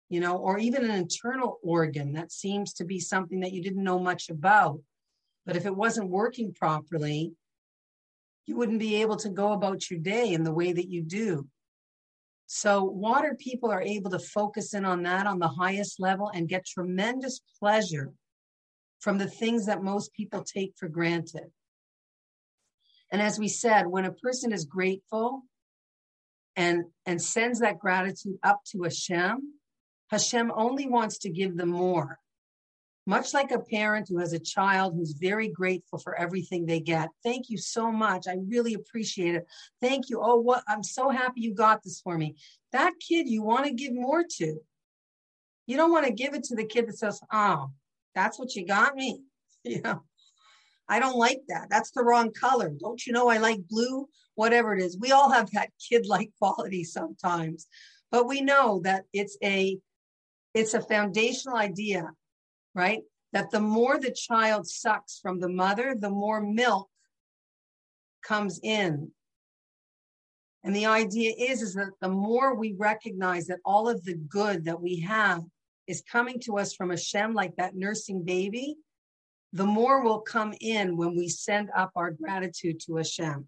you 0.08 0.20
know, 0.20 0.36
or 0.36 0.58
even 0.58 0.84
an 0.84 0.90
internal 0.90 1.58
organ 1.62 2.12
that 2.14 2.32
seems 2.32 2.72
to 2.74 2.84
be 2.84 2.98
something 3.00 3.40
that 3.40 3.52
you 3.52 3.62
didn't 3.62 3.84
know 3.84 3.98
much 3.98 4.30
about. 4.30 4.80
But 5.44 5.56
if 5.56 5.66
it 5.66 5.76
wasn't 5.76 6.10
working 6.10 6.52
properly, 6.54 7.32
you 8.46 8.56
wouldn't 8.56 8.78
be 8.78 9.02
able 9.02 9.16
to 9.16 9.28
go 9.28 9.52
about 9.52 9.90
your 9.90 10.00
day 10.00 10.32
in 10.32 10.44
the 10.44 10.52
way 10.52 10.72
that 10.72 10.88
you 10.88 11.02
do. 11.02 11.46
So, 12.46 12.82
water 12.82 13.36
people 13.38 13.70
are 13.70 13.82
able 13.82 14.10
to 14.10 14.18
focus 14.18 14.72
in 14.72 14.86
on 14.86 15.02
that 15.02 15.26
on 15.26 15.38
the 15.38 15.48
highest 15.48 16.00
level 16.00 16.30
and 16.32 16.48
get 16.48 16.64
tremendous 16.64 17.42
pleasure 17.60 18.12
from 19.00 19.18
the 19.18 19.28
things 19.28 19.66
that 19.66 19.82
most 19.82 20.14
people 20.14 20.42
take 20.42 20.72
for 20.76 20.88
granted. 20.88 21.50
And 23.12 23.20
as 23.20 23.38
we 23.38 23.48
said, 23.48 23.86
when 23.86 24.06
a 24.06 24.12
person 24.12 24.52
is 24.52 24.64
grateful 24.64 25.42
and, 26.56 26.84
and 27.04 27.20
sends 27.20 27.60
that 27.60 27.78
gratitude 27.78 28.38
up 28.42 28.60
to 28.72 28.82
Hashem, 28.82 29.57
Hashem 30.10 30.52
only 30.54 30.86
wants 30.86 31.18
to 31.18 31.30
give 31.30 31.56
them 31.56 31.70
more. 31.70 32.18
Much 33.06 33.32
like 33.32 33.52
a 33.52 33.58
parent 33.58 34.06
who 34.08 34.18
has 34.18 34.34
a 34.34 34.38
child 34.38 34.94
who's 34.94 35.12
very 35.12 35.48
grateful 35.48 35.98
for 35.98 36.14
everything 36.14 36.66
they 36.66 36.80
get. 36.80 37.08
Thank 37.24 37.48
you 37.48 37.56
so 37.56 37.90
much. 37.90 38.28
I 38.28 38.36
really 38.46 38.74
appreciate 38.74 39.34
it. 39.34 39.46
Thank 39.80 40.10
you. 40.10 40.20
Oh, 40.22 40.36
what 40.36 40.62
I'm 40.68 40.82
so 40.82 41.08
happy 41.08 41.40
you 41.40 41.54
got 41.54 41.82
this 41.82 42.00
for 42.02 42.18
me. 42.18 42.36
That 42.72 42.92
kid 43.00 43.28
you 43.28 43.42
want 43.42 43.64
to 43.64 43.72
give 43.72 43.94
more 43.94 44.24
to. 44.36 44.58
You 45.66 45.76
don't 45.78 45.90
want 45.90 46.06
to 46.06 46.12
give 46.12 46.34
it 46.34 46.44
to 46.44 46.54
the 46.54 46.66
kid 46.66 46.86
that 46.88 46.98
says, 46.98 47.20
"Oh, 47.32 47.70
that's 48.14 48.38
what 48.38 48.54
you 48.54 48.66
got 48.66 48.94
me." 48.94 49.22
You 49.64 49.82
know. 49.82 50.02
I 50.88 51.00
don't 51.00 51.16
like 51.16 51.40
that. 51.48 51.68
That's 51.68 51.90
the 51.90 52.02
wrong 52.02 52.32
color. 52.32 52.70
Don't 52.70 53.04
you 53.06 53.12
know 53.12 53.28
I 53.28 53.38
like 53.38 53.68
blue? 53.68 54.08
Whatever 54.34 54.74
it 54.74 54.82
is. 54.82 54.96
We 54.98 55.12
all 55.12 55.30
have 55.30 55.50
that 55.50 55.70
kid-like 55.88 56.30
quality 56.38 56.84
sometimes. 56.84 57.66
But 58.10 58.26
we 58.26 58.40
know 58.40 58.80
that 58.84 59.04
it's 59.12 59.36
a 59.42 59.78
it's 60.58 60.74
a 60.74 60.82
foundational 60.82 61.56
idea 61.56 62.10
right? 62.78 63.02
That 63.32 63.50
the 63.50 63.60
more 63.60 63.98
the 63.98 64.12
child 64.12 64.66
sucks 64.68 65.18
from 65.18 65.40
the 65.40 65.48
mother, 65.48 65.94
the 65.98 66.10
more 66.10 66.40
milk 66.40 66.88
comes 68.22 68.60
in. 68.62 69.10
And 70.64 70.74
the 70.74 70.86
idea 70.86 71.32
is, 71.36 71.60
is 71.60 71.74
that 71.74 71.90
the 72.00 72.08
more 72.08 72.54
we 72.54 72.74
recognize 72.78 73.46
that 73.46 73.58
all 73.64 73.88
of 73.88 74.04
the 74.04 74.14
good 74.14 74.64
that 74.64 74.80
we 74.80 75.00
have 75.00 75.42
is 75.86 76.02
coming 76.10 76.40
to 76.40 76.58
us 76.58 76.74
from 76.74 76.90
Hashem, 76.90 77.34
like 77.34 77.56
that 77.56 77.74
nursing 77.74 78.22
baby, 78.24 78.76
the 79.52 79.66
more 79.66 80.02
will 80.02 80.20
come 80.20 80.54
in 80.60 80.96
when 80.96 81.16
we 81.16 81.28
send 81.28 81.70
up 81.76 81.90
our 81.96 82.10
gratitude 82.10 82.80
to 82.86 82.96
Hashem. 82.96 83.46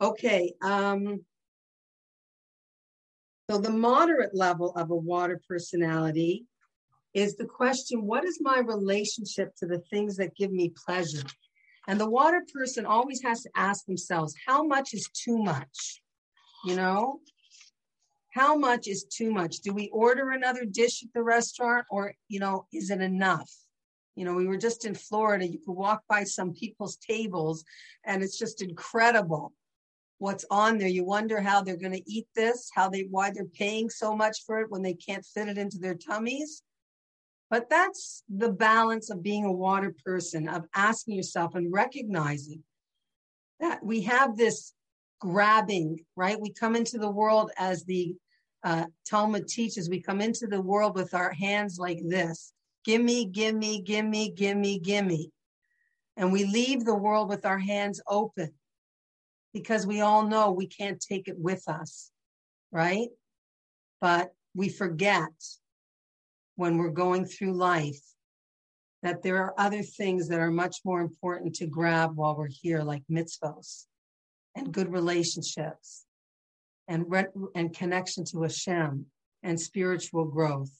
Okay. 0.00 0.52
Um, 0.62 1.24
so 3.48 3.58
the 3.58 3.70
moderate 3.70 4.34
level 4.34 4.72
of 4.74 4.90
a 4.90 4.96
water 4.96 5.40
personality 5.48 6.46
is 7.14 7.36
the 7.36 7.46
question 7.46 8.04
what 8.04 8.24
is 8.24 8.38
my 8.40 8.58
relationship 8.58 9.54
to 9.56 9.66
the 9.66 9.82
things 9.90 10.16
that 10.16 10.36
give 10.36 10.52
me 10.52 10.72
pleasure? 10.84 11.22
And 11.88 12.00
the 12.00 12.10
water 12.10 12.42
person 12.52 12.84
always 12.84 13.22
has 13.22 13.42
to 13.42 13.50
ask 13.54 13.86
themselves, 13.86 14.34
how 14.46 14.64
much 14.64 14.92
is 14.92 15.08
too 15.14 15.38
much? 15.38 16.02
You 16.64 16.74
know, 16.74 17.20
how 18.34 18.56
much 18.56 18.88
is 18.88 19.04
too 19.04 19.30
much? 19.30 19.60
Do 19.60 19.72
we 19.72 19.88
order 19.90 20.30
another 20.30 20.64
dish 20.64 21.04
at 21.04 21.12
the 21.14 21.22
restaurant 21.22 21.86
or, 21.88 22.14
you 22.28 22.40
know, 22.40 22.66
is 22.72 22.90
it 22.90 23.00
enough? 23.00 23.50
You 24.16 24.24
know, 24.24 24.34
we 24.34 24.46
were 24.46 24.56
just 24.56 24.84
in 24.84 24.94
Florida. 24.94 25.46
You 25.46 25.60
could 25.64 25.74
walk 25.74 26.02
by 26.08 26.24
some 26.24 26.52
people's 26.52 26.96
tables 26.96 27.64
and 28.04 28.22
it's 28.22 28.38
just 28.38 28.60
incredible 28.60 29.52
what's 30.18 30.44
on 30.50 30.78
there. 30.78 30.88
You 30.88 31.04
wonder 31.04 31.40
how 31.40 31.62
they're 31.62 31.76
going 31.76 31.92
to 31.92 32.10
eat 32.10 32.26
this, 32.34 32.70
how 32.74 32.88
they, 32.88 33.06
why 33.10 33.30
they're 33.30 33.44
paying 33.44 33.90
so 33.90 34.16
much 34.16 34.44
for 34.46 34.60
it 34.60 34.70
when 34.70 34.82
they 34.82 34.94
can't 34.94 35.24
fit 35.24 35.48
it 35.48 35.58
into 35.58 35.78
their 35.78 35.94
tummies. 35.94 36.62
But 37.50 37.70
that's 37.70 38.24
the 38.28 38.50
balance 38.50 39.10
of 39.10 39.22
being 39.22 39.44
a 39.44 39.52
water 39.52 39.94
person, 40.04 40.48
of 40.48 40.64
asking 40.74 41.14
yourself 41.14 41.54
and 41.54 41.72
recognizing 41.72 42.62
that 43.60 43.84
we 43.84 44.02
have 44.02 44.36
this 44.36 44.72
grabbing, 45.20 46.04
right? 46.16 46.40
We 46.40 46.52
come 46.52 46.76
into 46.76 46.98
the 46.98 47.10
world 47.10 47.50
as 47.56 47.84
the 47.84 48.14
uh, 48.64 48.86
Talmud 49.06 49.46
teaches, 49.46 49.88
we 49.88 50.00
come 50.00 50.20
into 50.20 50.46
the 50.48 50.60
world 50.60 50.96
with 50.96 51.14
our 51.14 51.32
hands 51.32 51.78
like 51.78 52.00
this 52.04 52.52
gimme, 52.84 53.26
gimme, 53.26 53.82
gimme, 53.82 54.32
gimme, 54.32 54.78
gimme. 54.80 55.30
And 56.16 56.32
we 56.32 56.44
leave 56.44 56.84
the 56.84 56.94
world 56.94 57.28
with 57.28 57.44
our 57.44 57.58
hands 57.58 58.00
open 58.08 58.52
because 59.56 59.86
we 59.86 60.02
all 60.02 60.28
know 60.28 60.50
we 60.50 60.66
can't 60.66 61.00
take 61.00 61.28
it 61.28 61.38
with 61.38 61.66
us, 61.66 62.10
right? 62.70 63.08
But 64.02 64.34
we 64.54 64.68
forget 64.68 65.32
when 66.56 66.76
we're 66.76 66.90
going 66.90 67.24
through 67.24 67.54
life 67.54 68.02
that 69.02 69.22
there 69.22 69.38
are 69.38 69.54
other 69.56 69.82
things 69.82 70.28
that 70.28 70.40
are 70.40 70.50
much 70.50 70.76
more 70.84 71.00
important 71.00 71.54
to 71.54 71.66
grab 71.66 72.16
while 72.16 72.36
we're 72.36 72.50
here, 72.50 72.82
like 72.82 73.02
mitzvahs 73.10 73.86
and 74.54 74.74
good 74.74 74.92
relationships 74.92 76.04
and, 76.86 77.06
re- 77.08 77.24
and 77.54 77.74
connection 77.74 78.26
to 78.26 78.42
Hashem 78.42 79.06
and 79.42 79.58
spiritual 79.58 80.26
growth. 80.26 80.72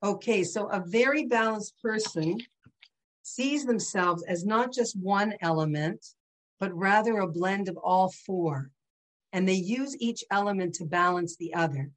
Okay, 0.00 0.44
so 0.44 0.68
a 0.68 0.80
very 0.86 1.26
balanced 1.26 1.74
person 1.82 2.38
sees 3.24 3.64
themselves 3.64 4.22
as 4.28 4.44
not 4.44 4.72
just 4.72 4.96
one 4.96 5.34
element, 5.40 6.06
but 6.58 6.72
rather 6.74 7.18
a 7.18 7.28
blend 7.28 7.68
of 7.68 7.76
all 7.76 8.10
four. 8.10 8.70
And 9.32 9.48
they 9.48 9.54
use 9.54 9.96
each 10.00 10.24
element 10.30 10.74
to 10.76 10.84
balance 10.84 11.36
the 11.36 11.54
other. 11.54 11.90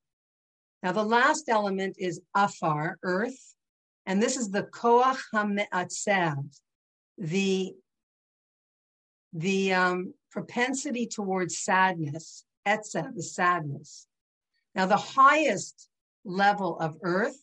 Now, 0.84 0.91
the 0.91 1.04
last 1.04 1.50
element 1.50 1.95
is 1.98 2.22
afar, 2.36 2.98
earth, 3.04 3.56
and 4.06 4.22
this 4.22 4.38
is 4.38 4.50
the 4.50 4.63
koach 4.63 5.17
hame'atzev, 5.34 6.60
the 7.17 7.74
the 9.34 9.74
um, 9.74 10.13
propensity 10.32 11.06
towards 11.06 11.60
sadness, 11.60 12.45
etza, 12.65 13.13
the 13.15 13.22
sadness. 13.22 14.08
Now, 14.74 14.86
the 14.86 14.98
highest 14.98 15.89
level 16.26 16.80
of 16.80 16.98
earth, 17.04 17.38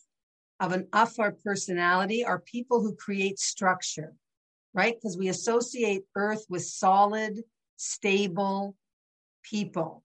of 0.59 0.73
an 0.73 0.87
afar 0.91 1.37
personality, 1.43 2.25
are 2.25 2.39
people 2.39 2.81
who 2.81 2.95
create 2.95 3.39
structure, 3.39 4.13
right? 4.77 4.95
Because 4.95 5.17
we 5.17 5.27
associate 5.27 6.03
earth 6.15 6.45
with 6.49 6.63
solid, 6.63 7.41
stable 7.77 8.75
people. 9.43 10.03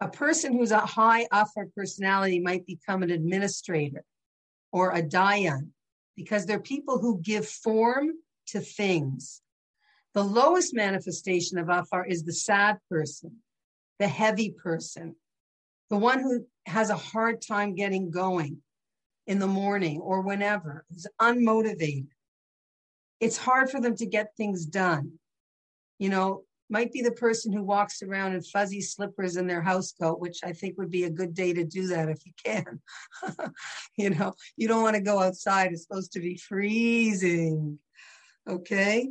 A 0.00 0.08
person 0.08 0.52
who's 0.52 0.72
a 0.72 0.80
high 0.80 1.26
afar 1.30 1.68
personality 1.74 2.40
might 2.40 2.66
become 2.66 3.04
an 3.04 3.10
administrator 3.10 4.04
or 4.72 4.90
a 4.90 5.02
dayan 5.02 5.68
because 6.16 6.46
they're 6.46 6.58
people 6.58 6.98
who 6.98 7.20
give 7.22 7.48
form 7.48 8.10
to 8.48 8.60
things. 8.60 9.40
The 10.14 10.24
lowest 10.24 10.74
manifestation 10.74 11.58
of 11.58 11.68
afar 11.68 12.04
is 12.06 12.24
the 12.24 12.32
sad 12.32 12.78
person, 12.90 13.36
the 14.00 14.08
heavy 14.08 14.50
person, 14.50 15.14
the 15.90 15.96
one 15.96 16.18
who 16.18 16.44
has 16.66 16.90
a 16.90 16.96
hard 16.96 17.40
time 17.40 17.76
getting 17.76 18.10
going 18.10 18.58
in 19.28 19.38
the 19.38 19.46
morning 19.46 20.00
or 20.00 20.22
whenever, 20.22 20.84
who's 20.90 21.06
unmotivated. 21.20 22.08
It's 23.20 23.36
hard 23.36 23.70
for 23.70 23.80
them 23.80 23.96
to 23.96 24.06
get 24.06 24.36
things 24.36 24.64
done. 24.64 25.12
You 25.98 26.08
know, 26.10 26.44
might 26.70 26.92
be 26.92 27.02
the 27.02 27.12
person 27.12 27.52
who 27.52 27.62
walks 27.62 28.02
around 28.02 28.34
in 28.34 28.42
fuzzy 28.42 28.80
slippers 28.80 29.36
in 29.36 29.46
their 29.46 29.62
house 29.62 29.92
coat, 29.92 30.20
which 30.20 30.40
I 30.44 30.52
think 30.52 30.76
would 30.78 30.90
be 30.90 31.04
a 31.04 31.10
good 31.10 31.34
day 31.34 31.52
to 31.52 31.64
do 31.64 31.86
that 31.88 32.08
if 32.08 32.24
you 32.26 32.32
can. 32.44 32.80
you 33.96 34.10
know, 34.10 34.34
you 34.56 34.68
don't 34.68 34.82
want 34.82 34.96
to 34.96 35.02
go 35.02 35.20
outside. 35.20 35.72
It's 35.72 35.82
supposed 35.82 36.12
to 36.12 36.20
be 36.20 36.36
freezing. 36.36 37.78
Okay. 38.48 39.08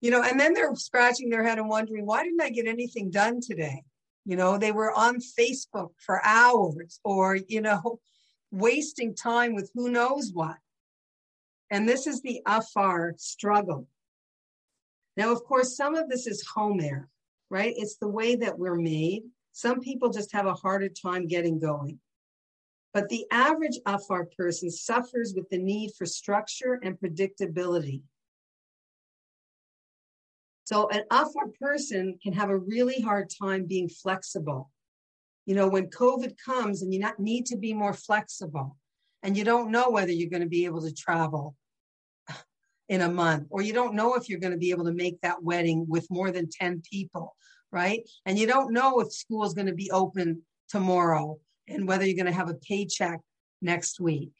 You 0.00 0.10
know, 0.10 0.22
and 0.22 0.38
then 0.38 0.54
they're 0.54 0.74
scratching 0.76 1.30
their 1.30 1.42
head 1.42 1.58
and 1.58 1.68
wondering, 1.68 2.06
why 2.06 2.22
didn't 2.22 2.42
I 2.42 2.50
get 2.50 2.66
anything 2.66 3.10
done 3.10 3.40
today? 3.40 3.82
You 4.24 4.36
know, 4.36 4.58
they 4.58 4.72
were 4.72 4.92
on 4.92 5.18
Facebook 5.38 5.90
for 5.98 6.24
hours 6.24 7.00
or, 7.04 7.36
you 7.36 7.60
know, 7.60 8.00
wasting 8.52 9.14
time 9.14 9.54
with 9.54 9.70
who 9.74 9.88
knows 9.90 10.30
what. 10.32 10.56
And 11.70 11.88
this 11.88 12.06
is 12.06 12.22
the 12.22 12.40
Afar 12.46 13.14
struggle. 13.16 13.88
Now, 15.16 15.32
of 15.32 15.44
course, 15.44 15.76
some 15.76 15.94
of 15.94 16.08
this 16.08 16.26
is 16.26 16.46
chomer, 16.46 17.06
right? 17.50 17.74
It's 17.76 17.96
the 17.96 18.08
way 18.08 18.36
that 18.36 18.58
we're 18.58 18.76
made. 18.76 19.22
Some 19.52 19.80
people 19.80 20.10
just 20.10 20.32
have 20.32 20.46
a 20.46 20.54
harder 20.54 20.88
time 20.88 21.26
getting 21.26 21.58
going. 21.58 21.98
But 22.92 23.08
the 23.08 23.26
average 23.30 23.78
Afar 23.86 24.26
person 24.38 24.70
suffers 24.70 25.34
with 25.34 25.48
the 25.50 25.58
need 25.58 25.92
for 25.98 26.06
structure 26.06 26.78
and 26.82 26.98
predictability. 26.98 28.02
So 30.64 30.88
an 30.88 31.04
Afar 31.10 31.48
person 31.60 32.18
can 32.22 32.32
have 32.34 32.50
a 32.50 32.58
really 32.58 33.00
hard 33.00 33.30
time 33.30 33.66
being 33.66 33.88
flexible. 33.88 34.70
You 35.46 35.54
know, 35.54 35.68
when 35.68 35.88
COVID 35.88 36.34
comes 36.44 36.82
and 36.82 36.92
you 36.92 36.98
not 36.98 37.20
need 37.20 37.46
to 37.46 37.56
be 37.56 37.72
more 37.72 37.92
flexible 37.92 38.76
and 39.26 39.36
you 39.36 39.42
don't 39.42 39.72
know 39.72 39.90
whether 39.90 40.12
you're 40.12 40.30
going 40.30 40.44
to 40.44 40.48
be 40.48 40.66
able 40.66 40.80
to 40.82 40.94
travel 40.94 41.56
in 42.88 43.00
a 43.00 43.10
month, 43.10 43.48
or 43.50 43.60
you 43.60 43.72
don't 43.72 43.96
know 43.96 44.14
if 44.14 44.28
you're 44.28 44.38
going 44.38 44.52
to 44.52 44.56
be 44.58 44.70
able 44.70 44.84
to 44.84 44.94
make 44.94 45.20
that 45.20 45.42
wedding 45.42 45.84
with 45.88 46.06
more 46.10 46.30
than 46.30 46.48
10 46.48 46.80
people, 46.88 47.34
right? 47.72 48.08
And 48.24 48.38
you 48.38 48.46
don't 48.46 48.72
know 48.72 49.00
if 49.00 49.12
school 49.12 49.44
is 49.44 49.52
going 49.52 49.66
to 49.66 49.74
be 49.74 49.90
open 49.90 50.42
tomorrow 50.68 51.40
and 51.66 51.88
whether 51.88 52.06
you're 52.06 52.14
going 52.14 52.32
to 52.32 52.38
have 52.38 52.50
a 52.50 52.54
paycheck 52.54 53.18
next 53.60 53.98
week. 53.98 54.30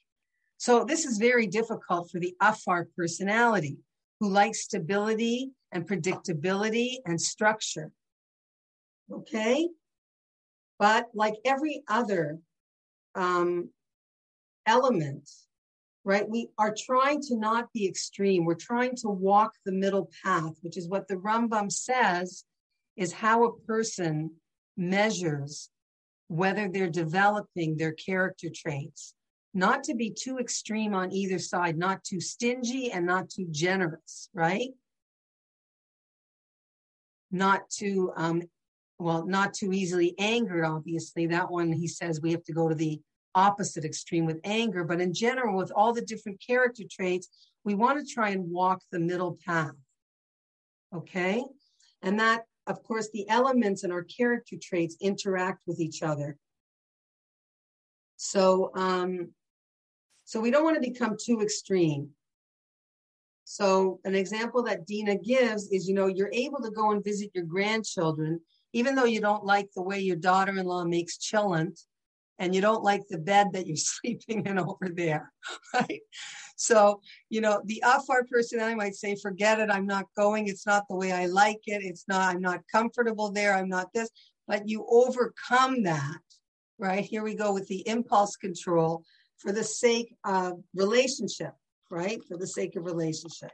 So 0.56 0.84
this 0.84 1.04
is 1.04 1.18
very 1.18 1.48
difficult 1.48 2.08
for 2.12 2.20
the 2.20 2.36
Afar 2.40 2.86
personality 2.96 3.78
who 4.20 4.28
likes 4.28 4.62
stability 4.62 5.50
and 5.72 5.84
predictability 5.84 6.98
and 7.04 7.20
structure. 7.20 7.90
Okay? 9.12 9.68
But 10.78 11.08
like 11.12 11.34
every 11.44 11.82
other 11.88 12.38
um, 13.16 13.70
element, 14.66 15.28
right, 16.04 16.28
we 16.28 16.48
are 16.58 16.74
trying 16.76 17.20
to 17.22 17.36
not 17.36 17.72
be 17.72 17.86
extreme. 17.86 18.44
We're 18.44 18.54
trying 18.54 18.96
to 18.96 19.08
walk 19.08 19.52
the 19.64 19.72
middle 19.72 20.10
path, 20.24 20.54
which 20.62 20.76
is 20.76 20.88
what 20.88 21.08
the 21.08 21.16
Rambam 21.16 21.70
says 21.70 22.44
is 22.96 23.12
how 23.12 23.44
a 23.44 23.58
person 23.60 24.32
measures 24.76 25.70
whether 26.28 26.68
they're 26.68 26.90
developing 26.90 27.76
their 27.76 27.92
character 27.92 28.48
traits. 28.54 29.14
Not 29.54 29.84
to 29.84 29.94
be 29.94 30.10
too 30.10 30.38
extreme 30.38 30.94
on 30.94 31.12
either 31.12 31.38
side, 31.38 31.78
not 31.78 32.04
too 32.04 32.20
stingy 32.20 32.90
and 32.90 33.06
not 33.06 33.30
too 33.30 33.46
generous, 33.50 34.28
right? 34.34 34.70
not 37.30 37.68
too 37.70 38.12
um, 38.16 38.42
well, 38.98 39.26
not 39.26 39.52
too 39.52 39.72
easily 39.72 40.14
angered, 40.18 40.64
obviously. 40.64 41.26
That 41.26 41.50
one 41.50 41.72
he 41.72 41.86
says 41.86 42.20
we 42.20 42.32
have 42.32 42.44
to 42.44 42.52
go 42.52 42.68
to 42.68 42.74
the 42.74 43.00
opposite 43.36 43.84
extreme 43.84 44.26
with 44.26 44.40
anger. 44.42 44.82
But 44.82 45.00
in 45.00 45.14
general, 45.14 45.56
with 45.56 45.70
all 45.76 45.92
the 45.92 46.00
different 46.00 46.42
character 46.44 46.82
traits, 46.90 47.28
we 47.64 47.74
want 47.74 48.04
to 48.04 48.12
try 48.12 48.30
and 48.30 48.50
walk 48.50 48.80
the 48.90 48.98
middle 48.98 49.38
path. 49.46 49.74
Okay? 50.94 51.44
And 52.02 52.18
that, 52.18 52.44
of 52.66 52.82
course, 52.82 53.10
the 53.12 53.28
elements 53.28 53.84
in 53.84 53.92
our 53.92 54.02
character 54.02 54.56
traits 54.60 54.96
interact 55.00 55.60
with 55.66 55.78
each 55.78 56.02
other. 56.02 56.36
So, 58.16 58.72
um, 58.74 59.28
so 60.24 60.40
we 60.40 60.50
don't 60.50 60.64
want 60.64 60.82
to 60.82 60.90
become 60.90 61.16
too 61.22 61.42
extreme. 61.42 62.10
So 63.44 64.00
an 64.04 64.14
example 64.14 64.62
that 64.64 64.86
Dina 64.86 65.16
gives 65.16 65.70
is, 65.70 65.86
you 65.86 65.94
know, 65.94 66.06
you're 66.06 66.32
able 66.32 66.60
to 66.62 66.70
go 66.70 66.90
and 66.90 67.04
visit 67.04 67.30
your 67.34 67.44
grandchildren, 67.44 68.40
even 68.72 68.94
though 68.94 69.04
you 69.04 69.20
don't 69.20 69.44
like 69.44 69.68
the 69.76 69.82
way 69.82 70.00
your 70.00 70.16
daughter-in-law 70.16 70.84
makes 70.84 71.18
chillent 71.18 71.80
and 72.38 72.54
you 72.54 72.60
don't 72.60 72.82
like 72.82 73.02
the 73.08 73.18
bed 73.18 73.48
that 73.52 73.66
you're 73.66 73.76
sleeping 73.94 74.46
in 74.46 74.58
over 74.58 74.88
there, 74.92 75.32
right? 75.74 76.00
So, 76.56 77.00
you 77.28 77.40
know, 77.40 77.60
the 77.64 77.82
Afar 77.84 78.24
personality 78.30 78.76
might 78.76 78.94
say, 78.94 79.14
forget 79.16 79.60
it, 79.60 79.70
I'm 79.70 79.86
not 79.86 80.06
going, 80.16 80.48
it's 80.48 80.66
not 80.66 80.84
the 80.88 80.96
way 80.96 81.12
I 81.12 81.26
like 81.26 81.60
it, 81.66 81.82
it's 81.82 82.04
not, 82.08 82.34
I'm 82.34 82.40
not 82.40 82.60
comfortable 82.72 83.30
there, 83.30 83.54
I'm 83.54 83.68
not 83.68 83.92
this, 83.92 84.08
but 84.48 84.68
you 84.68 84.86
overcome 84.88 85.82
that, 85.82 86.18
right? 86.78 87.04
Here 87.04 87.22
we 87.22 87.34
go 87.34 87.52
with 87.52 87.68
the 87.68 87.86
impulse 87.86 88.36
control 88.36 89.04
for 89.38 89.52
the 89.52 89.64
sake 89.64 90.14
of 90.24 90.62
relationship 90.74 91.52
right? 91.90 92.22
For 92.24 92.36
the 92.36 92.46
sake 92.46 92.76
of 92.76 92.84
relationship. 92.84 93.52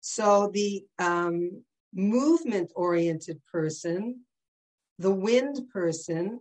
So 0.00 0.50
the 0.52 0.84
um, 0.98 1.62
movement 1.94 2.72
oriented 2.74 3.40
person, 3.50 4.20
the 4.98 5.10
wind 5.10 5.68
person, 5.72 6.40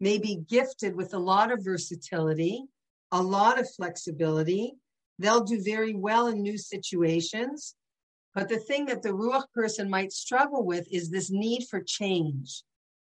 may 0.00 0.18
be 0.18 0.42
gifted 0.48 0.96
with 0.96 1.14
a 1.14 1.18
lot 1.18 1.52
of 1.52 1.64
versatility, 1.64 2.64
a 3.12 3.22
lot 3.22 3.58
of 3.58 3.70
flexibility. 3.74 4.74
They'll 5.18 5.44
do 5.44 5.62
very 5.62 5.94
well 5.94 6.28
in 6.28 6.42
new 6.42 6.56
situations. 6.56 7.74
But 8.34 8.48
the 8.48 8.58
thing 8.58 8.86
that 8.86 9.02
the 9.02 9.10
Ruach 9.10 9.44
person 9.52 9.90
might 9.90 10.12
struggle 10.12 10.64
with 10.64 10.86
is 10.90 11.10
this 11.10 11.30
need 11.30 11.66
for 11.68 11.82
change, 11.82 12.62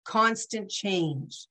constant 0.06 0.70
change, 0.70 1.48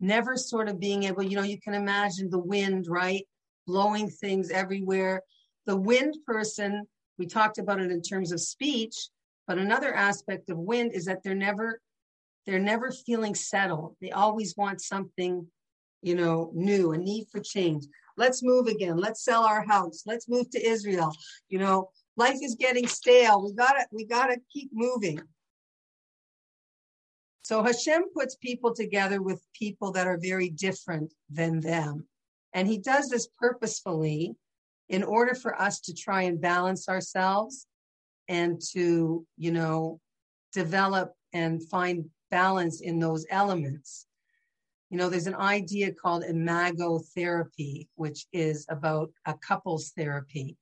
never 0.00 0.36
sort 0.36 0.68
of 0.68 0.78
being 0.78 1.04
able, 1.04 1.22
you 1.22 1.36
know, 1.36 1.42
you 1.42 1.58
can 1.60 1.74
imagine 1.74 2.28
the 2.30 2.38
wind, 2.38 2.86
right? 2.88 3.24
blowing 3.66 4.08
things 4.08 4.50
everywhere. 4.50 5.22
The 5.66 5.76
wind 5.76 6.16
person, 6.24 6.86
we 7.18 7.26
talked 7.26 7.58
about 7.58 7.80
it 7.80 7.90
in 7.90 8.00
terms 8.00 8.32
of 8.32 8.40
speech, 8.40 8.94
but 9.46 9.58
another 9.58 9.92
aspect 9.92 10.48
of 10.50 10.58
wind 10.58 10.92
is 10.92 11.04
that 11.06 11.22
they're 11.22 11.34
never 11.34 11.80
they're 12.46 12.58
never 12.58 12.90
feeling 12.92 13.34
settled. 13.34 13.96
They 14.00 14.12
always 14.12 14.56
want 14.56 14.80
something, 14.80 15.46
you 16.02 16.14
know, 16.14 16.50
new, 16.54 16.92
a 16.92 16.98
need 16.98 17.26
for 17.30 17.40
change. 17.40 17.84
Let's 18.16 18.42
move 18.42 18.66
again. 18.68 18.96
Let's 18.96 19.24
sell 19.24 19.44
our 19.44 19.64
house. 19.66 20.04
Let's 20.06 20.28
move 20.28 20.48
to 20.50 20.66
Israel. 20.66 21.12
You 21.48 21.58
know, 21.58 21.90
life 22.16 22.38
is 22.42 22.54
getting 22.54 22.86
stale. 22.86 23.44
We 23.44 23.52
gotta, 23.52 23.86
we 23.92 24.06
gotta 24.06 24.38
keep 24.52 24.70
moving. 24.72 25.20
So 27.42 27.62
Hashem 27.62 28.06
puts 28.14 28.36
people 28.36 28.74
together 28.74 29.22
with 29.22 29.40
people 29.54 29.92
that 29.92 30.06
are 30.06 30.18
very 30.20 30.50
different 30.50 31.12
than 31.30 31.60
them. 31.60 32.06
And 32.54 32.66
he 32.66 32.78
does 32.78 33.08
this 33.08 33.28
purposefully 33.38 34.34
in 34.88 35.02
order 35.02 35.34
for 35.34 35.60
us 35.60 35.80
to 35.80 35.94
try 35.94 36.22
and 36.22 36.40
balance 36.40 36.88
ourselves 36.88 37.66
and 38.28 38.60
to, 38.72 39.24
you 39.36 39.52
know, 39.52 40.00
develop 40.52 41.12
and 41.32 41.62
find 41.68 42.06
balance 42.30 42.80
in 42.80 42.98
those 42.98 43.26
elements. 43.30 44.06
You 44.90 44.98
know, 44.98 45.08
there's 45.08 45.26
an 45.26 45.34
idea 45.34 45.92
called 45.92 46.24
imago 46.24 47.00
therapy, 47.14 47.88
which 47.96 48.26
is 48.32 48.66
about 48.68 49.10
a 49.24 49.34
couples 49.34 49.90
therapy. 49.96 50.56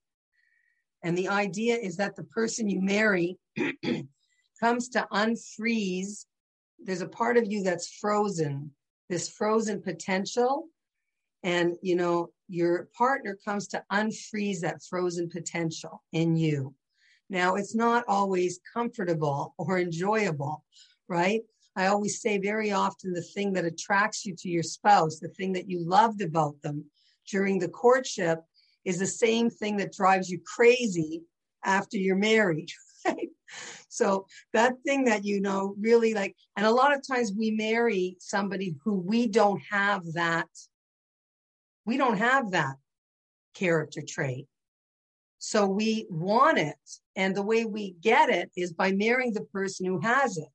And 1.03 1.17
the 1.17 1.29
idea 1.29 1.77
is 1.77 1.97
that 1.99 2.17
the 2.17 2.25
person 2.25 2.69
you 2.69 2.81
marry 2.81 3.37
comes 4.61 4.89
to 4.91 5.07
unfreeze. 5.13 6.25
There's 6.83 7.03
a 7.03 7.09
part 7.09 7.37
of 7.37 7.45
you 7.53 7.63
that's 7.63 7.99
frozen, 7.99 8.71
this 9.11 9.29
frozen 9.29 9.83
potential. 9.83 10.69
And, 11.43 11.77
you 11.83 11.97
know, 11.97 12.31
your 12.49 12.89
partner 12.97 13.37
comes 13.45 13.69
to 13.69 13.85
unfreeze 13.93 14.61
that 14.61 14.83
frozen 14.83 15.29
potential 15.29 16.03
in 16.13 16.37
you. 16.37 16.75
Now, 17.29 17.57
it's 17.57 17.75
not 17.75 18.05
always 18.09 18.61
comfortable 18.73 19.55
or 19.59 19.79
enjoyable, 19.79 20.65
right? 21.09 21.43
I 21.77 21.87
always 21.87 22.21
say 22.21 22.39
very 22.39 22.73
often 22.73 23.13
the 23.13 23.23
thing 23.23 23.53
that 23.55 23.65
attracts 23.65 24.25
you 24.25 24.35
to 24.37 24.49
your 24.49 24.63
spouse, 24.63 25.19
the 25.19 25.29
thing 25.29 25.53
that 25.55 25.69
you 25.69 25.85
loved 25.87 26.23
about 26.23 26.61
them 26.63 26.85
during 27.31 27.59
the 27.59 27.69
courtship, 27.69 28.41
is 28.85 28.99
the 28.99 29.07
same 29.07 29.51
thing 29.51 29.77
that 29.79 29.93
drives 29.93 30.29
you 30.31 30.39
crazy 30.45 31.23
after 31.65 31.97
you're 31.97 32.17
married. 32.17 32.71
Right? 33.07 33.29
So 33.91 34.27
that 34.55 34.77
thing 34.87 35.05
that 35.05 35.27
you 35.27 35.43
know 35.43 35.75
really 35.79 36.15
like, 36.15 36.35
and 36.57 36.65
a 36.65 36.71
lot 36.71 36.97
of 36.97 37.07
times 37.07 37.35
we 37.37 37.51
marry 37.51 38.17
somebody 38.19 38.77
who 38.83 38.95
we 38.95 39.27
don't 39.29 39.61
have 39.71 40.01
that, 40.15 40.49
we 41.85 41.99
don't 41.99 42.17
have 42.17 42.53
that 42.53 42.77
character 43.55 44.01
trait. 44.01 44.47
So 45.39 45.67
we 45.67 46.07
want 46.09 46.57
it. 46.57 46.79
And 47.15 47.37
the 47.37 47.43
way 47.43 47.67
we 47.67 47.95
get 48.01 48.31
it 48.31 48.51
is 48.57 48.73
by 48.73 48.93
marrying 48.93 49.35
the 49.35 49.45
person 49.45 49.85
who 49.85 50.01
has 50.01 50.39
it. 50.39 50.49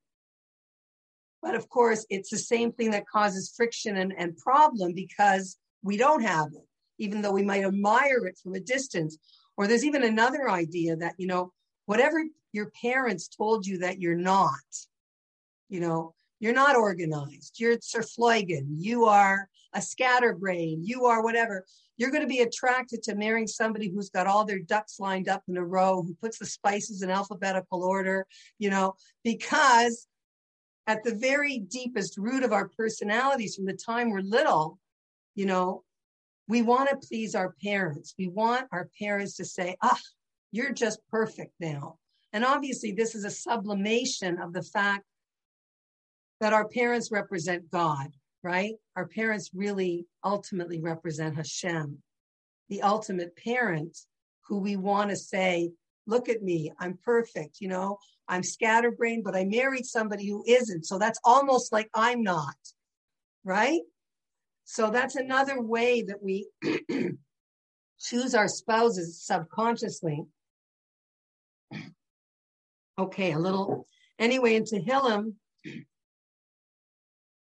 But 1.42 1.54
of 1.54 1.68
course, 1.68 2.04
it's 2.10 2.30
the 2.30 2.38
same 2.38 2.72
thing 2.72 2.90
that 2.90 3.08
causes 3.08 3.52
friction 3.56 3.96
and, 3.96 4.12
and 4.16 4.36
problem 4.36 4.92
because 4.94 5.58
we 5.82 5.96
don't 5.96 6.22
have 6.22 6.48
it, 6.52 6.66
even 6.98 7.22
though 7.22 7.32
we 7.32 7.42
might 7.42 7.64
admire 7.64 8.26
it 8.26 8.38
from 8.42 8.54
a 8.54 8.60
distance. 8.60 9.16
Or 9.56 9.66
there's 9.66 9.84
even 9.84 10.04
another 10.04 10.50
idea 10.50 10.96
that, 10.96 11.14
you 11.18 11.26
know, 11.26 11.52
whatever 11.86 12.22
your 12.52 12.70
parents 12.82 13.28
told 13.28 13.66
you 13.66 13.78
that 13.78 14.00
you're 14.00 14.14
not, 14.14 14.50
you 15.68 15.80
know, 15.80 16.14
you're 16.40 16.54
not 16.54 16.76
organized, 16.76 17.56
you're 17.58 17.76
zerflogen, 17.78 18.66
you 18.78 19.04
are 19.04 19.48
a 19.74 19.82
scatterbrain, 19.82 20.82
you 20.82 21.04
are 21.04 21.22
whatever. 21.22 21.64
You're 21.96 22.10
going 22.10 22.22
to 22.22 22.28
be 22.28 22.40
attracted 22.40 23.02
to 23.04 23.14
marrying 23.14 23.46
somebody 23.46 23.90
who's 23.90 24.08
got 24.08 24.26
all 24.26 24.44
their 24.44 24.58
ducks 24.58 24.98
lined 24.98 25.28
up 25.28 25.42
in 25.48 25.56
a 25.58 25.64
row, 25.64 26.02
who 26.02 26.14
puts 26.14 26.38
the 26.38 26.46
spices 26.46 27.02
in 27.02 27.10
alphabetical 27.10 27.84
order, 27.84 28.26
you 28.58 28.70
know, 28.70 28.94
because 29.22 30.06
at 30.86 31.04
the 31.04 31.14
very 31.14 31.58
deepest 31.58 32.16
root 32.16 32.42
of 32.42 32.52
our 32.52 32.68
personalities 32.68 33.54
from 33.54 33.66
the 33.66 33.72
time 33.72 34.10
we're 34.10 34.20
little, 34.20 34.78
you 35.34 35.46
know, 35.46 35.84
we 36.48 36.62
want 36.62 36.90
to 36.90 37.08
please 37.08 37.34
our 37.34 37.54
parents. 37.62 38.14
We 38.18 38.28
want 38.28 38.66
our 38.72 38.88
parents 38.98 39.36
to 39.36 39.44
say, 39.44 39.76
ah, 39.82 39.98
you're 40.50 40.72
just 40.72 41.00
perfect 41.10 41.52
now. 41.60 41.98
And 42.32 42.44
obviously, 42.44 42.92
this 42.92 43.14
is 43.14 43.24
a 43.24 43.30
sublimation 43.30 44.40
of 44.40 44.52
the 44.52 44.62
fact 44.62 45.04
that 46.40 46.52
our 46.52 46.66
parents 46.68 47.12
represent 47.12 47.70
God, 47.70 48.08
right? 48.42 48.74
Our 48.96 49.06
parents 49.06 49.50
really 49.54 50.06
ultimately 50.24 50.80
represent 50.80 51.36
Hashem, 51.36 51.98
the 52.68 52.82
ultimate 52.82 53.36
parent 53.36 53.96
who 54.48 54.58
we 54.58 54.76
want 54.76 55.10
to 55.10 55.16
say, 55.16 55.70
look 56.10 56.28
at 56.28 56.42
me, 56.42 56.72
I'm 56.78 56.98
perfect, 57.02 57.60
you 57.60 57.68
know, 57.68 57.98
I'm 58.28 58.42
scatterbrained, 58.42 59.24
but 59.24 59.36
I 59.36 59.44
married 59.44 59.86
somebody 59.86 60.28
who 60.28 60.44
isn't. 60.46 60.84
So 60.84 60.98
that's 60.98 61.20
almost 61.24 61.72
like 61.72 61.88
I'm 61.94 62.22
not, 62.22 62.56
right? 63.44 63.80
So 64.64 64.90
that's 64.90 65.16
another 65.16 65.62
way 65.62 66.02
that 66.02 66.22
we 66.22 66.48
choose 68.00 68.34
our 68.34 68.48
spouses 68.48 69.22
subconsciously. 69.22 70.24
Okay, 72.98 73.32
a 73.32 73.38
little, 73.38 73.86
anyway, 74.18 74.56
in 74.56 74.64
Tehillim, 74.64 75.34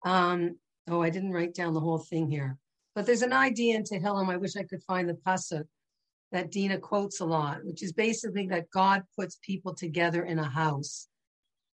um, 0.04 0.58
oh, 0.90 1.02
I 1.02 1.10
didn't 1.10 1.32
write 1.32 1.54
down 1.54 1.74
the 1.74 1.80
whole 1.80 2.00
thing 2.00 2.30
here, 2.30 2.58
but 2.96 3.06
there's 3.06 3.22
an 3.22 3.34
idea 3.34 3.76
in 3.76 3.84
Tehillim. 3.84 4.30
I 4.30 4.38
wish 4.38 4.56
I 4.56 4.64
could 4.64 4.84
find 4.84 5.08
the 5.08 5.14
pasuk 5.14 5.66
that 6.34 6.52
Dina 6.52 6.80
quotes 6.80 7.22
a 7.22 7.26
lot, 7.26 7.64
which 7.64 7.84
is 7.84 7.94
basically 7.94 8.48
that 8.48 8.70
God 8.72 9.04
puts 9.18 9.38
people 9.44 9.76
together 9.76 10.24
in 10.24 10.40
a 10.40 10.50
house 10.50 11.08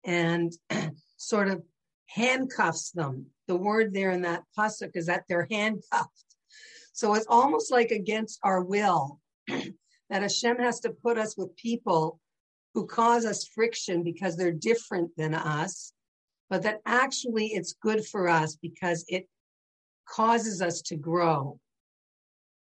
and 0.04 0.52
sort 1.16 1.48
of 1.48 1.62
handcuffs 2.06 2.92
them. 2.92 3.26
The 3.48 3.56
word 3.56 3.92
there 3.92 4.12
in 4.12 4.22
that 4.22 4.44
pasuk 4.56 4.92
is 4.94 5.06
that 5.06 5.24
they're 5.28 5.48
handcuffed. 5.50 6.36
So 6.92 7.14
it's 7.14 7.26
almost 7.28 7.72
like 7.72 7.90
against 7.90 8.38
our 8.44 8.62
will 8.62 9.18
that 9.48 10.22
Hashem 10.22 10.58
has 10.58 10.78
to 10.80 10.90
put 10.90 11.18
us 11.18 11.36
with 11.36 11.56
people 11.56 12.20
who 12.74 12.86
cause 12.86 13.24
us 13.24 13.44
friction 13.44 14.04
because 14.04 14.36
they're 14.36 14.52
different 14.52 15.10
than 15.16 15.34
us, 15.34 15.92
but 16.48 16.62
that 16.62 16.80
actually 16.86 17.48
it's 17.48 17.74
good 17.82 18.06
for 18.06 18.28
us 18.28 18.56
because 18.62 19.04
it 19.08 19.26
causes 20.08 20.62
us 20.62 20.80
to 20.82 20.96
grow. 20.96 21.58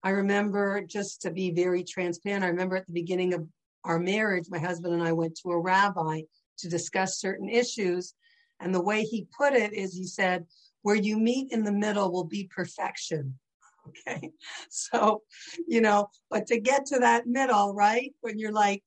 I 0.04 0.10
remember, 0.10 0.82
just 0.82 1.22
to 1.22 1.30
be 1.30 1.50
very 1.50 1.82
transparent, 1.82 2.44
I 2.44 2.48
remember 2.48 2.76
at 2.76 2.86
the 2.86 2.92
beginning 2.92 3.32
of 3.32 3.48
our 3.84 3.98
marriage, 3.98 4.44
my 4.50 4.58
husband 4.58 4.92
and 4.92 5.02
I 5.02 5.12
went 5.12 5.38
to 5.42 5.50
a 5.50 5.58
rabbi 5.58 6.20
to 6.58 6.68
discuss 6.68 7.18
certain 7.18 7.48
issues. 7.48 8.14
And 8.60 8.74
the 8.74 8.82
way 8.82 9.02
he 9.02 9.26
put 9.36 9.54
it 9.54 9.72
is 9.72 9.94
he 9.94 10.06
said, 10.06 10.44
where 10.82 10.94
you 10.94 11.18
meet 11.18 11.52
in 11.52 11.64
the 11.64 11.72
middle 11.72 12.12
will 12.12 12.24
be 12.24 12.48
perfection. 12.54 13.38
Okay. 13.86 14.30
So, 14.70 15.20
you 15.68 15.82
know, 15.82 16.08
but 16.30 16.46
to 16.46 16.58
get 16.58 16.86
to 16.86 17.00
that 17.00 17.26
middle, 17.26 17.74
right? 17.74 18.14
When 18.22 18.38
you're 18.38 18.50
like 18.50 18.82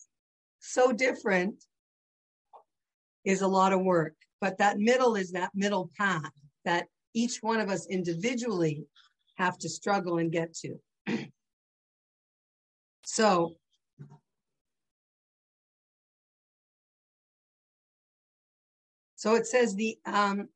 so 0.59 0.91
different 0.91 1.63
is 3.23 3.41
a 3.41 3.47
lot 3.47 3.73
of 3.73 3.81
work. 3.81 4.15
But 4.41 4.57
that 4.57 4.79
middle 4.79 5.15
is 5.15 5.33
that 5.33 5.51
middle 5.53 5.91
path 5.95 6.31
that 6.65 6.87
each 7.13 7.43
one 7.43 7.59
of 7.59 7.69
us 7.69 7.85
individually 7.85 8.85
have 9.35 9.59
to 9.59 9.69
struggle 9.69 10.17
and 10.17 10.31
get 10.31 10.55
to. 10.61 10.79
So 13.03 13.55
so 19.15 19.35
it 19.35 19.47
says 19.47 19.75
the 19.75 19.97
um 20.05 20.49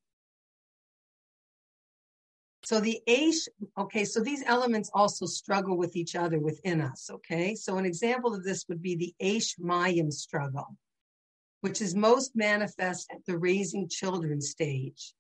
so 2.64 2.80
the 2.80 3.02
Aish, 3.08 3.48
okay, 3.78 4.06
so 4.06 4.20
these 4.20 4.44
elements 4.46 4.92
also 4.94 5.26
struggle 5.26 5.78
with 5.78 5.96
each 5.96 6.16
other 6.16 6.40
within 6.40 6.80
us, 6.80 7.10
okay? 7.12 7.56
So 7.56 7.78
an 7.78 7.86
example 7.86 8.36
of 8.36 8.44
this 8.44 8.66
would 8.70 8.84
be 8.84 8.96
the 8.96 9.16
Aish 9.22 9.60
Mayim 9.60 10.14
struggle, 10.14 10.78
which 11.62 11.82
is 11.82 11.96
most 11.96 12.36
manifest 12.36 13.12
at 13.12 13.26
the 13.26 13.38
raising 13.38 13.90
children 13.90 14.40
stage. 14.42 15.14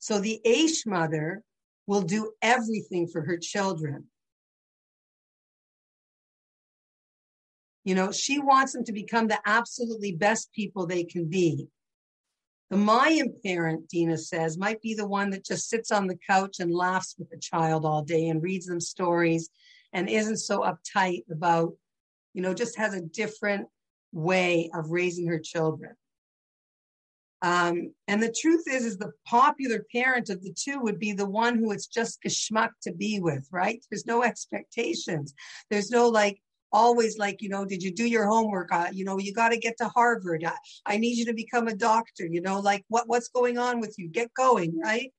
So 0.00 0.20
the 0.20 0.40
Aish 0.46 0.86
mother 0.86 1.42
will 1.86 2.02
do 2.02 2.32
everything 2.42 3.08
for 3.08 3.22
her 3.22 3.38
children. 3.38 4.09
You 7.84 7.94
know, 7.94 8.12
she 8.12 8.38
wants 8.38 8.72
them 8.72 8.84
to 8.84 8.92
become 8.92 9.28
the 9.28 9.40
absolutely 9.46 10.12
best 10.12 10.52
people 10.52 10.86
they 10.86 11.04
can 11.04 11.28
be. 11.28 11.68
The 12.70 12.76
Mayim 12.76 13.42
parent, 13.42 13.88
Dina 13.88 14.16
says, 14.16 14.56
might 14.56 14.80
be 14.80 14.94
the 14.94 15.06
one 15.06 15.30
that 15.30 15.44
just 15.44 15.68
sits 15.68 15.90
on 15.90 16.06
the 16.06 16.18
couch 16.28 16.60
and 16.60 16.72
laughs 16.72 17.16
with 17.18 17.28
the 17.30 17.38
child 17.38 17.84
all 17.84 18.02
day 18.02 18.28
and 18.28 18.42
reads 18.42 18.66
them 18.66 18.80
stories 18.80 19.50
and 19.92 20.08
isn't 20.08 20.36
so 20.36 20.60
uptight 20.60 21.24
about, 21.30 21.72
you 22.32 22.42
know, 22.42 22.54
just 22.54 22.76
has 22.76 22.94
a 22.94 23.00
different 23.00 23.66
way 24.12 24.70
of 24.72 24.90
raising 24.90 25.26
her 25.26 25.40
children. 25.40 25.96
Um, 27.42 27.94
and 28.06 28.22
the 28.22 28.34
truth 28.38 28.64
is, 28.68 28.84
is 28.84 28.98
the 28.98 29.12
popular 29.26 29.84
parent 29.92 30.28
of 30.28 30.42
the 30.42 30.52
two 30.52 30.78
would 30.80 30.98
be 30.98 31.12
the 31.12 31.28
one 31.28 31.56
who 31.58 31.72
it's 31.72 31.86
just 31.86 32.22
geschmack 32.22 32.70
to 32.82 32.92
be 32.92 33.18
with, 33.18 33.48
right? 33.50 33.84
There's 33.90 34.06
no 34.06 34.22
expectations. 34.22 35.34
There's 35.70 35.90
no 35.90 36.08
like, 36.08 36.40
always 36.72 37.18
like, 37.18 37.42
you 37.42 37.48
know, 37.48 37.64
did 37.64 37.82
you 37.82 37.92
do 37.92 38.04
your 38.04 38.26
homework? 38.26 38.72
Uh, 38.72 38.88
you 38.92 39.04
know, 39.04 39.18
you 39.18 39.32
got 39.32 39.50
to 39.50 39.58
get 39.58 39.76
to 39.78 39.88
Harvard. 39.88 40.44
I, 40.44 40.56
I 40.86 40.96
need 40.96 41.16
you 41.16 41.24
to 41.26 41.34
become 41.34 41.68
a 41.68 41.74
doctor. 41.74 42.26
You 42.26 42.40
know, 42.40 42.60
like 42.60 42.84
what 42.88 43.08
what's 43.08 43.28
going 43.28 43.58
on 43.58 43.80
with 43.80 43.98
you? 43.98 44.08
Get 44.08 44.32
going, 44.34 44.78
right? 44.78 45.12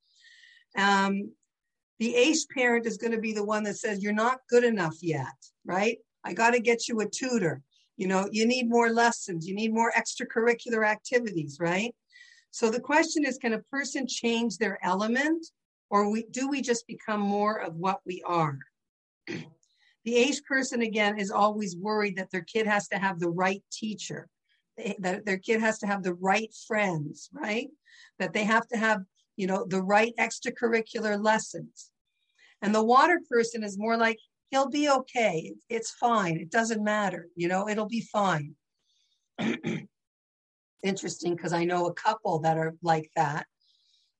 Um, 0.77 1.31
the 1.99 2.15
Aish 2.17 2.49
parent 2.49 2.87
is 2.87 2.97
going 2.97 3.11
to 3.11 3.19
be 3.19 3.33
the 3.33 3.43
one 3.43 3.63
that 3.63 3.77
says 3.77 4.01
you're 4.01 4.13
not 4.13 4.39
good 4.49 4.63
enough 4.63 4.95
yet, 5.01 5.27
right? 5.65 5.97
I 6.23 6.33
got 6.33 6.51
to 6.51 6.59
get 6.59 6.87
you 6.87 6.99
a 7.01 7.09
tutor. 7.09 7.61
You 7.97 8.07
know, 8.07 8.27
you 8.31 8.47
need 8.47 8.69
more 8.69 8.89
lessons. 8.89 9.47
You 9.47 9.53
need 9.53 9.73
more 9.73 9.93
extracurricular 9.95 10.87
activities, 10.87 11.57
right? 11.59 11.93
So 12.49 12.69
the 12.69 12.79
question 12.79 13.23
is, 13.25 13.37
can 13.37 13.53
a 13.53 13.61
person 13.71 14.07
change 14.07 14.57
their 14.57 14.79
element, 14.83 15.45
or 15.89 16.09
we, 16.09 16.23
do 16.31 16.49
we 16.49 16.61
just 16.61 16.87
become 16.87 17.21
more 17.21 17.61
of 17.61 17.75
what 17.75 17.99
we 18.05 18.23
are? 18.25 18.57
The 20.03 20.13
Aish 20.15 20.43
person, 20.43 20.81
again, 20.81 21.19
is 21.19 21.31
always 21.31 21.77
worried 21.77 22.17
that 22.17 22.31
their 22.31 22.41
kid 22.43 22.65
has 22.65 22.87
to 22.87 22.97
have 22.97 23.19
the 23.19 23.29
right 23.29 23.63
teacher, 23.71 24.27
that 24.99 25.25
their 25.25 25.37
kid 25.37 25.61
has 25.61 25.77
to 25.79 25.87
have 25.87 26.03
the 26.03 26.15
right 26.15 26.51
friends, 26.67 27.29
right? 27.31 27.67
That 28.17 28.33
they 28.33 28.43
have 28.43 28.67
to 28.69 28.77
have, 28.77 29.01
you 29.37 29.45
know, 29.47 29.65
the 29.67 29.81
right 29.81 30.13
extracurricular 30.19 31.23
lessons. 31.23 31.91
And 32.61 32.73
the 32.73 32.83
water 32.83 33.19
person 33.29 33.63
is 33.63 33.77
more 33.77 33.97
like, 33.97 34.17
he'll 34.49 34.69
be 34.69 34.89
okay. 34.89 35.53
It's 35.69 35.91
fine. 35.91 36.37
It 36.37 36.51
doesn't 36.51 36.83
matter. 36.83 37.27
You 37.35 37.47
know, 37.47 37.67
it'll 37.69 37.87
be 37.87 38.01
fine. 38.11 38.55
Interesting 40.83 41.35
because 41.35 41.53
I 41.53 41.63
know 41.63 41.87
a 41.87 41.93
couple 41.93 42.39
that 42.39 42.57
are 42.57 42.75
like 42.81 43.09
that. 43.15 43.45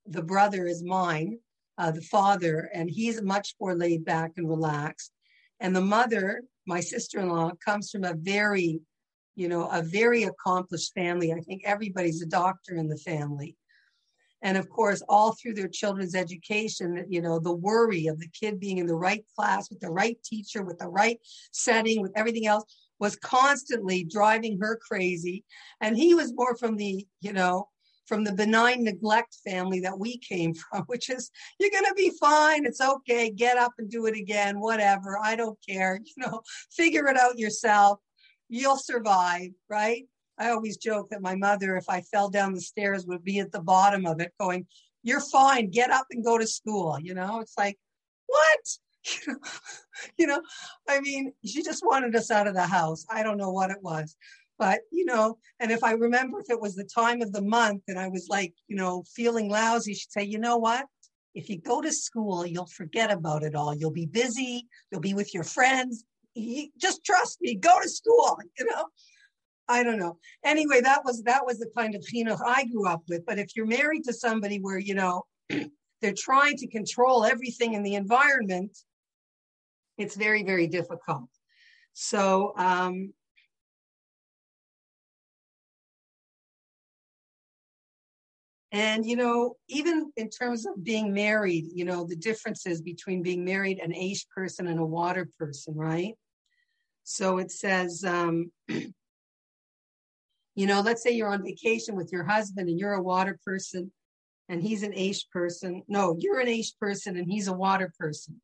The 0.06 0.24
brother 0.24 0.66
is 0.68 0.84
Mayim, 0.84 1.40
uh, 1.78 1.92
the 1.92 2.02
father, 2.02 2.70
and 2.74 2.90
he's 2.90 3.22
much 3.22 3.56
more 3.60 3.76
laid 3.76 4.06
back 4.06 4.34
and 4.38 4.48
relaxed. 4.48 5.12
And 5.62 5.76
the 5.76 5.82
mother, 5.82 6.42
my 6.68 6.82
sister 6.82 7.20
in 7.20 7.30
law, 7.30 7.52
comes 7.64 7.90
from 7.90 8.04
a 8.04 8.16
very, 8.16 8.82
you 9.36 9.48
know, 9.48 9.68
a 9.68 9.82
very 9.82 10.24
accomplished 10.24 10.94
family. 10.94 11.32
I 11.32 11.40
think 11.40 11.62
everybody's 11.64 12.22
a 12.22 12.26
doctor 12.26 12.76
in 12.76 12.90
the 12.90 12.98
family 12.98 13.56
and 14.42 14.58
of 14.58 14.70
course 14.70 15.02
all 15.08 15.34
through 15.34 15.54
their 15.54 15.68
children's 15.68 16.16
education 16.16 17.06
you 17.10 17.22
know 17.22 17.40
the 17.40 17.54
worry 17.54 18.08
of 18.08 18.20
the 18.20 18.30
kid 18.30 18.60
being 18.60 18.78
in 18.78 18.88
the 18.88 18.96
right 18.96 19.24
class 19.36 19.70
with 19.70 19.80
the 19.80 19.90
right 19.90 20.18
teacher 20.24 20.64
with 20.64 20.78
the 20.80 20.88
right 20.88 21.20
setting 21.52 22.02
with 22.02 22.12
everything 22.16 22.48
else 22.48 22.64
was 23.00 23.16
constantly 23.16 24.04
driving 24.04 24.60
her 24.60 24.80
crazy 24.88 25.44
and 25.80 25.98
he 25.98 26.14
was 26.14 26.34
more 26.34 26.56
from 26.56 26.76
the 26.76 27.06
you 27.22 27.34
know 27.34 27.68
from 28.12 28.26
the 28.26 28.34
benign 28.34 28.84
neglect 28.84 29.38
family 29.48 29.80
that 29.80 29.98
we 29.98 30.18
came 30.18 30.54
from 30.70 30.84
which 30.88 31.10
is 31.10 31.32
you're 31.62 31.70
going 31.70 31.86
to 31.86 31.94
be 31.96 32.12
fine 32.20 32.66
it's 32.66 32.82
okay 32.82 33.32
get 33.32 33.56
up 33.58 33.72
and 33.78 33.90
do 33.90 34.06
it 34.06 34.18
again 34.18 34.60
whatever 34.60 35.18
i 35.24 35.34
don't 35.34 35.58
care 35.66 35.98
you 36.04 36.14
know 36.18 36.42
figure 36.72 37.08
it 37.08 37.16
out 37.16 37.40
yourself 37.40 38.00
you'll 38.50 38.76
survive 38.76 39.52
right 39.70 40.04
I 40.38 40.50
always 40.50 40.78
joke 40.78 41.12
that 41.12 41.22
my 41.22 41.36
mother, 41.36 41.78
if 41.78 41.88
I 41.88 42.02
fell 42.02 42.28
down 42.28 42.56
the 42.56 42.62
stairs, 42.62 43.06
would 43.06 43.24
be 43.24 43.38
at 43.38 43.52
the 43.52 43.62
bottom 43.62 44.08
of 44.08 44.20
it 44.20 44.34
going, 44.40 44.66
You're 45.04 45.20
fine, 45.20 45.70
get 45.70 45.92
up 45.92 46.08
and 46.10 46.26
go 46.26 46.40
to 46.40 46.48
school. 46.48 46.98
You 47.00 47.14
know, 47.14 47.42
it's 47.42 47.56
like, 47.60 47.78
What? 48.26 49.38
you 50.18 50.26
know, 50.26 50.42
I 50.90 51.00
mean, 51.00 51.34
she 51.46 51.62
just 51.62 51.86
wanted 51.86 52.16
us 52.16 52.32
out 52.32 52.48
of 52.48 52.56
the 52.56 52.66
house. 52.66 53.06
I 53.08 53.22
don't 53.22 53.38
know 53.38 53.52
what 53.52 53.70
it 53.70 53.84
was. 53.84 54.16
But, 54.62 54.82
you 54.92 55.06
know, 55.06 55.40
and 55.60 55.72
if 55.72 55.84
I 55.84 55.94
remember 55.94 56.40
if 56.40 56.52
it 56.52 56.62
was 56.62 56.76
the 56.76 56.84
time 56.84 57.24
of 57.24 57.34
the 57.34 57.42
month 57.42 57.82
and 57.88 57.98
I 57.98 58.10
was 58.10 58.28
like, 58.30 58.54
you 58.68 58.76
know, 58.76 59.04
feeling 59.16 59.50
lousy, 59.50 59.96
she'd 59.96 60.12
say, 60.12 60.22
you 60.22 60.38
know 60.38 60.58
what? 60.58 60.86
If 61.34 61.50
you 61.50 61.60
go 61.60 61.82
to 61.82 61.92
school, 61.92 62.46
you'll 62.46 62.68
forget 62.68 63.10
about 63.10 63.42
it 63.42 63.56
all. 63.56 63.74
You'll 63.74 63.90
be 63.90 64.06
busy, 64.06 64.68
you'll 64.92 65.02
be 65.02 65.16
with 65.16 65.34
your 65.34 65.44
friends. 65.44 66.06
just 66.78 67.04
trust 67.04 67.40
me, 67.42 67.56
go 67.56 67.82
to 67.82 67.90
school, 67.90 68.38
you 68.60 68.66
know? 68.66 68.86
I 69.68 69.82
don't 69.82 69.98
know. 69.98 70.20
Anyway, 70.46 70.82
that 70.82 71.04
was 71.06 71.24
that 71.24 71.44
was 71.44 71.58
the 71.58 71.72
kind 71.76 71.96
of 71.96 72.04
chinuch 72.04 72.40
I 72.46 72.66
grew 72.66 72.88
up 72.88 73.02
with. 73.10 73.26
But 73.26 73.40
if 73.40 73.56
you're 73.56 73.66
married 73.66 74.04
to 74.04 74.14
somebody 74.14 74.60
where 74.60 74.78
you 74.78 74.94
know 74.94 75.24
they're 76.02 76.14
trying 76.16 76.58
to 76.58 76.68
control 76.68 77.24
everything 77.24 77.74
in 77.74 77.82
the 77.82 77.96
environment, 77.96 78.78
it's 79.98 80.16
very 80.16 80.44
very 80.44 80.68
difficult. 80.68 81.30
So. 81.94 82.54
Um, 82.58 83.14
And, 88.72 89.06
you 89.06 89.18
know, 89.18 89.58
even 89.68 90.12
in 90.16 90.30
terms 90.30 90.66
of 90.66 90.82
being 90.84 91.14
married, 91.14 91.66
you 91.74 91.84
know, 91.84 92.06
the 92.06 92.16
differences 92.16 92.82
between 92.82 93.22
being 93.22 93.44
married 93.44 93.80
an 93.80 93.92
Aish 93.92 94.26
person 94.34 94.68
and 94.68 94.80
a 94.80 94.86
water 94.86 95.28
person, 95.38 95.76
right? 95.76 96.14
So 97.04 97.38
it 97.40 97.52
says, 97.52 98.04
um, 98.06 98.52
You 100.56 100.68
know, 100.68 100.82
let's 100.82 101.02
say 101.02 101.12
you're 101.12 101.32
on 101.32 101.44
vacation 101.44 101.96
with 101.96 102.12
your 102.12 102.26
husband 102.26 102.68
and 102.68 102.78
you're 102.78 102.94
a 102.94 103.02
water 103.02 103.40
person 103.46 103.92
and 104.50 104.62
he's 104.62 104.84
an 104.84 104.92
Aish 104.92 105.30
person. 105.32 105.82
No, 105.88 106.16
you're 106.20 106.40
an 106.40 106.48
Aish 106.48 106.78
person 106.80 107.16
and 107.18 107.32
he's 107.32 107.48
a 107.48 107.54
water 107.54 107.94
person. 107.98 108.42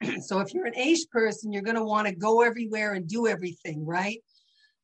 so 0.20 0.38
if 0.38 0.54
you're 0.54 0.66
an 0.66 0.74
Aish 0.74 1.08
person, 1.10 1.52
you're 1.52 1.62
going 1.62 1.76
to 1.76 1.84
want 1.84 2.06
to 2.06 2.14
go 2.14 2.42
everywhere 2.42 2.94
and 2.94 3.08
do 3.08 3.26
everything, 3.26 3.84
right? 3.84 4.22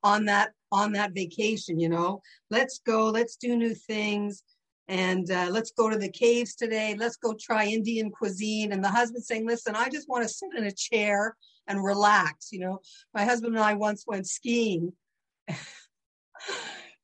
On 0.02 0.24
that 0.26 0.50
on 0.72 0.92
that 0.92 1.14
vacation, 1.14 1.78
you 1.78 1.88
know, 1.88 2.20
let's 2.50 2.80
go, 2.84 3.06
let's 3.06 3.36
do 3.36 3.56
new 3.56 3.74
things, 3.74 4.42
and 4.88 5.30
uh, 5.30 5.48
let's 5.50 5.72
go 5.72 5.88
to 5.88 5.96
the 5.96 6.10
caves 6.10 6.54
today. 6.54 6.94
Let's 6.98 7.16
go 7.16 7.34
try 7.38 7.66
Indian 7.66 8.10
cuisine. 8.10 8.72
And 8.72 8.84
the 8.84 8.88
husband 8.88 9.24
saying, 9.24 9.46
"Listen, 9.46 9.74
I 9.74 9.88
just 9.88 10.08
want 10.08 10.22
to 10.24 10.28
sit 10.28 10.50
in 10.56 10.64
a 10.64 10.72
chair 10.72 11.36
and 11.66 11.82
relax." 11.82 12.52
You 12.52 12.60
know, 12.60 12.80
my 13.14 13.24
husband 13.24 13.54
and 13.54 13.64
I 13.64 13.74
once 13.74 14.04
went 14.06 14.26
skiing. 14.26 14.92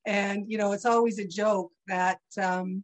and 0.06 0.44
you 0.48 0.58
know 0.58 0.72
it's 0.72 0.86
always 0.86 1.18
a 1.18 1.26
joke 1.26 1.70
that 1.86 2.20
um, 2.40 2.82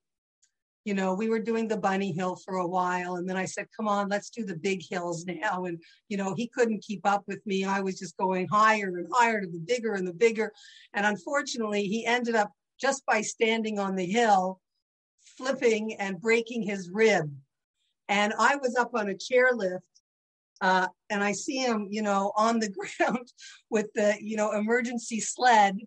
you 0.85 0.95
know 0.95 1.15
we 1.15 1.29
were 1.29 1.41
doing 1.41 1.67
the 1.67 1.77
bunny 1.77 2.13
hill 2.13 2.37
for 2.37 2.57
a 2.57 2.67
while 2.67 3.17
and 3.17 3.29
then 3.29 3.37
i 3.37 3.45
said 3.45 3.67
come 3.77 3.89
on 3.89 4.09
let's 4.09 4.31
do 4.31 4.45
the 4.45 4.57
big 4.57 4.83
hills 4.89 5.25
now 5.27 5.65
and 5.65 5.81
you 6.09 6.17
know 6.17 6.35
he 6.35 6.47
couldn't 6.47 6.83
keep 6.83 7.01
up 7.05 7.25
with 7.27 7.45
me 7.47 7.65
i 7.65 7.81
was 7.81 7.99
just 7.99 8.17
going 8.17 8.47
higher 8.49 8.89
and 8.97 9.09
higher 9.13 9.41
to 9.41 9.49
the 9.49 9.65
bigger 9.67 9.95
and 9.95 10.07
the 10.07 10.13
bigger 10.13 10.53
and 10.95 11.05
unfortunately 11.07 11.85
he 11.85 12.07
ended 12.07 12.35
up 12.35 12.53
just 12.81 13.05
by 13.07 13.21
standing 13.21 13.79
on 13.79 13.97
the 13.97 14.07
hill 14.07 14.61
flipping 15.37 15.95
and 15.95 16.21
breaking 16.21 16.63
his 16.63 16.91
rib 16.91 17.31
and 18.09 18.33
i 18.39 18.57
was 18.57 18.77
up 18.77 18.91
on 18.95 19.11
a 19.11 19.15
chairlift 19.15 19.81
uh, 20.61 20.89
and 21.11 21.23
I 21.23 21.33
see 21.33 21.59
him, 21.59 21.89
you 21.91 22.03
know, 22.03 22.33
on 22.37 22.59
the 22.59 22.71
ground 22.71 23.31
with 23.71 23.93
the, 23.95 24.17
you 24.21 24.37
know, 24.37 24.53
emergency 24.53 25.21
sled 25.21 25.79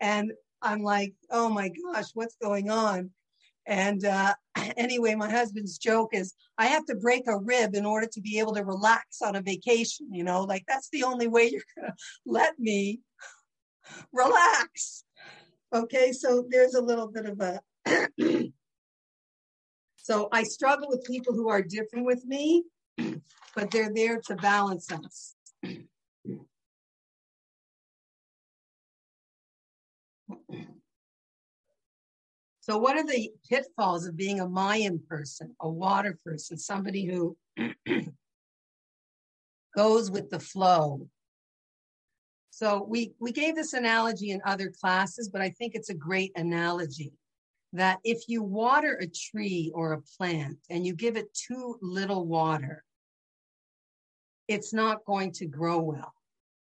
and 0.00 0.32
I'm 0.62 0.82
like, 0.82 1.14
oh 1.30 1.48
my 1.48 1.70
gosh, 1.70 2.06
what's 2.14 2.36
going 2.42 2.70
on? 2.70 3.10
And 3.66 4.04
uh, 4.04 4.34
anyway, 4.76 5.14
my 5.14 5.30
husband's 5.30 5.78
joke 5.78 6.10
is 6.12 6.34
I 6.58 6.66
have 6.66 6.86
to 6.86 6.94
break 6.94 7.24
a 7.26 7.38
rib 7.38 7.74
in 7.74 7.84
order 7.84 8.06
to 8.12 8.20
be 8.20 8.38
able 8.38 8.54
to 8.54 8.64
relax 8.64 9.20
on 9.22 9.36
a 9.36 9.42
vacation. 9.42 10.12
You 10.12 10.24
know, 10.24 10.42
like 10.42 10.64
that's 10.66 10.88
the 10.90 11.04
only 11.04 11.26
way 11.26 11.44
you're 11.52 11.62
going 11.76 11.90
to 11.90 11.94
let 12.24 12.58
me 12.58 13.00
relax. 14.12 15.04
Okay, 15.74 16.12
so 16.12 16.46
there's 16.48 16.74
a 16.74 16.82
little 16.82 17.08
bit 17.08 17.26
of 17.26 17.40
a. 17.40 17.60
so 20.06 20.28
I 20.30 20.44
struggle 20.44 20.88
with 20.88 21.02
people 21.02 21.34
who 21.34 21.48
are 21.48 21.60
different 21.60 22.06
with 22.06 22.24
me, 22.24 22.62
but 23.56 23.72
they're 23.72 23.92
there 23.92 24.20
to 24.26 24.36
balance 24.36 24.88
us. 24.92 25.34
So, 32.60 32.78
what 32.78 32.96
are 32.96 33.04
the 33.04 33.32
pitfalls 33.50 34.06
of 34.06 34.16
being 34.16 34.38
a 34.38 34.46
Mayim 34.46 35.04
person, 35.08 35.56
a 35.60 35.68
water 35.68 36.16
person, 36.24 36.56
somebody 36.56 37.04
who 37.04 37.36
goes 39.76 40.08
with 40.08 40.30
the 40.30 40.38
flow? 40.38 41.08
So, 42.50 42.86
we, 42.88 43.10
we 43.18 43.32
gave 43.32 43.56
this 43.56 43.72
analogy 43.72 44.30
in 44.30 44.40
other 44.46 44.70
classes, 44.70 45.28
but 45.28 45.40
I 45.40 45.50
think 45.50 45.74
it's 45.74 45.90
a 45.90 45.94
great 45.94 46.30
analogy 46.36 47.12
that 47.72 47.98
if 48.04 48.28
you 48.28 48.42
water 48.42 48.94
a 49.00 49.06
tree 49.06 49.70
or 49.74 49.92
a 49.92 50.02
plant 50.16 50.58
and 50.70 50.86
you 50.86 50.94
give 50.94 51.16
it 51.16 51.34
too 51.34 51.78
little 51.82 52.26
water, 52.26 52.84
it's 54.48 54.72
not 54.72 55.04
going 55.04 55.32
to 55.32 55.46
grow 55.46 55.78
well. 55.80 56.12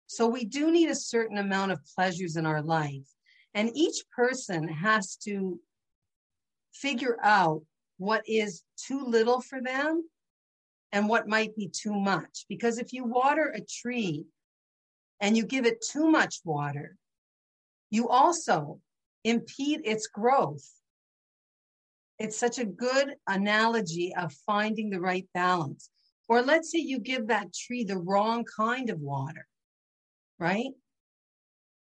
So, 0.06 0.26
we 0.26 0.44
do 0.44 0.70
need 0.70 0.90
a 0.90 0.94
certain 0.94 1.38
amount 1.38 1.72
of 1.72 1.80
pleasures 1.94 2.36
in 2.36 2.46
our 2.46 2.62
life. 2.62 3.06
And 3.54 3.70
each 3.74 4.02
person 4.14 4.68
has 4.68 5.16
to 5.24 5.58
figure 6.74 7.18
out 7.22 7.62
what 7.98 8.22
is 8.26 8.62
too 8.76 9.04
little 9.04 9.40
for 9.40 9.60
them 9.60 10.04
and 10.92 11.08
what 11.08 11.28
might 11.28 11.56
be 11.56 11.68
too 11.68 11.94
much. 11.94 12.44
Because 12.48 12.78
if 12.78 12.92
you 12.92 13.04
water 13.04 13.54
a 13.54 13.60
tree 13.60 14.24
and 15.20 15.36
you 15.36 15.44
give 15.44 15.66
it 15.66 15.84
too 15.90 16.10
much 16.10 16.40
water, 16.44 16.96
you 17.90 18.08
also 18.08 18.80
impede 19.24 19.80
its 19.84 20.06
growth. 20.06 20.68
It's 22.22 22.38
such 22.38 22.60
a 22.60 22.64
good 22.64 23.16
analogy 23.26 24.14
of 24.14 24.32
finding 24.46 24.90
the 24.90 25.00
right 25.00 25.26
balance. 25.34 25.90
Or 26.28 26.40
let's 26.40 26.70
say 26.70 26.78
you 26.78 27.00
give 27.00 27.26
that 27.26 27.52
tree 27.52 27.82
the 27.82 27.98
wrong 27.98 28.44
kind 28.44 28.90
of 28.90 29.00
water, 29.00 29.44
right? 30.38 30.70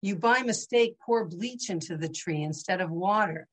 You 0.01 0.17
by 0.17 0.41
mistake 0.41 0.97
pour 0.99 1.23
bleach 1.23 1.69
into 1.69 1.95
the 1.95 2.09
tree 2.09 2.43
instead 2.43 2.82
of 2.82 2.91
water. 2.91 3.47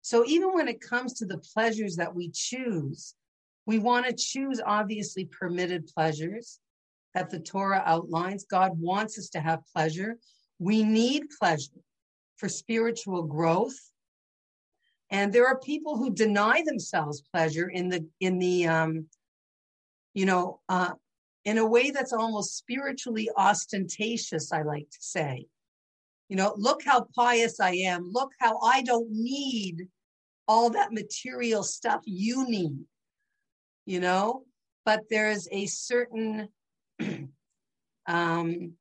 So 0.00 0.24
even 0.24 0.54
when 0.54 0.66
it 0.66 0.80
comes 0.80 1.12
to 1.18 1.26
the 1.26 1.42
pleasures 1.52 1.96
that 1.96 2.14
we 2.14 2.30
choose, 2.30 3.14
we 3.66 3.78
want 3.78 4.06
to 4.06 4.14
choose 4.14 4.62
obviously 4.64 5.26
permitted 5.26 5.88
pleasures 5.94 6.58
that 7.12 7.28
the 7.28 7.38
Torah 7.38 7.82
outlines. 7.84 8.46
God 8.50 8.80
wants 8.80 9.18
us 9.18 9.28
to 9.30 9.40
have 9.40 9.60
pleasure. 9.76 10.16
We 10.58 10.84
need 10.84 11.24
pleasure 11.38 11.82
for 12.38 12.48
spiritual 12.48 13.24
growth. 13.24 13.78
And 15.10 15.32
there 15.32 15.46
are 15.46 15.58
people 15.58 15.96
who 15.96 16.10
deny 16.10 16.62
themselves 16.64 17.22
pleasure 17.32 17.68
in 17.68 17.88
the 17.88 18.06
in 18.20 18.38
the 18.38 18.66
um, 18.68 19.06
you 20.14 20.26
know 20.26 20.60
uh, 20.68 20.92
in 21.44 21.58
a 21.58 21.66
way 21.66 21.90
that's 21.90 22.12
almost 22.12 22.56
spiritually 22.56 23.30
ostentatious. 23.36 24.52
I 24.52 24.62
like 24.62 24.90
to 24.90 24.98
say 25.00 25.46
You 26.28 26.36
know, 26.36 26.54
look 26.56 26.82
how 26.84 27.06
pious 27.14 27.60
I 27.60 27.72
am. 27.72 28.10
Look 28.12 28.32
how 28.40 28.58
I 28.60 28.82
don't 28.82 29.10
need 29.10 29.88
all 30.46 30.70
that 30.70 30.92
material 30.92 31.62
stuff 31.62 32.02
you 32.06 32.48
need, 32.48 32.84
you 33.86 34.00
know? 34.00 34.44
But 34.84 35.02
there's 35.10 35.48
a 35.52 35.66
certain 35.66 36.48
um, 38.06 38.72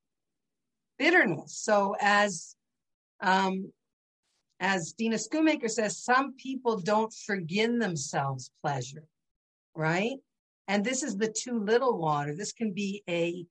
bitterness. 0.99 1.57
So 1.59 1.95
as 1.99 2.55
um, 3.21 3.71
as 4.59 4.93
Dina 4.93 5.17
Schoonmaker 5.17 5.69
says, 5.69 6.03
some 6.03 6.33
people 6.33 6.79
don't 6.79 7.13
forgive 7.25 7.79
themselves 7.79 8.51
pleasure, 8.61 9.03
right? 9.75 10.17
And 10.67 10.83
this 10.83 11.03
is 11.03 11.15
the 11.15 11.31
too 11.31 11.59
little 11.59 11.97
water. 11.97 12.35
This 12.35 12.53
can 12.53 12.73
be 12.73 13.03
a 13.07 13.45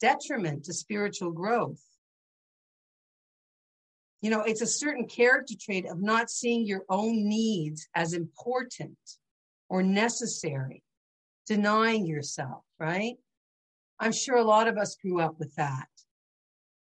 detriment 0.00 0.64
to 0.64 0.72
spiritual 0.72 1.30
growth. 1.30 1.82
You 4.22 4.30
know, 4.30 4.42
it's 4.42 4.62
a 4.62 4.66
certain 4.66 5.06
character 5.06 5.54
trait 5.58 5.86
of 5.86 6.00
not 6.00 6.30
seeing 6.30 6.66
your 6.66 6.84
own 6.88 7.28
needs 7.28 7.88
as 7.94 8.12
important 8.12 8.98
or 9.68 9.82
necessary, 9.82 10.82
denying 11.46 12.06
yourself, 12.06 12.64
right? 12.78 13.16
I'm 13.98 14.12
sure 14.12 14.36
a 14.36 14.44
lot 14.44 14.68
of 14.68 14.76
us 14.76 14.96
grew 14.96 15.20
up 15.20 15.38
with 15.38 15.54
that. 15.56 15.88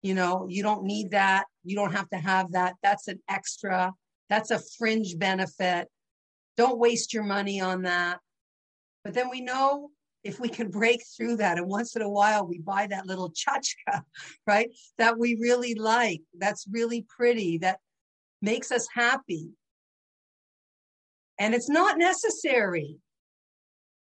You 0.04 0.12
know, 0.12 0.46
you 0.50 0.62
don't 0.62 0.84
need 0.84 1.12
that. 1.12 1.46
You 1.64 1.76
don't 1.76 1.94
have 1.94 2.10
to 2.10 2.18
have 2.18 2.52
that. 2.52 2.74
That's 2.82 3.08
an 3.08 3.20
extra. 3.26 3.90
That's 4.28 4.50
a 4.50 4.60
fringe 4.76 5.18
benefit. 5.18 5.88
Don't 6.58 6.78
waste 6.78 7.14
your 7.14 7.22
money 7.22 7.58
on 7.58 7.82
that. 7.82 8.18
But 9.02 9.14
then 9.14 9.30
we 9.30 9.40
know 9.40 9.88
if 10.22 10.38
we 10.38 10.50
can 10.50 10.70
break 10.70 11.00
through 11.16 11.38
that 11.38 11.56
and 11.56 11.66
once 11.66 11.96
in 11.96 12.02
a 12.02 12.08
while 12.10 12.46
we 12.46 12.58
buy 12.58 12.86
that 12.86 13.06
little 13.06 13.32
chachka, 13.32 14.02
right? 14.46 14.68
That 14.98 15.18
we 15.18 15.36
really 15.40 15.74
like, 15.74 16.20
that's 16.38 16.66
really 16.70 17.06
pretty, 17.08 17.56
that 17.58 17.78
makes 18.42 18.70
us 18.70 18.86
happy. 18.92 19.52
And 21.38 21.54
it's 21.54 21.70
not 21.70 21.96
necessary. 21.96 22.98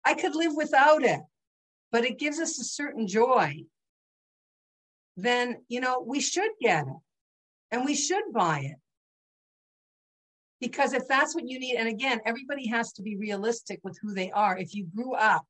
I 0.07 0.15
could 0.15 0.35
live 0.35 0.53
without 0.57 1.05
it, 1.05 1.21
but 1.91 2.07
it 2.07 2.19
gives 2.19 2.41
us 2.41 2.59
a 2.59 2.65
certain 2.65 3.07
joy. 3.07 3.67
Then, 5.17 5.57
you 5.69 5.81
know, 5.81 6.05
we 6.07 6.21
should 6.21 6.51
get 6.61 6.87
it 6.87 6.97
and 7.71 7.85
we 7.85 7.95
should 7.95 8.25
buy 8.33 8.61
it. 8.61 8.77
Because 10.61 10.93
if 10.93 11.09
that's 11.09 11.35
what 11.35 11.49
you 11.49 11.59
need, 11.59 11.77
and 11.77 11.89
again, 11.89 12.21
everybody 12.25 12.69
has 12.69 12.93
to 12.93 13.03
be 13.03 13.17
realistic 13.17 13.81
with 13.83 13.99
who 14.01 14.15
they 14.15 14.31
are. 14.31 14.57
If 14.57 14.75
you 14.75 14.87
grew 14.95 15.15
up 15.15 15.45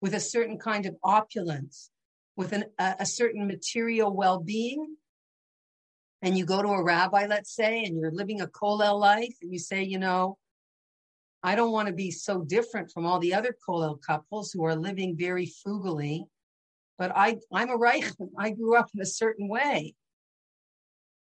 with 0.00 0.14
a 0.14 0.20
certain 0.20 0.58
kind 0.58 0.86
of 0.86 0.96
opulence, 1.04 1.90
with 2.36 2.52
an, 2.52 2.64
a, 2.78 2.96
a 3.00 3.06
certain 3.06 3.46
material 3.46 4.14
well 4.14 4.40
being, 4.40 4.96
and 6.22 6.36
you 6.36 6.44
go 6.44 6.62
to 6.62 6.68
a 6.68 6.82
rabbi, 6.82 7.26
let's 7.26 7.54
say, 7.54 7.84
and 7.84 7.96
you're 7.96 8.10
living 8.10 8.40
a 8.40 8.46
kollel 8.46 8.98
life, 8.98 9.34
and 9.40 9.52
you 9.52 9.58
say, 9.58 9.82
you 9.82 9.98
know, 9.98 10.36
I 11.42 11.54
don't 11.54 11.72
want 11.72 11.88
to 11.88 11.94
be 11.94 12.10
so 12.10 12.42
different 12.42 12.90
from 12.90 13.06
all 13.06 13.18
the 13.18 13.34
other 13.34 13.54
kollel 13.66 14.00
couples 14.02 14.52
who 14.52 14.64
are 14.64 14.74
living 14.74 15.16
very 15.16 15.46
frugally, 15.46 16.26
but 17.00 17.16
I, 17.16 17.38
I'm 17.50 17.70
a 17.70 17.78
Reichman. 17.78 18.28
I 18.38 18.50
grew 18.50 18.76
up 18.76 18.90
in 18.94 19.00
a 19.00 19.06
certain 19.06 19.48
way. 19.48 19.94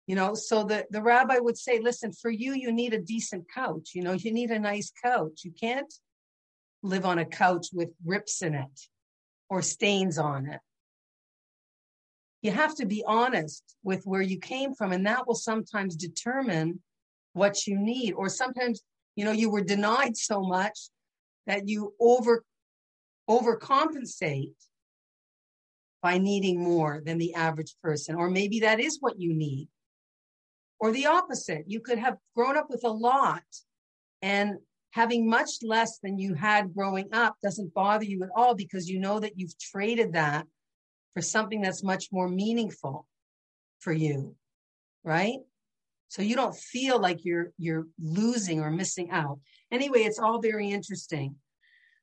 You 0.08 0.16
know, 0.16 0.34
so 0.34 0.64
the, 0.64 0.86
the 0.90 1.02
rabbi 1.02 1.38
would 1.38 1.58
say, 1.58 1.80
listen, 1.80 2.14
for 2.14 2.32
you, 2.32 2.54
you 2.54 2.72
need 2.72 2.94
a 2.94 3.02
decent 3.02 3.46
couch. 3.54 3.92
You 3.94 4.04
know, 4.04 4.14
you 4.14 4.32
need 4.32 4.52
a 4.52 4.60
nice 4.60 4.92
couch. 5.04 5.42
You 5.44 5.52
can't 5.52 5.94
live 6.82 7.06
on 7.06 7.20
a 7.20 7.26
couch 7.26 7.68
with 7.74 7.90
rips 8.06 8.42
in 8.42 8.54
it 8.54 8.80
or 9.50 9.62
stains 9.62 10.18
on 10.18 10.48
it. 10.48 10.62
You 12.42 12.52
have 12.52 12.76
to 12.76 12.86
be 12.86 13.04
honest 13.06 13.64
with 13.84 14.06
where 14.06 14.22
you 14.22 14.40
came 14.40 14.76
from, 14.76 14.94
and 14.94 15.06
that 15.08 15.28
will 15.28 15.36
sometimes 15.36 15.96
determine 15.96 16.82
what 17.34 17.68
you 17.68 17.78
need. 17.78 18.14
Or 18.14 18.30
sometimes, 18.30 18.82
you 19.16 19.26
know, 19.26 19.32
you 19.32 19.50
were 19.50 19.64
denied 19.64 20.16
so 20.16 20.42
much 20.42 20.80
that 21.48 21.68
you 21.68 21.94
over 22.00 22.46
overcompensate 23.28 24.54
by 26.06 26.20
needing 26.20 26.62
more 26.62 27.02
than 27.04 27.18
the 27.18 27.34
average 27.34 27.74
person. 27.82 28.14
Or 28.14 28.30
maybe 28.30 28.60
that 28.60 28.80
is 28.80 29.00
what 29.02 29.20
you 29.20 29.34
need. 29.34 29.70
Or 30.80 30.92
the 30.92 31.08
opposite. 31.08 31.64
You 31.66 31.80
could 31.80 31.98
have 31.98 32.18
grown 32.36 32.56
up 32.56 32.68
with 32.70 32.84
a 32.84 32.92
lot 32.92 33.42
and 34.22 34.58
having 34.92 35.28
much 35.28 35.50
less 35.64 35.98
than 36.04 36.20
you 36.20 36.36
had 36.36 36.76
growing 36.76 37.12
up 37.12 37.38
doesn't 37.42 37.74
bother 37.74 38.06
you 38.06 38.22
at 38.22 38.30
all 38.36 38.54
because 38.54 38.88
you 38.88 39.00
know 39.00 39.20
that 39.20 39.40
you've 39.40 39.58
traded 39.58 40.14
that 40.14 40.46
for 41.16 41.24
something 41.24 41.60
that's 41.60 41.84
much 41.84 42.10
more 42.12 42.30
meaningful 42.30 43.08
for 43.80 43.92
you 43.92 44.36
right 45.04 45.40
so 46.08 46.22
you 46.22 46.36
don't 46.36 46.56
feel 46.56 47.00
like 47.00 47.26
you're 47.26 47.52
you're 47.58 47.88
losing 48.02 48.62
or 48.62 48.72
missing 48.72 49.10
out 49.12 49.40
anyway 49.72 50.02
it's 50.04 50.20
all 50.20 50.40
very 50.40 50.70
interesting 50.72 51.36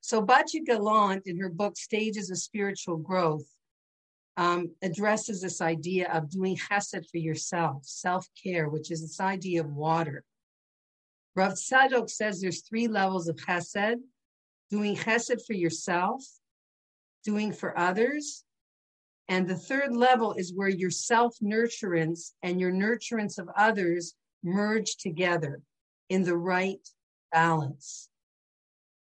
so 0.00 0.20
Batya 0.20 0.66
Gallant 0.66 1.22
in 1.26 1.38
her 1.38 1.48
book 1.48 1.76
stages 1.76 2.30
of 2.30 2.38
spiritual 2.38 2.98
growth 2.98 3.46
um, 4.36 4.70
addresses 4.82 5.42
this 5.42 5.60
idea 5.60 6.10
of 6.10 6.30
doing 6.30 6.56
chesed 6.56 7.08
for 7.10 7.18
yourself 7.18 7.84
self-care 7.84 8.68
which 8.68 8.90
is 8.90 9.02
this 9.02 9.20
idea 9.20 9.60
of 9.60 9.70
water 9.70 10.24
Rav 11.34 11.52
Tzadok 11.52 12.10
says 12.10 12.40
there's 12.40 12.62
three 12.62 12.88
levels 12.88 13.28
of 13.28 13.36
chesed 13.36 14.00
doing 14.72 14.96
chesed 14.96 15.44
for 15.46 15.52
yourself, 15.52 16.24
doing 17.24 17.52
for 17.52 17.78
others. 17.78 18.42
And 19.28 19.46
the 19.46 19.54
third 19.54 19.94
level 19.94 20.32
is 20.32 20.54
where 20.54 20.68
your 20.68 20.90
self 20.90 21.36
nurturance 21.42 22.32
and 22.42 22.58
your 22.58 22.72
nurturance 22.72 23.38
of 23.38 23.48
others 23.54 24.14
merge 24.42 24.96
together 24.96 25.60
in 26.08 26.22
the 26.24 26.36
right 26.36 26.80
balance. 27.30 28.08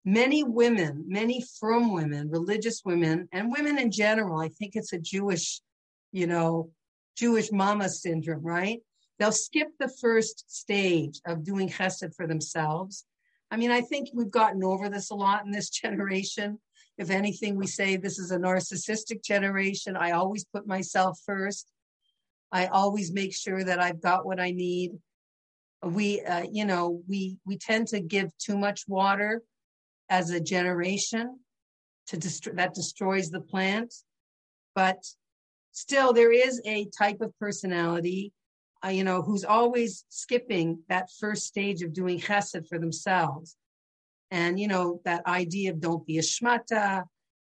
Many 0.03 0.43
women, 0.43 1.05
many 1.07 1.45
from 1.59 1.93
women, 1.93 2.29
religious 2.29 2.81
women, 2.83 3.29
and 3.31 3.51
women 3.51 3.77
in 3.77 3.91
general, 3.91 4.39
I 4.39 4.49
think 4.49 4.75
it's 4.75 4.93
a 4.93 4.99
Jewish, 4.99 5.61
you 6.11 6.25
know, 6.25 6.71
Jewish 7.15 7.51
mama 7.51 7.87
syndrome, 7.87 8.43
right? 8.43 8.79
They'll 9.19 9.31
skip 9.31 9.67
the 9.77 9.93
first 10.01 10.51
stage 10.51 11.21
of 11.27 11.43
doing 11.43 11.69
chesed 11.69 12.15
for 12.15 12.25
themselves. 12.25 13.05
I 13.51 13.57
mean, 13.57 13.69
I 13.69 13.81
think 13.81 14.09
we've 14.13 14.31
gotten 14.31 14.63
over 14.63 14.89
this 14.89 15.11
a 15.11 15.15
lot 15.15 15.45
in 15.45 15.51
this 15.51 15.69
generation. 15.81 16.59
If 16.97 17.11
anything, 17.11 17.55
we 17.55 17.67
say 17.67 17.95
this 17.95 18.17
is 18.17 18.31
a 18.31 18.39
narcissistic 18.39 19.23
generation. 19.23 19.95
I 19.95 20.11
always 20.11 20.45
put 20.45 20.65
myself 20.65 21.19
first. 21.25 21.67
I 22.51 22.67
always 22.67 23.13
make 23.13 23.35
sure 23.35 23.63
that 23.63 23.79
I've 23.79 24.01
got 24.01 24.25
what 24.25 24.39
I 24.39 24.51
need. 24.51 24.93
We, 25.83 26.21
uh, 26.21 26.45
you 26.51 26.65
know, 26.65 27.01
we 27.07 27.37
we 27.45 27.57
tend 27.57 27.87
to 27.89 28.01
give 28.01 28.35
too 28.37 28.57
much 28.57 28.87
water 28.87 29.41
as 30.11 30.29
a 30.29 30.39
generation 30.39 31.39
to 32.07 32.17
dest- 32.17 32.55
that 32.55 32.75
destroys 32.75 33.31
the 33.31 33.41
plant. 33.41 33.91
But 34.75 35.03
still, 35.71 36.13
there 36.13 36.31
is 36.31 36.61
a 36.65 36.87
type 36.95 37.21
of 37.21 37.33
personality 37.39 38.33
uh, 38.83 38.89
you 38.89 39.03
know, 39.03 39.21
who's 39.21 39.43
always 39.43 40.05
skipping 40.09 40.79
that 40.89 41.09
first 41.19 41.45
stage 41.45 41.81
of 41.81 41.93
doing 41.93 42.19
chesed 42.19 42.67
for 42.67 42.79
themselves. 42.79 43.55
And, 44.31 44.59
you 44.59 44.67
know, 44.67 45.01
that 45.05 45.25
idea 45.27 45.71
of 45.71 45.81
don't 45.81 46.05
be 46.05 46.17
a 46.17 46.21
shmata, 46.21 47.03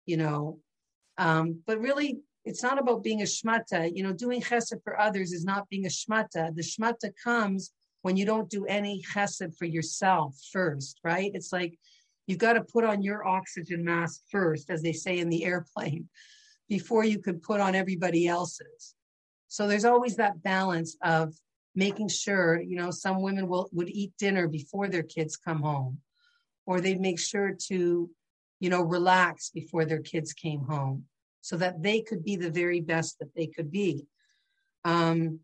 you 0.05 0.18
know, 0.18 0.59
um, 1.18 1.61
but 1.66 1.80
really 1.80 2.20
it's 2.45 2.61
not 2.61 2.78
about 2.78 3.03
being 3.03 3.22
a 3.22 3.26
shmata. 3.26 3.89
You 3.95 4.03
know, 4.03 4.14
doing 4.14 4.41
chesed 4.41 4.84
for 4.84 4.99
others 4.99 5.32
is 5.32 5.45
not 5.45 5.70
being 5.70 5.86
a 5.86 5.89
shmata. 5.89 6.53
The 6.53 6.61
shmata 6.61 7.11
comes 7.24 7.72
when 8.01 8.18
you 8.18 8.26
don't 8.26 8.49
do 8.49 8.66
any 8.66 9.01
chesed 9.01 9.55
for 9.57 9.66
yourself 9.66 10.36
first, 10.51 10.99
right? 11.03 11.32
It's 11.34 11.53
like 11.53 11.80
you've 12.28 12.39
got 12.39 12.53
to 12.53 12.63
put 12.63 12.84
on 12.84 13.01
your 13.01 13.28
oxygen 13.28 13.84
mask 13.84 14.21
first, 14.32 14.69
as 14.69 14.82
they 14.82 14.93
say 14.93 15.19
in 15.19 15.30
the 15.30 15.45
airplane, 15.45 16.09
before 16.69 17.03
you 17.03 17.19
can 17.19 17.39
put 17.39 17.59
on 17.59 17.76
everybody 17.76 18.28
else's. 18.28 18.95
So 19.47 19.67
there's 19.67 19.86
always 19.86 20.15
that 20.15 20.41
balance 20.41 20.97
of 21.03 21.34
making 21.76 22.07
sure, 22.07 22.61
you 22.61 22.76
know, 22.76 22.91
some 22.91 23.21
women 23.21 23.47
will 23.47 23.69
would 23.71 23.89
eat 23.89 24.13
dinner 24.17 24.47
before 24.47 24.88
their 24.88 25.03
kids 25.03 25.38
come 25.38 25.61
home, 25.61 25.99
or 26.65 26.80
they'd 26.80 27.01
make 27.01 27.19
sure 27.19 27.55
to, 27.67 28.09
you 28.59 28.69
know, 28.69 28.82
relax 28.82 29.49
before 29.49 29.86
their 29.86 30.01
kids 30.01 30.34
came 30.34 30.61
home, 30.61 31.05
so 31.41 31.57
that 31.57 31.84
they 31.84 32.01
could 32.01 32.24
be 32.24 32.36
the 32.36 32.49
very 32.49 32.80
best 32.82 33.19
that 33.19 33.34
they 33.36 33.47
could 33.47 33.71
be. 33.71 34.07
Um, 34.86 35.39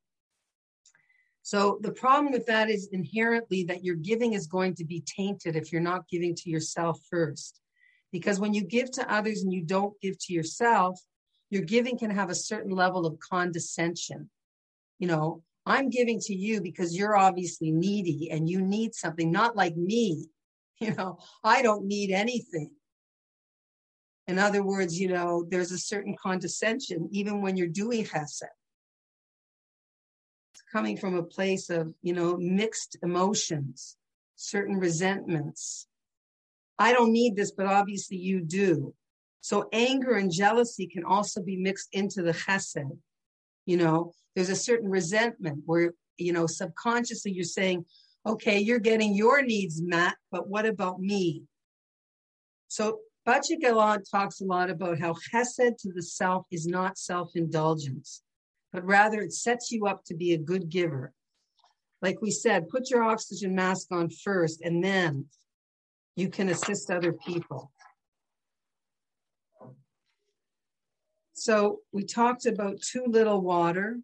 so 1.50 1.80
the 1.82 1.92
problem 1.92 2.32
with 2.32 2.46
that 2.46 2.70
is 2.70 2.90
inherently 2.92 3.64
that 3.64 3.84
your 3.84 3.96
giving 3.96 4.34
is 4.34 4.46
going 4.46 4.76
to 4.76 4.86
be 4.86 5.02
tainted 5.02 5.56
if 5.56 5.72
you're 5.72 5.82
not 5.82 6.08
giving 6.08 6.36
to 6.36 6.48
yourself 6.48 7.00
first. 7.10 7.60
Because 8.12 8.40
when 8.40 8.54
you 8.54 8.64
give 8.64 8.92
to 8.92 9.12
others 9.12 9.42
and 9.42 9.52
you 9.52 9.64
don't 9.64 10.00
give 10.00 10.16
to 10.26 10.34
yourself, 10.34 11.02
your 11.50 11.64
giving 11.64 11.98
can 11.98 12.12
have 12.12 12.30
a 12.30 12.36
certain 12.36 12.70
level 12.70 13.04
of 13.08 13.18
condescension. 13.18 14.30
You 15.00 15.08
know, 15.08 15.42
I'm 15.66 15.90
giving 15.90 16.20
to 16.20 16.36
you 16.36 16.62
because 16.62 16.96
you're 16.96 17.18
obviously 17.18 17.72
needy 17.72 18.30
and 18.30 18.48
you 18.48 18.62
need 18.62 18.94
something, 18.94 19.32
not 19.32 19.56
like 19.56 19.76
me. 19.76 20.28
You 20.82 20.94
know, 20.94 21.18
I 21.44 21.64
don't 21.64 21.88
need 21.88 22.12
anything. 22.12 22.72
In 24.28 24.38
other 24.38 24.62
words, 24.64 24.98
you 24.98 25.10
know, 25.10 25.46
there's 25.50 25.72
a 25.72 25.80
certain 25.80 26.16
condescension 26.16 27.10
even 27.12 27.42
when 27.42 27.58
you're 27.58 27.68
doing 27.68 28.06
chesed. 28.06 28.44
Coming 30.72 30.98
from 30.98 31.16
a 31.16 31.24
place 31.24 31.70
of, 31.70 31.94
you 32.02 32.14
know, 32.14 32.38
mixed 32.38 32.98
emotions, 33.04 33.98
certain 34.36 34.78
resentments. 34.78 35.88
I 36.78 36.94
don't 36.94 37.12
need 37.12 37.36
this, 37.36 37.52
but 37.52 37.66
obviously 37.66 38.18
you 38.18 38.42
do. 38.42 38.94
So 39.42 39.68
anger 39.74 40.16
and 40.16 40.32
jealousy 40.32 40.88
can 40.88 41.04
also 41.04 41.42
be 41.42 41.58
mixed 41.58 41.90
into 41.94 42.22
the 42.22 42.34
chesed. 42.34 42.98
You 43.66 43.78
know, 43.78 44.14
there's 44.36 44.50
a 44.50 44.56
certain 44.56 44.90
resentment 44.90 45.64
where, 45.66 45.94
you 46.18 46.34
know, 46.34 46.48
subconsciously 46.48 47.32
you're 47.32 47.44
saying, 47.44 47.86
okay, 48.26 48.60
you're 48.60 48.80
getting 48.80 49.16
your 49.16 49.42
needs 49.42 49.82
met, 49.82 50.16
but 50.32 50.48
what 50.48 50.66
about 50.66 51.00
me? 51.00 51.44
So 52.68 53.00
Batya 53.28 53.60
Gallant 53.60 54.08
talks 54.10 54.42
a 54.42 54.46
lot 54.46 54.70
about 54.70 55.00
how 55.00 55.14
chesed 55.14 55.78
to 55.80 55.92
the 55.94 56.04
self 56.04 56.46
is 56.52 56.68
not 56.68 56.98
self-indulgence, 56.98 58.22
but 58.72 58.86
rather 58.86 59.22
it 59.22 59.34
sets 59.34 59.72
you 59.72 59.88
up 59.88 60.04
to 60.06 60.16
be 60.16 60.34
a 60.34 60.38
good 60.38 60.70
giver. 60.70 61.14
Like 62.02 62.22
we 62.22 62.32
said, 62.32 62.70
put 62.70 62.90
your 62.90 63.04
oxygen 63.04 63.56
mask 63.56 63.88
on 63.92 64.10
first, 64.10 64.62
and 64.62 64.84
then 64.84 65.26
you 66.16 66.30
can 66.30 66.50
assist 66.50 66.92
other 66.92 67.14
people. 67.14 67.72
So 71.34 71.80
we 71.94 72.04
talked 72.04 72.46
about 72.46 72.82
too 72.82 73.06
little 73.08 73.42
water 73.42 74.00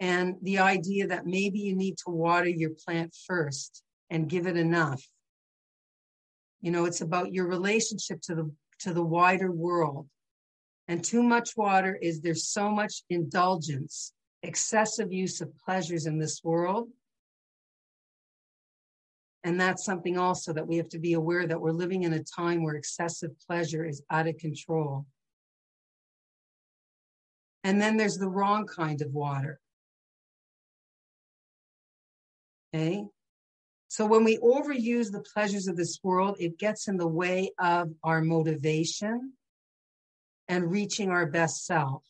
and 0.00 0.36
the 0.42 0.58
idea 0.58 1.06
that 1.06 1.26
maybe 1.26 1.60
you 1.60 1.76
need 1.76 1.96
to 1.98 2.10
water 2.10 2.48
your 2.48 2.70
plant 2.70 3.14
first 3.26 3.82
and 4.10 4.28
give 4.28 4.46
it 4.46 4.56
enough. 4.56 5.02
You 6.60 6.70
know, 6.70 6.86
it's 6.86 7.02
about 7.02 7.32
your 7.32 7.46
relationship 7.46 8.20
to 8.22 8.34
the 8.34 8.50
to 8.80 8.92
the 8.92 9.04
wider 9.04 9.52
world. 9.52 10.08
And 10.88 11.04
too 11.04 11.22
much 11.22 11.56
water 11.56 11.98
is 12.00 12.20
there's 12.20 12.48
so 12.48 12.70
much 12.70 13.02
indulgence, 13.08 14.12
excessive 14.42 15.12
use 15.12 15.40
of 15.40 15.56
pleasures 15.58 16.06
in 16.06 16.18
this 16.18 16.42
world. 16.42 16.88
And 19.44 19.60
that's 19.60 19.84
something 19.84 20.18
also 20.18 20.52
that 20.52 20.66
we 20.66 20.76
have 20.76 20.88
to 20.90 20.98
be 20.98 21.14
aware 21.14 21.46
that 21.46 21.60
we're 21.60 21.72
living 21.72 22.04
in 22.04 22.12
a 22.12 22.22
time 22.22 22.62
where 22.62 22.74
excessive 22.74 23.30
pleasure 23.46 23.84
is 23.84 24.02
out 24.10 24.28
of 24.28 24.36
control. 24.36 25.06
And 27.64 27.80
then 27.80 27.96
there's 27.96 28.18
the 28.18 28.28
wrong 28.28 28.66
kind 28.66 29.02
of 29.02 29.12
water. 29.12 29.60
Okay. 32.74 33.04
So 33.88 34.06
when 34.06 34.24
we 34.24 34.38
overuse 34.38 35.12
the 35.12 35.20
pleasures 35.34 35.68
of 35.68 35.76
this 35.76 35.98
world, 36.02 36.36
it 36.40 36.58
gets 36.58 36.88
in 36.88 36.96
the 36.96 37.06
way 37.06 37.52
of 37.58 37.92
our 38.02 38.22
motivation 38.22 39.34
and 40.52 40.70
reaching 40.70 41.10
our 41.10 41.24
best 41.24 41.64
self. 41.64 42.02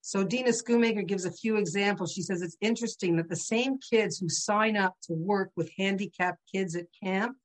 So 0.00 0.24
Dina 0.24 0.48
Schoonmaker 0.48 1.06
gives 1.06 1.26
a 1.26 1.30
few 1.30 1.56
examples. 1.56 2.12
She 2.12 2.22
says 2.22 2.40
it's 2.40 2.56
interesting 2.62 3.16
that 3.16 3.28
the 3.28 3.36
same 3.36 3.78
kids 3.78 4.16
who 4.16 4.30
sign 4.30 4.78
up 4.78 4.94
to 5.02 5.12
work 5.12 5.50
with 5.56 5.70
handicapped 5.76 6.40
kids 6.50 6.74
at 6.74 6.86
camp, 7.04 7.36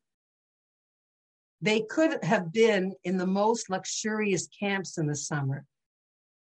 they 1.62 1.82
could 1.82 2.24
have 2.24 2.54
been 2.54 2.94
in 3.04 3.18
the 3.18 3.28
most 3.28 3.70
luxurious 3.70 4.48
camps 4.58 4.98
in 4.98 5.06
the 5.06 5.16
summer. 5.16 5.66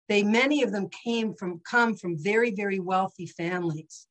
They 0.08 0.24
many 0.24 0.64
of 0.64 0.72
them 0.72 0.88
came 1.04 1.34
from 1.34 1.60
come 1.70 1.96
from 1.96 2.18
very 2.18 2.52
very 2.52 2.80
wealthy 2.80 3.26
families, 3.26 4.08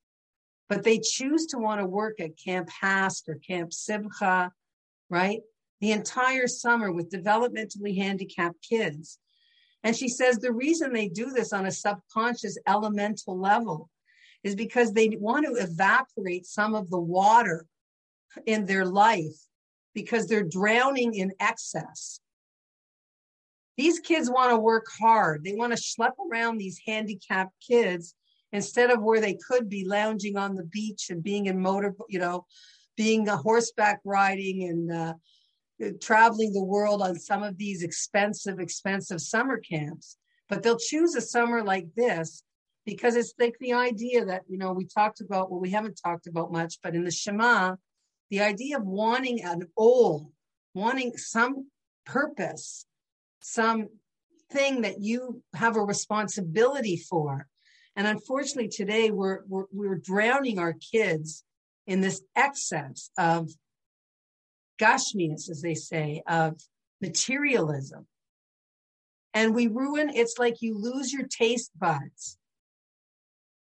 but 0.68 0.84
they 0.84 0.98
choose 0.98 1.46
to 1.46 1.58
want 1.58 1.80
to 1.80 1.86
work 1.86 2.20
at 2.20 2.38
Camp 2.38 2.68
HASC 2.82 3.28
or 3.28 3.36
Camp 3.36 3.72
Simcha, 3.72 4.52
right? 5.08 5.40
The 5.80 5.92
entire 5.92 6.46
summer 6.46 6.92
with 6.92 7.10
developmentally 7.10 7.96
handicapped 7.96 8.62
kids. 8.62 9.18
And 9.82 9.96
she 9.96 10.08
says 10.08 10.38
the 10.38 10.52
reason 10.52 10.92
they 10.92 11.08
do 11.08 11.30
this 11.30 11.52
on 11.52 11.66
a 11.66 11.72
subconscious 11.72 12.58
elemental 12.66 13.38
level 13.38 13.88
is 14.42 14.54
because 14.54 14.92
they 14.92 15.08
want 15.18 15.46
to 15.46 15.62
evaporate 15.62 16.46
some 16.46 16.74
of 16.74 16.90
the 16.90 17.00
water 17.00 17.66
in 18.46 18.66
their 18.66 18.84
life 18.84 19.36
because 19.94 20.26
they're 20.26 20.44
drowning 20.44 21.14
in 21.14 21.32
excess. 21.40 22.20
These 23.76 24.00
kids 24.00 24.30
want 24.30 24.50
to 24.50 24.58
work 24.58 24.86
hard. 25.00 25.42
They 25.44 25.54
want 25.54 25.76
to 25.76 25.82
schlep 25.82 26.12
around 26.30 26.58
these 26.58 26.80
handicapped 26.86 27.54
kids 27.66 28.14
instead 28.52 28.90
of 28.90 29.02
where 29.02 29.20
they 29.20 29.38
could 29.48 29.68
be 29.68 29.86
lounging 29.86 30.36
on 30.36 30.54
the 30.54 30.64
beach 30.64 31.08
and 31.10 31.22
being 31.22 31.46
in 31.46 31.60
motor, 31.60 31.94
you 32.08 32.18
know, 32.18 32.46
being 32.96 33.28
a 33.28 33.36
horseback 33.36 34.00
riding 34.04 34.64
and 34.64 34.92
uh, 34.92 35.14
traveling 36.00 36.52
the 36.52 36.62
world 36.62 37.02
on 37.02 37.18
some 37.18 37.42
of 37.42 37.56
these 37.56 37.82
expensive, 37.82 38.60
expensive 38.60 39.20
summer 39.20 39.58
camps. 39.58 40.16
But 40.48 40.62
they'll 40.62 40.78
choose 40.78 41.14
a 41.14 41.20
summer 41.20 41.62
like 41.62 41.86
this 41.96 42.42
because 42.84 43.16
it's 43.16 43.34
like 43.38 43.56
the 43.60 43.72
idea 43.72 44.24
that, 44.24 44.42
you 44.48 44.58
know, 44.58 44.72
we 44.72 44.86
talked 44.86 45.20
about, 45.20 45.50
well, 45.50 45.60
we 45.60 45.70
haven't 45.70 46.00
talked 46.02 46.26
about 46.26 46.52
much, 46.52 46.78
but 46.82 46.94
in 46.94 47.04
the 47.04 47.10
Shema, 47.10 47.76
the 48.30 48.40
idea 48.40 48.78
of 48.78 48.84
wanting 48.84 49.42
an 49.42 49.62
old, 49.76 50.32
wanting 50.74 51.16
some 51.16 51.68
purpose, 52.04 52.86
some 53.40 53.88
thing 54.50 54.82
that 54.82 55.00
you 55.00 55.42
have 55.54 55.76
a 55.76 55.82
responsibility 55.82 56.96
for. 56.96 57.46
And 57.96 58.06
unfortunately, 58.06 58.68
today 58.68 59.10
we're, 59.10 59.40
we're, 59.48 59.66
we're 59.72 59.98
drowning 59.98 60.58
our 60.58 60.74
kids 60.74 61.44
in 61.86 62.00
this 62.00 62.22
excess 62.36 63.10
of 63.18 63.50
gashmias, 64.80 65.50
as 65.50 65.60
they 65.62 65.74
say, 65.74 66.22
of 66.26 66.60
materialism. 67.00 68.06
And 69.34 69.54
we 69.54 69.68
ruin, 69.68 70.10
it's 70.10 70.38
like 70.38 70.60
you 70.60 70.76
lose 70.76 71.12
your 71.12 71.26
taste 71.26 71.70
buds 71.78 72.38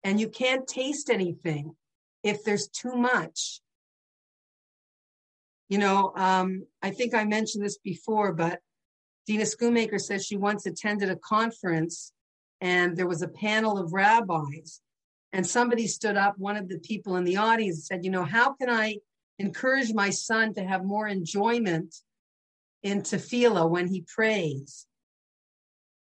and 0.04 0.20
you 0.20 0.28
can't 0.28 0.66
taste 0.66 1.08
anything 1.10 1.74
if 2.22 2.44
there's 2.44 2.68
too 2.68 2.94
much. 2.94 3.60
You 5.68 5.78
know, 5.78 6.12
um, 6.16 6.66
I 6.82 6.90
think 6.90 7.14
I 7.14 7.24
mentioned 7.24 7.64
this 7.64 7.78
before, 7.78 8.32
but 8.32 8.60
Dina 9.26 9.44
Schoonmaker 9.44 10.00
says 10.00 10.24
she 10.24 10.36
once 10.36 10.66
attended 10.66 11.10
a 11.10 11.16
conference 11.16 12.12
and 12.60 12.96
there 12.96 13.08
was 13.08 13.22
a 13.22 13.28
panel 13.28 13.78
of 13.78 13.92
rabbis. 13.92 14.80
And 15.32 15.46
somebody 15.46 15.86
stood 15.86 16.16
up, 16.16 16.38
one 16.38 16.56
of 16.56 16.68
the 16.68 16.78
people 16.78 17.16
in 17.16 17.24
the 17.24 17.36
audience 17.36 17.86
said, 17.86 18.04
You 18.04 18.10
know, 18.10 18.24
how 18.24 18.54
can 18.54 18.70
I 18.70 18.98
encourage 19.38 19.92
my 19.92 20.10
son 20.10 20.54
to 20.54 20.64
have 20.64 20.84
more 20.84 21.06
enjoyment 21.06 21.94
in 22.82 23.02
tefillah 23.02 23.68
when 23.68 23.88
he 23.88 24.02
prays? 24.02 24.86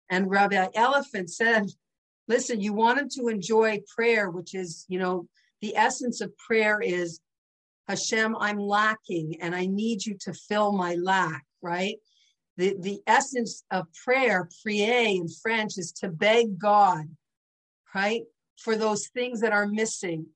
And 0.09 0.29
Rabbi 0.29 0.67
Elefant 0.75 1.29
said, 1.29 1.65
Listen, 2.27 2.59
you 2.59 2.73
want 2.73 2.99
him 2.99 3.09
to 3.09 3.27
enjoy 3.27 3.81
prayer, 3.95 4.29
which 4.31 4.55
is, 4.55 4.86
you 4.88 4.97
know, 4.97 5.27
the 5.61 5.75
essence 5.75 6.21
of 6.21 6.36
prayer 6.38 6.81
is 6.81 7.19
Hashem, 7.88 8.36
I'm 8.39 8.57
lacking 8.57 9.38
and 9.41 9.55
I 9.55 9.67
need 9.67 10.05
you 10.05 10.15
to 10.21 10.33
fill 10.33 10.71
my 10.71 10.95
lack, 10.95 11.45
right? 11.61 11.97
The, 12.57 12.75
the 12.79 13.01
essence 13.05 13.63
of 13.69 13.86
prayer, 14.03 14.49
prier 14.63 15.07
in 15.07 15.27
French, 15.27 15.77
is 15.77 15.91
to 15.99 16.09
beg 16.09 16.57
God, 16.57 17.05
right? 17.93 18.23
For 18.57 18.75
those 18.75 19.07
things 19.09 19.41
that 19.41 19.51
are 19.51 19.67
missing, 19.67 20.27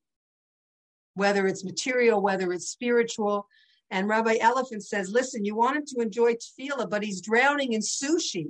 whether 1.13 1.47
it's 1.47 1.63
material, 1.63 2.21
whether 2.21 2.51
it's 2.53 2.69
spiritual. 2.69 3.47
And 3.91 4.07
Rabbi 4.07 4.37
Elefant 4.39 4.83
says, 4.83 5.09
listen, 5.09 5.45
you 5.45 5.55
want 5.55 5.77
him 5.77 5.85
to 5.87 6.01
enjoy 6.01 6.35
tefillah, 6.35 6.89
but 6.89 7.03
he's 7.03 7.21
drowning 7.21 7.73
in 7.73 7.81
sushi. 7.81 8.47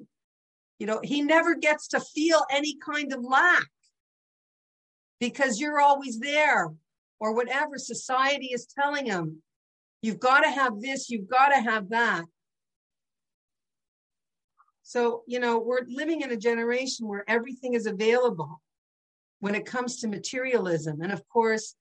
You 0.79 0.87
know, 0.87 0.99
he 1.03 1.21
never 1.21 1.55
gets 1.55 1.87
to 1.89 1.99
feel 1.99 2.45
any 2.51 2.77
kind 2.77 3.13
of 3.13 3.23
lack 3.23 3.67
because 5.19 5.59
you're 5.59 5.79
always 5.79 6.19
there 6.19 6.69
or 7.19 7.33
whatever 7.33 7.77
society 7.77 8.47
is 8.47 8.65
telling 8.65 9.05
him. 9.05 9.41
You've 10.01 10.19
got 10.19 10.41
to 10.41 10.49
have 10.49 10.79
this, 10.79 11.09
you've 11.09 11.27
got 11.29 11.49
to 11.49 11.61
have 11.61 11.89
that. 11.89 12.23
So, 14.83 15.23
you 15.27 15.39
know, 15.39 15.59
we're 15.59 15.85
living 15.87 16.21
in 16.21 16.31
a 16.31 16.37
generation 16.37 17.07
where 17.07 17.23
everything 17.27 17.73
is 17.73 17.85
available 17.85 18.61
when 19.39 19.55
it 19.55 19.65
comes 19.65 19.97
to 19.97 20.07
materialism. 20.07 21.01
And 21.01 21.11
of 21.11 21.21
course, 21.29 21.75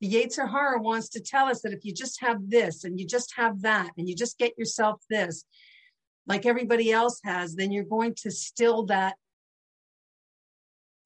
the 0.00 0.12
Yetzer 0.12 0.50
Hara 0.50 0.80
wants 0.80 1.08
to 1.10 1.20
tell 1.20 1.46
us 1.46 1.62
that 1.62 1.72
if 1.72 1.84
you 1.84 1.92
just 1.92 2.20
have 2.20 2.50
this 2.50 2.84
and 2.84 3.00
you 3.00 3.06
just 3.06 3.32
have 3.36 3.62
that 3.62 3.90
and 3.96 4.08
you 4.08 4.14
just 4.14 4.38
get 4.38 4.58
yourself 4.58 5.00
this, 5.08 5.44
like 6.26 6.44
everybody 6.44 6.92
else 6.92 7.20
has, 7.24 7.54
then 7.54 7.72
you're 7.72 7.84
going 7.84 8.14
to 8.22 8.30
still 8.30 8.86
that 8.86 9.16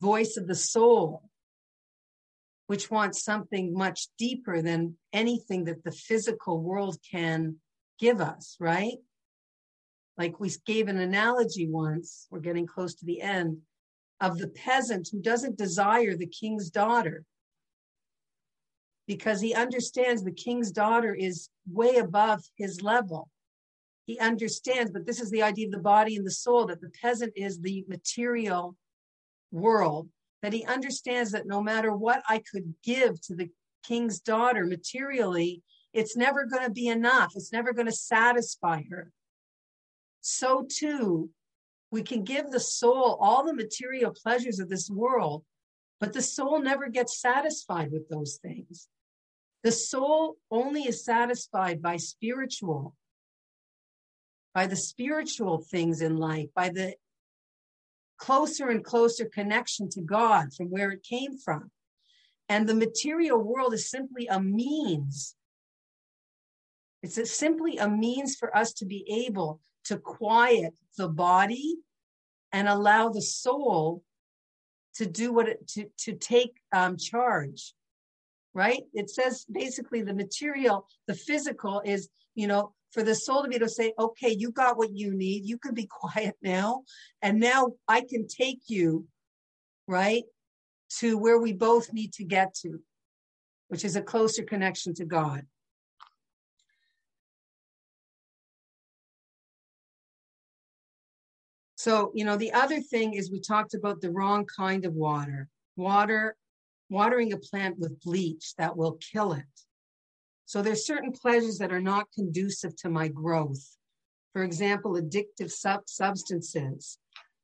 voice 0.01 0.37
of 0.37 0.47
the 0.47 0.55
soul 0.55 1.23
which 2.71 2.89
wants 2.89 3.25
something 3.25 3.75
much 3.75 4.07
deeper 4.17 4.63
than 4.63 4.97
anything 5.13 5.65
that 5.65 5.83
the 5.83 5.91
physical 5.91 6.63
world 6.63 6.97
can 7.11 7.57
give 7.99 8.21
us, 8.21 8.57
right? 8.61 8.99
Like 10.17 10.39
we 10.39 10.53
gave 10.65 10.87
an 10.87 11.01
analogy 11.01 11.69
once, 11.69 12.29
we're 12.31 12.39
getting 12.39 12.69
close 12.69 12.95
to 12.95 13.05
the 13.05 13.23
end, 13.23 13.59
of 14.21 14.39
the 14.39 14.47
peasant 14.47 15.09
who 15.11 15.21
doesn't 15.21 15.59
desire 15.59 16.15
the 16.15 16.29
king's 16.29 16.71
daughter 16.71 17.25
because 19.11 19.41
he 19.41 19.53
understands 19.55 20.23
the 20.23 20.31
king's 20.31 20.71
daughter 20.71 21.13
is 21.13 21.49
way 21.69 21.97
above 21.97 22.45
his 22.57 22.81
level. 22.81 23.29
he 24.07 24.17
understands, 24.21 24.93
but 24.93 25.05
this 25.05 25.21
is 25.21 25.33
the 25.33 25.43
idea 25.43 25.67
of 25.67 25.73
the 25.73 25.79
body 25.79 26.15
and 26.15 26.25
the 26.25 26.31
soul, 26.31 26.65
that 26.65 26.81
the 26.81 26.93
peasant 27.03 27.33
is 27.35 27.59
the 27.59 27.85
material 27.89 28.77
world, 29.51 30.09
that 30.43 30.53
he 30.53 30.65
understands 30.65 31.33
that 31.33 31.49
no 31.49 31.61
matter 31.61 31.93
what 31.93 32.23
I 32.29 32.39
could 32.39 32.73
give 32.85 33.21
to 33.23 33.35
the 33.35 33.51
king's 33.85 34.21
daughter 34.21 34.65
materially, 34.65 35.61
it's 35.93 36.17
never 36.17 36.45
going 36.45 36.67
to 36.67 36.71
be 36.71 36.87
enough. 36.87 37.33
It's 37.35 37.53
never 37.53 37.73
going 37.73 37.87
to 37.87 37.93
satisfy 37.93 38.83
her. 38.93 39.11
So 40.21 40.69
too, 40.71 41.31
we 41.91 42.03
can 42.03 42.23
give 42.23 42.53
the 42.53 42.61
soul 42.61 43.19
all 43.21 43.45
the 43.45 43.55
material 43.55 44.13
pleasures 44.13 44.61
of 44.61 44.69
this 44.69 44.89
world, 44.89 45.43
but 45.99 46.13
the 46.13 46.23
soul 46.23 46.61
never 46.61 46.89
gets 46.89 47.21
satisfied 47.21 47.91
with 47.91 48.09
those 48.09 48.39
things. 48.41 48.89
The 49.63 49.73
soul 49.73 50.37
only 50.51 50.85
is 50.85 51.05
satisfied 51.05 51.83
by 51.83 51.99
spiritual, 51.99 52.97
by 54.55 54.67
the 54.67 54.77
spiritual 54.77 55.59
things 55.59 56.01
in 56.01 56.17
life, 56.17 56.49
by 56.55 56.71
the 56.71 56.95
closer 58.17 58.69
and 58.69 58.85
closer 58.85 59.27
connection 59.27 59.89
to 59.91 60.01
God 60.01 60.55
from 60.55 60.69
where 60.69 60.91
it 60.91 61.03
came 61.03 61.37
from. 61.37 61.71
And 62.49 62.69
the 62.69 62.75
material 62.75 63.39
world 63.39 63.75
is 63.75 63.91
simply 63.91 64.27
a 64.27 64.41
means. 64.41 65.37
It's 67.03 67.19
a, 67.19 67.27
simply 67.27 67.79
a 67.79 67.89
means 67.89 68.37
for 68.37 68.55
us 68.57 68.73
to 68.75 68.87
be 68.87 69.27
able 69.27 69.61
to 69.85 69.99
quiet 69.99 70.75
the 70.97 71.09
body 71.09 71.77
and 72.53 72.69
allow 72.69 73.11
the 73.11 73.23
soul 73.23 74.03
to 74.95 75.07
do 75.07 75.33
what 75.33 75.49
it 75.49 75.67
to 75.69 75.87
to 75.99 76.15
take 76.15 76.61
um, 76.73 76.97
charge 76.97 77.75
right? 78.55 78.83
It 78.93 79.11
says 79.11 79.45
basically 79.51 80.03
the 80.03 80.15
material 80.15 80.87
the 81.07 81.15
physical 81.15 81.83
is 81.85 82.09
you 82.35 82.47
know 82.47 82.73
for 82.93 83.03
the 83.03 83.15
soul 83.15 83.43
to 83.43 83.49
be 83.49 83.57
able 83.57 83.67
to 83.67 83.73
say 83.73 83.93
okay 83.99 84.35
you 84.37 84.51
got 84.51 84.77
what 84.77 84.91
you 84.93 85.15
need. 85.15 85.45
You 85.45 85.59
can 85.59 85.75
be 85.75 85.87
quiet 85.91 86.37
now. 86.43 86.83
And 87.23 87.41
now 87.41 87.73
i 87.89 88.01
can 88.01 88.27
take 88.27 88.61
you 88.69 89.07
right 89.87 90.25
to 90.99 91.17
where 91.17 91.39
we 91.39 91.53
both 91.53 91.93
need 91.93 92.13
to 92.15 92.25
get 92.25 92.55
to 92.55 92.81
which 93.71 93.85
is 93.85 93.95
a 93.95 94.03
closer 94.03 94.43
connection 94.43 94.93
to 94.95 95.05
god. 95.05 95.47
So, 101.77 102.13
you 102.15 102.27
know, 102.27 102.37
the 102.37 102.53
other 102.53 102.81
thing 102.81 103.15
is 103.15 103.31
we 103.31 103.41
talked 103.41 103.73
about 103.73 104.03
the 104.03 104.11
wrong 104.11 104.45
kind 104.45 104.85
of 104.85 104.93
water. 104.93 105.49
Water, 105.77 106.37
watering 106.91 107.33
a 107.33 107.39
plant 107.39 107.79
with 107.79 108.01
bleach 108.03 108.55
that 108.59 108.77
will 108.77 108.99
kill 109.13 109.33
it. 109.33 109.45
So 110.45 110.61
there's 110.61 110.87
certain 110.87 111.13
pleasures 111.13 111.59
that 111.59 111.73
are 111.73 111.81
not 111.81 112.11
conducive 112.13 112.77
to 112.77 112.91
my 112.91 113.09
growth. 113.09 113.77
For 114.33 114.43
example, 114.43 114.95
addictive 114.95 115.51
sub- 115.51 115.89
substances, 115.89 116.99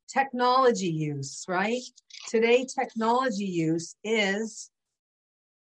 technology 0.08 0.88
use, 0.90 1.44
right? 1.48 1.82
Today, 2.28 2.66
technology 2.66 3.44
use 3.46 3.96
is 4.04 4.70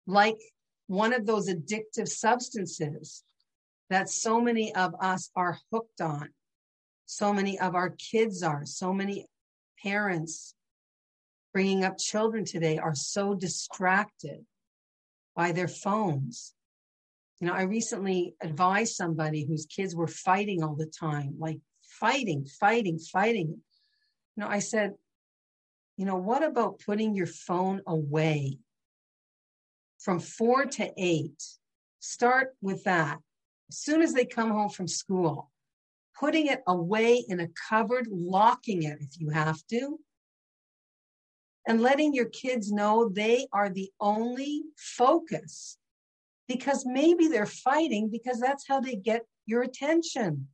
like 0.06 0.38
one 0.86 1.12
of 1.12 1.26
those 1.26 1.48
addictive 1.48 2.08
substances 2.08 3.22
that 3.90 4.08
so 4.08 4.40
many 4.40 4.74
of 4.74 4.94
us 5.00 5.30
are 5.36 5.58
hooked 5.70 6.00
on 6.00 6.30
so 7.06 7.32
many 7.32 7.58
of 7.58 7.74
our 7.74 7.90
kids 7.90 8.42
are, 8.42 8.64
so 8.64 8.92
many 8.92 9.26
parents 9.82 10.54
bringing 11.54 11.84
up 11.84 11.96
children 11.96 12.44
today 12.44 12.78
are 12.78 12.96
so 12.96 13.32
distracted 13.32 14.44
by 15.36 15.52
their 15.52 15.68
phones. 15.68 16.52
You 17.40 17.46
know, 17.46 17.54
I 17.54 17.62
recently 17.62 18.34
advised 18.42 18.96
somebody 18.96 19.46
whose 19.46 19.64
kids 19.64 19.94
were 19.94 20.08
fighting 20.08 20.64
all 20.64 20.74
the 20.74 20.86
time, 20.86 21.36
like 21.38 21.60
fighting, 21.82 22.44
fighting, 22.44 22.98
fighting. 22.98 23.60
You 24.36 24.42
know, 24.42 24.48
I 24.48 24.58
said, 24.58 24.94
you 25.96 26.04
know, 26.04 26.16
what 26.16 26.42
about 26.42 26.80
putting 26.84 27.14
your 27.14 27.26
phone 27.26 27.82
away 27.86 28.58
from 30.00 30.18
four 30.18 30.66
to 30.66 30.92
eight? 30.98 31.40
Start 32.00 32.56
with 32.60 32.82
that. 32.84 33.18
As 33.70 33.78
soon 33.78 34.02
as 34.02 34.12
they 34.12 34.24
come 34.24 34.50
home 34.50 34.70
from 34.70 34.88
school, 34.88 35.52
putting 36.18 36.48
it 36.48 36.62
away 36.66 37.24
in 37.28 37.38
a 37.38 37.48
cupboard, 37.68 38.08
locking 38.10 38.82
it 38.82 38.98
if 39.00 39.20
you 39.20 39.30
have 39.30 39.64
to, 39.70 40.00
and 41.66 41.80
letting 41.80 42.12
your 42.14 42.26
kids 42.26 42.70
know 42.70 43.08
they 43.08 43.46
are 43.52 43.70
the 43.70 43.90
only 44.00 44.62
focus 44.76 45.78
because 46.46 46.84
maybe 46.84 47.28
they're 47.28 47.46
fighting 47.46 48.10
because 48.10 48.38
that's 48.38 48.66
how 48.68 48.80
they 48.80 48.96
get 48.96 49.22
your 49.46 49.62
attention. 49.62 50.48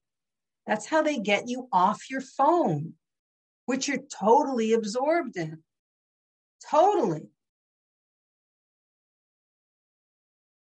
That's 0.66 0.86
how 0.86 1.02
they 1.02 1.18
get 1.18 1.48
you 1.48 1.68
off 1.72 2.10
your 2.10 2.20
phone, 2.20 2.94
which 3.66 3.88
you're 3.88 4.04
totally 4.12 4.72
absorbed 4.72 5.36
in. 5.36 5.62
Totally. 6.70 7.28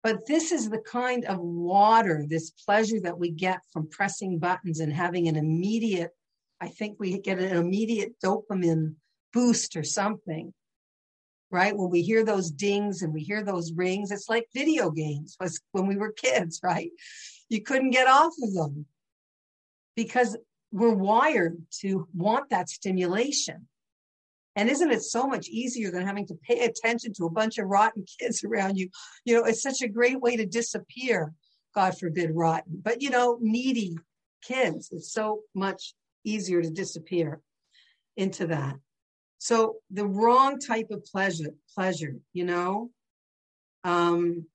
But 0.04 0.26
this 0.26 0.52
is 0.52 0.70
the 0.70 0.80
kind 0.80 1.26
of 1.26 1.40
water, 1.40 2.26
this 2.28 2.50
pleasure 2.50 3.00
that 3.02 3.20
we 3.20 3.30
get 3.30 3.60
from 3.72 3.88
pressing 3.88 4.40
buttons 4.40 4.80
and 4.80 4.92
having 4.92 5.28
an 5.28 5.36
immediate, 5.36 6.12
I 6.60 6.70
think 6.70 7.00
we 7.00 7.20
get 7.20 7.38
an 7.38 7.56
immediate 7.56 8.14
dopamine 8.24 8.96
boost 9.34 9.76
or 9.76 9.84
something, 9.84 10.54
right? 11.50 11.76
When 11.76 11.90
we 11.90 12.02
hear 12.02 12.24
those 12.24 12.52
dings 12.52 13.02
and 13.02 13.14
we 13.14 13.22
hear 13.22 13.44
those 13.44 13.74
rings, 13.74 14.12
it's 14.12 14.30
like 14.30 14.48
video 14.54 14.90
games 14.92 15.38
was 15.40 15.62
when 15.72 15.88
we 15.88 15.98
were 15.98 16.12
kids, 16.12 16.60
right? 16.64 16.92
You 17.50 17.62
couldn't 17.62 17.92
get 17.92 18.08
off 18.08 18.34
of 18.42 18.54
them 18.54 18.86
because 19.96 20.38
we're 20.72 20.94
wired 20.94 21.58
to 21.82 22.08
want 22.14 22.50
that 22.50 22.70
stimulation. 22.70 23.68
And 24.56 24.70
isn't 24.70 24.92
it 24.92 25.02
so 25.02 25.28
much 25.28 25.48
easier 25.48 25.92
than 25.92 26.06
having 26.06 26.28
to 26.28 26.36
pay 26.36 26.66
attention 26.66 27.14
to 27.14 27.26
a 27.26 27.30
bunch 27.30 27.58
of 27.58 27.68
rotten 27.68 28.06
kids 28.20 28.44
around 28.44 28.78
you? 28.78 28.90
You 29.26 29.36
know, 29.36 29.44
it's 29.46 29.62
such 29.62 29.82
a 29.82 29.88
great 29.88 30.20
way 30.20 30.38
to 30.38 30.46
disappear, 30.46 31.34
God 31.76 31.98
forbid, 31.98 32.32
rotten, 32.34 32.82
but 32.84 33.02
you 33.02 33.10
know, 33.10 33.38
needy 33.42 33.98
kids. 34.44 34.90
It's 34.92 35.14
so 35.14 35.42
much 35.54 35.94
easier 36.24 36.62
to 36.62 36.70
disappear 36.70 37.42
into 38.18 38.48
that. 38.48 38.76
So 39.44 39.78
the 39.90 40.06
wrong 40.06 40.60
type 40.60 40.92
of 40.92 41.04
pleasure, 41.04 41.56
pleasure, 41.74 42.14
you 42.32 42.46
know, 42.46 42.92
um, 43.84 44.46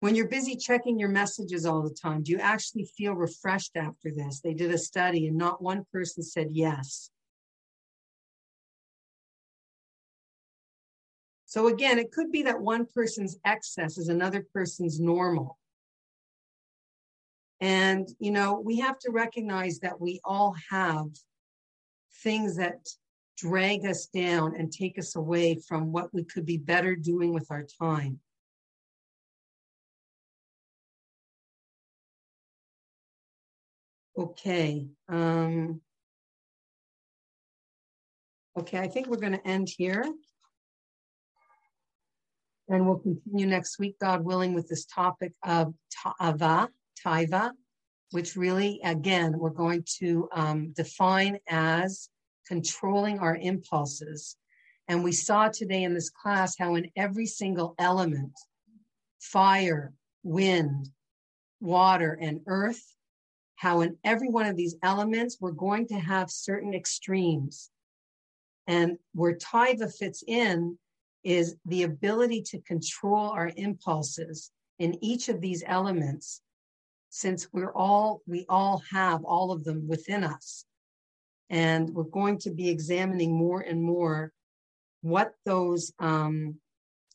when 0.00 0.14
you're 0.14 0.28
busy 0.28 0.56
checking 0.56 0.98
your 0.98 1.08
messages 1.08 1.64
all 1.64 1.80
the 1.80 1.88
time, 1.94 2.22
do 2.22 2.32
you 2.32 2.38
actually 2.38 2.84
feel 2.84 3.14
refreshed 3.14 3.78
after 3.78 4.10
this? 4.14 4.42
They 4.42 4.52
did 4.52 4.70
a 4.72 4.76
study 4.76 5.26
and 5.26 5.38
not 5.38 5.62
one 5.62 5.86
person 5.90 6.22
said 6.22 6.48
yes. 6.50 7.08
So 11.46 11.68
again, 11.68 11.98
it 11.98 12.12
could 12.12 12.30
be 12.30 12.42
that 12.42 12.60
one 12.60 12.84
person's 12.94 13.38
excess 13.42 13.96
is 13.96 14.08
another 14.08 14.44
person's 14.52 15.00
normal. 15.00 15.58
And, 17.58 18.06
you 18.18 18.32
know, 18.32 18.60
we 18.62 18.80
have 18.80 18.98
to 18.98 19.10
recognize 19.10 19.78
that 19.78 19.98
we 19.98 20.20
all 20.26 20.54
have 20.70 21.06
things 22.22 22.56
that 22.56 22.88
drag 23.36 23.86
us 23.86 24.06
down 24.06 24.56
and 24.56 24.72
take 24.72 24.98
us 24.98 25.14
away 25.16 25.54
from 25.54 25.92
what 25.92 26.12
we 26.12 26.24
could 26.24 26.44
be 26.44 26.56
better 26.56 26.96
doing 26.96 27.32
with 27.32 27.46
our 27.50 27.64
time. 27.80 28.18
Okay. 34.18 34.88
Um, 35.08 35.80
okay, 38.58 38.78
I 38.78 38.88
think 38.88 39.06
we're 39.06 39.18
going 39.18 39.38
to 39.38 39.46
end 39.46 39.68
here. 39.68 40.04
And 42.68 42.86
we'll 42.86 42.98
continue 42.98 43.46
next 43.46 43.78
week, 43.78 43.96
God 44.00 44.24
willing, 44.24 44.52
with 44.52 44.68
this 44.68 44.84
topic 44.84 45.32
of 45.44 45.72
ta'ava, 46.02 46.68
taiva, 47.06 47.52
which 48.10 48.36
really, 48.36 48.80
again, 48.84 49.38
we're 49.38 49.50
going 49.50 49.84
to 49.98 50.28
um, 50.32 50.72
define 50.72 51.38
as 51.48 52.08
controlling 52.46 53.18
our 53.18 53.36
impulses. 53.36 54.36
And 54.88 55.04
we 55.04 55.12
saw 55.12 55.48
today 55.48 55.82
in 55.82 55.92
this 55.92 56.08
class 56.08 56.56
how 56.58 56.74
in 56.76 56.90
every 56.96 57.26
single 57.26 57.74
element, 57.78 58.32
fire, 59.20 59.92
wind, 60.22 60.88
water, 61.60 62.18
and 62.20 62.40
earth, 62.46 62.82
how 63.56 63.82
in 63.82 63.98
every 64.04 64.30
one 64.30 64.46
of 64.46 64.56
these 64.56 64.76
elements, 64.82 65.36
we're 65.40 65.50
going 65.50 65.86
to 65.88 65.98
have 65.98 66.30
certain 66.30 66.72
extremes. 66.72 67.70
And 68.66 68.98
where 69.14 69.36
taiva 69.36 69.92
fits 69.92 70.22
in 70.26 70.78
is 71.24 71.56
the 71.66 71.82
ability 71.82 72.42
to 72.42 72.60
control 72.60 73.30
our 73.30 73.50
impulses 73.56 74.50
in 74.78 75.02
each 75.04 75.28
of 75.28 75.40
these 75.40 75.64
elements 75.66 76.40
since 77.10 77.48
we're 77.52 77.72
all 77.72 78.22
we 78.26 78.44
all 78.48 78.82
have 78.90 79.24
all 79.24 79.50
of 79.50 79.64
them 79.64 79.88
within 79.88 80.24
us 80.24 80.64
and 81.50 81.90
we're 81.90 82.04
going 82.04 82.38
to 82.38 82.50
be 82.50 82.68
examining 82.68 83.34
more 83.34 83.60
and 83.60 83.82
more 83.82 84.32
what 85.00 85.32
those 85.46 85.92
um, 85.98 86.56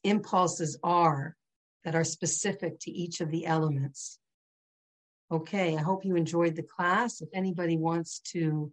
impulses 0.04 0.78
are 0.84 1.36
that 1.84 1.96
are 1.96 2.04
specific 2.04 2.80
to 2.80 2.92
each 2.92 3.22
of 3.22 3.30
the 3.30 3.46
elements 3.46 4.20
Okay, 5.34 5.76
I 5.76 5.82
hope 5.82 6.06
you 6.06 6.16
enjoyed 6.16 6.56
the 6.56 6.62
class. 6.62 7.20
If 7.20 7.30
anybody 7.34 7.76
wants 7.76 8.20
to 8.34 8.72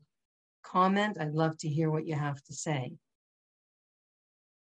comment, 0.62 1.16
I'd 1.18 1.32
love 1.32 1.56
to 1.60 1.68
hear 1.70 1.90
what 1.90 2.06
you 2.06 2.14
have 2.14 2.42
to 2.44 2.52
say. 2.52 2.92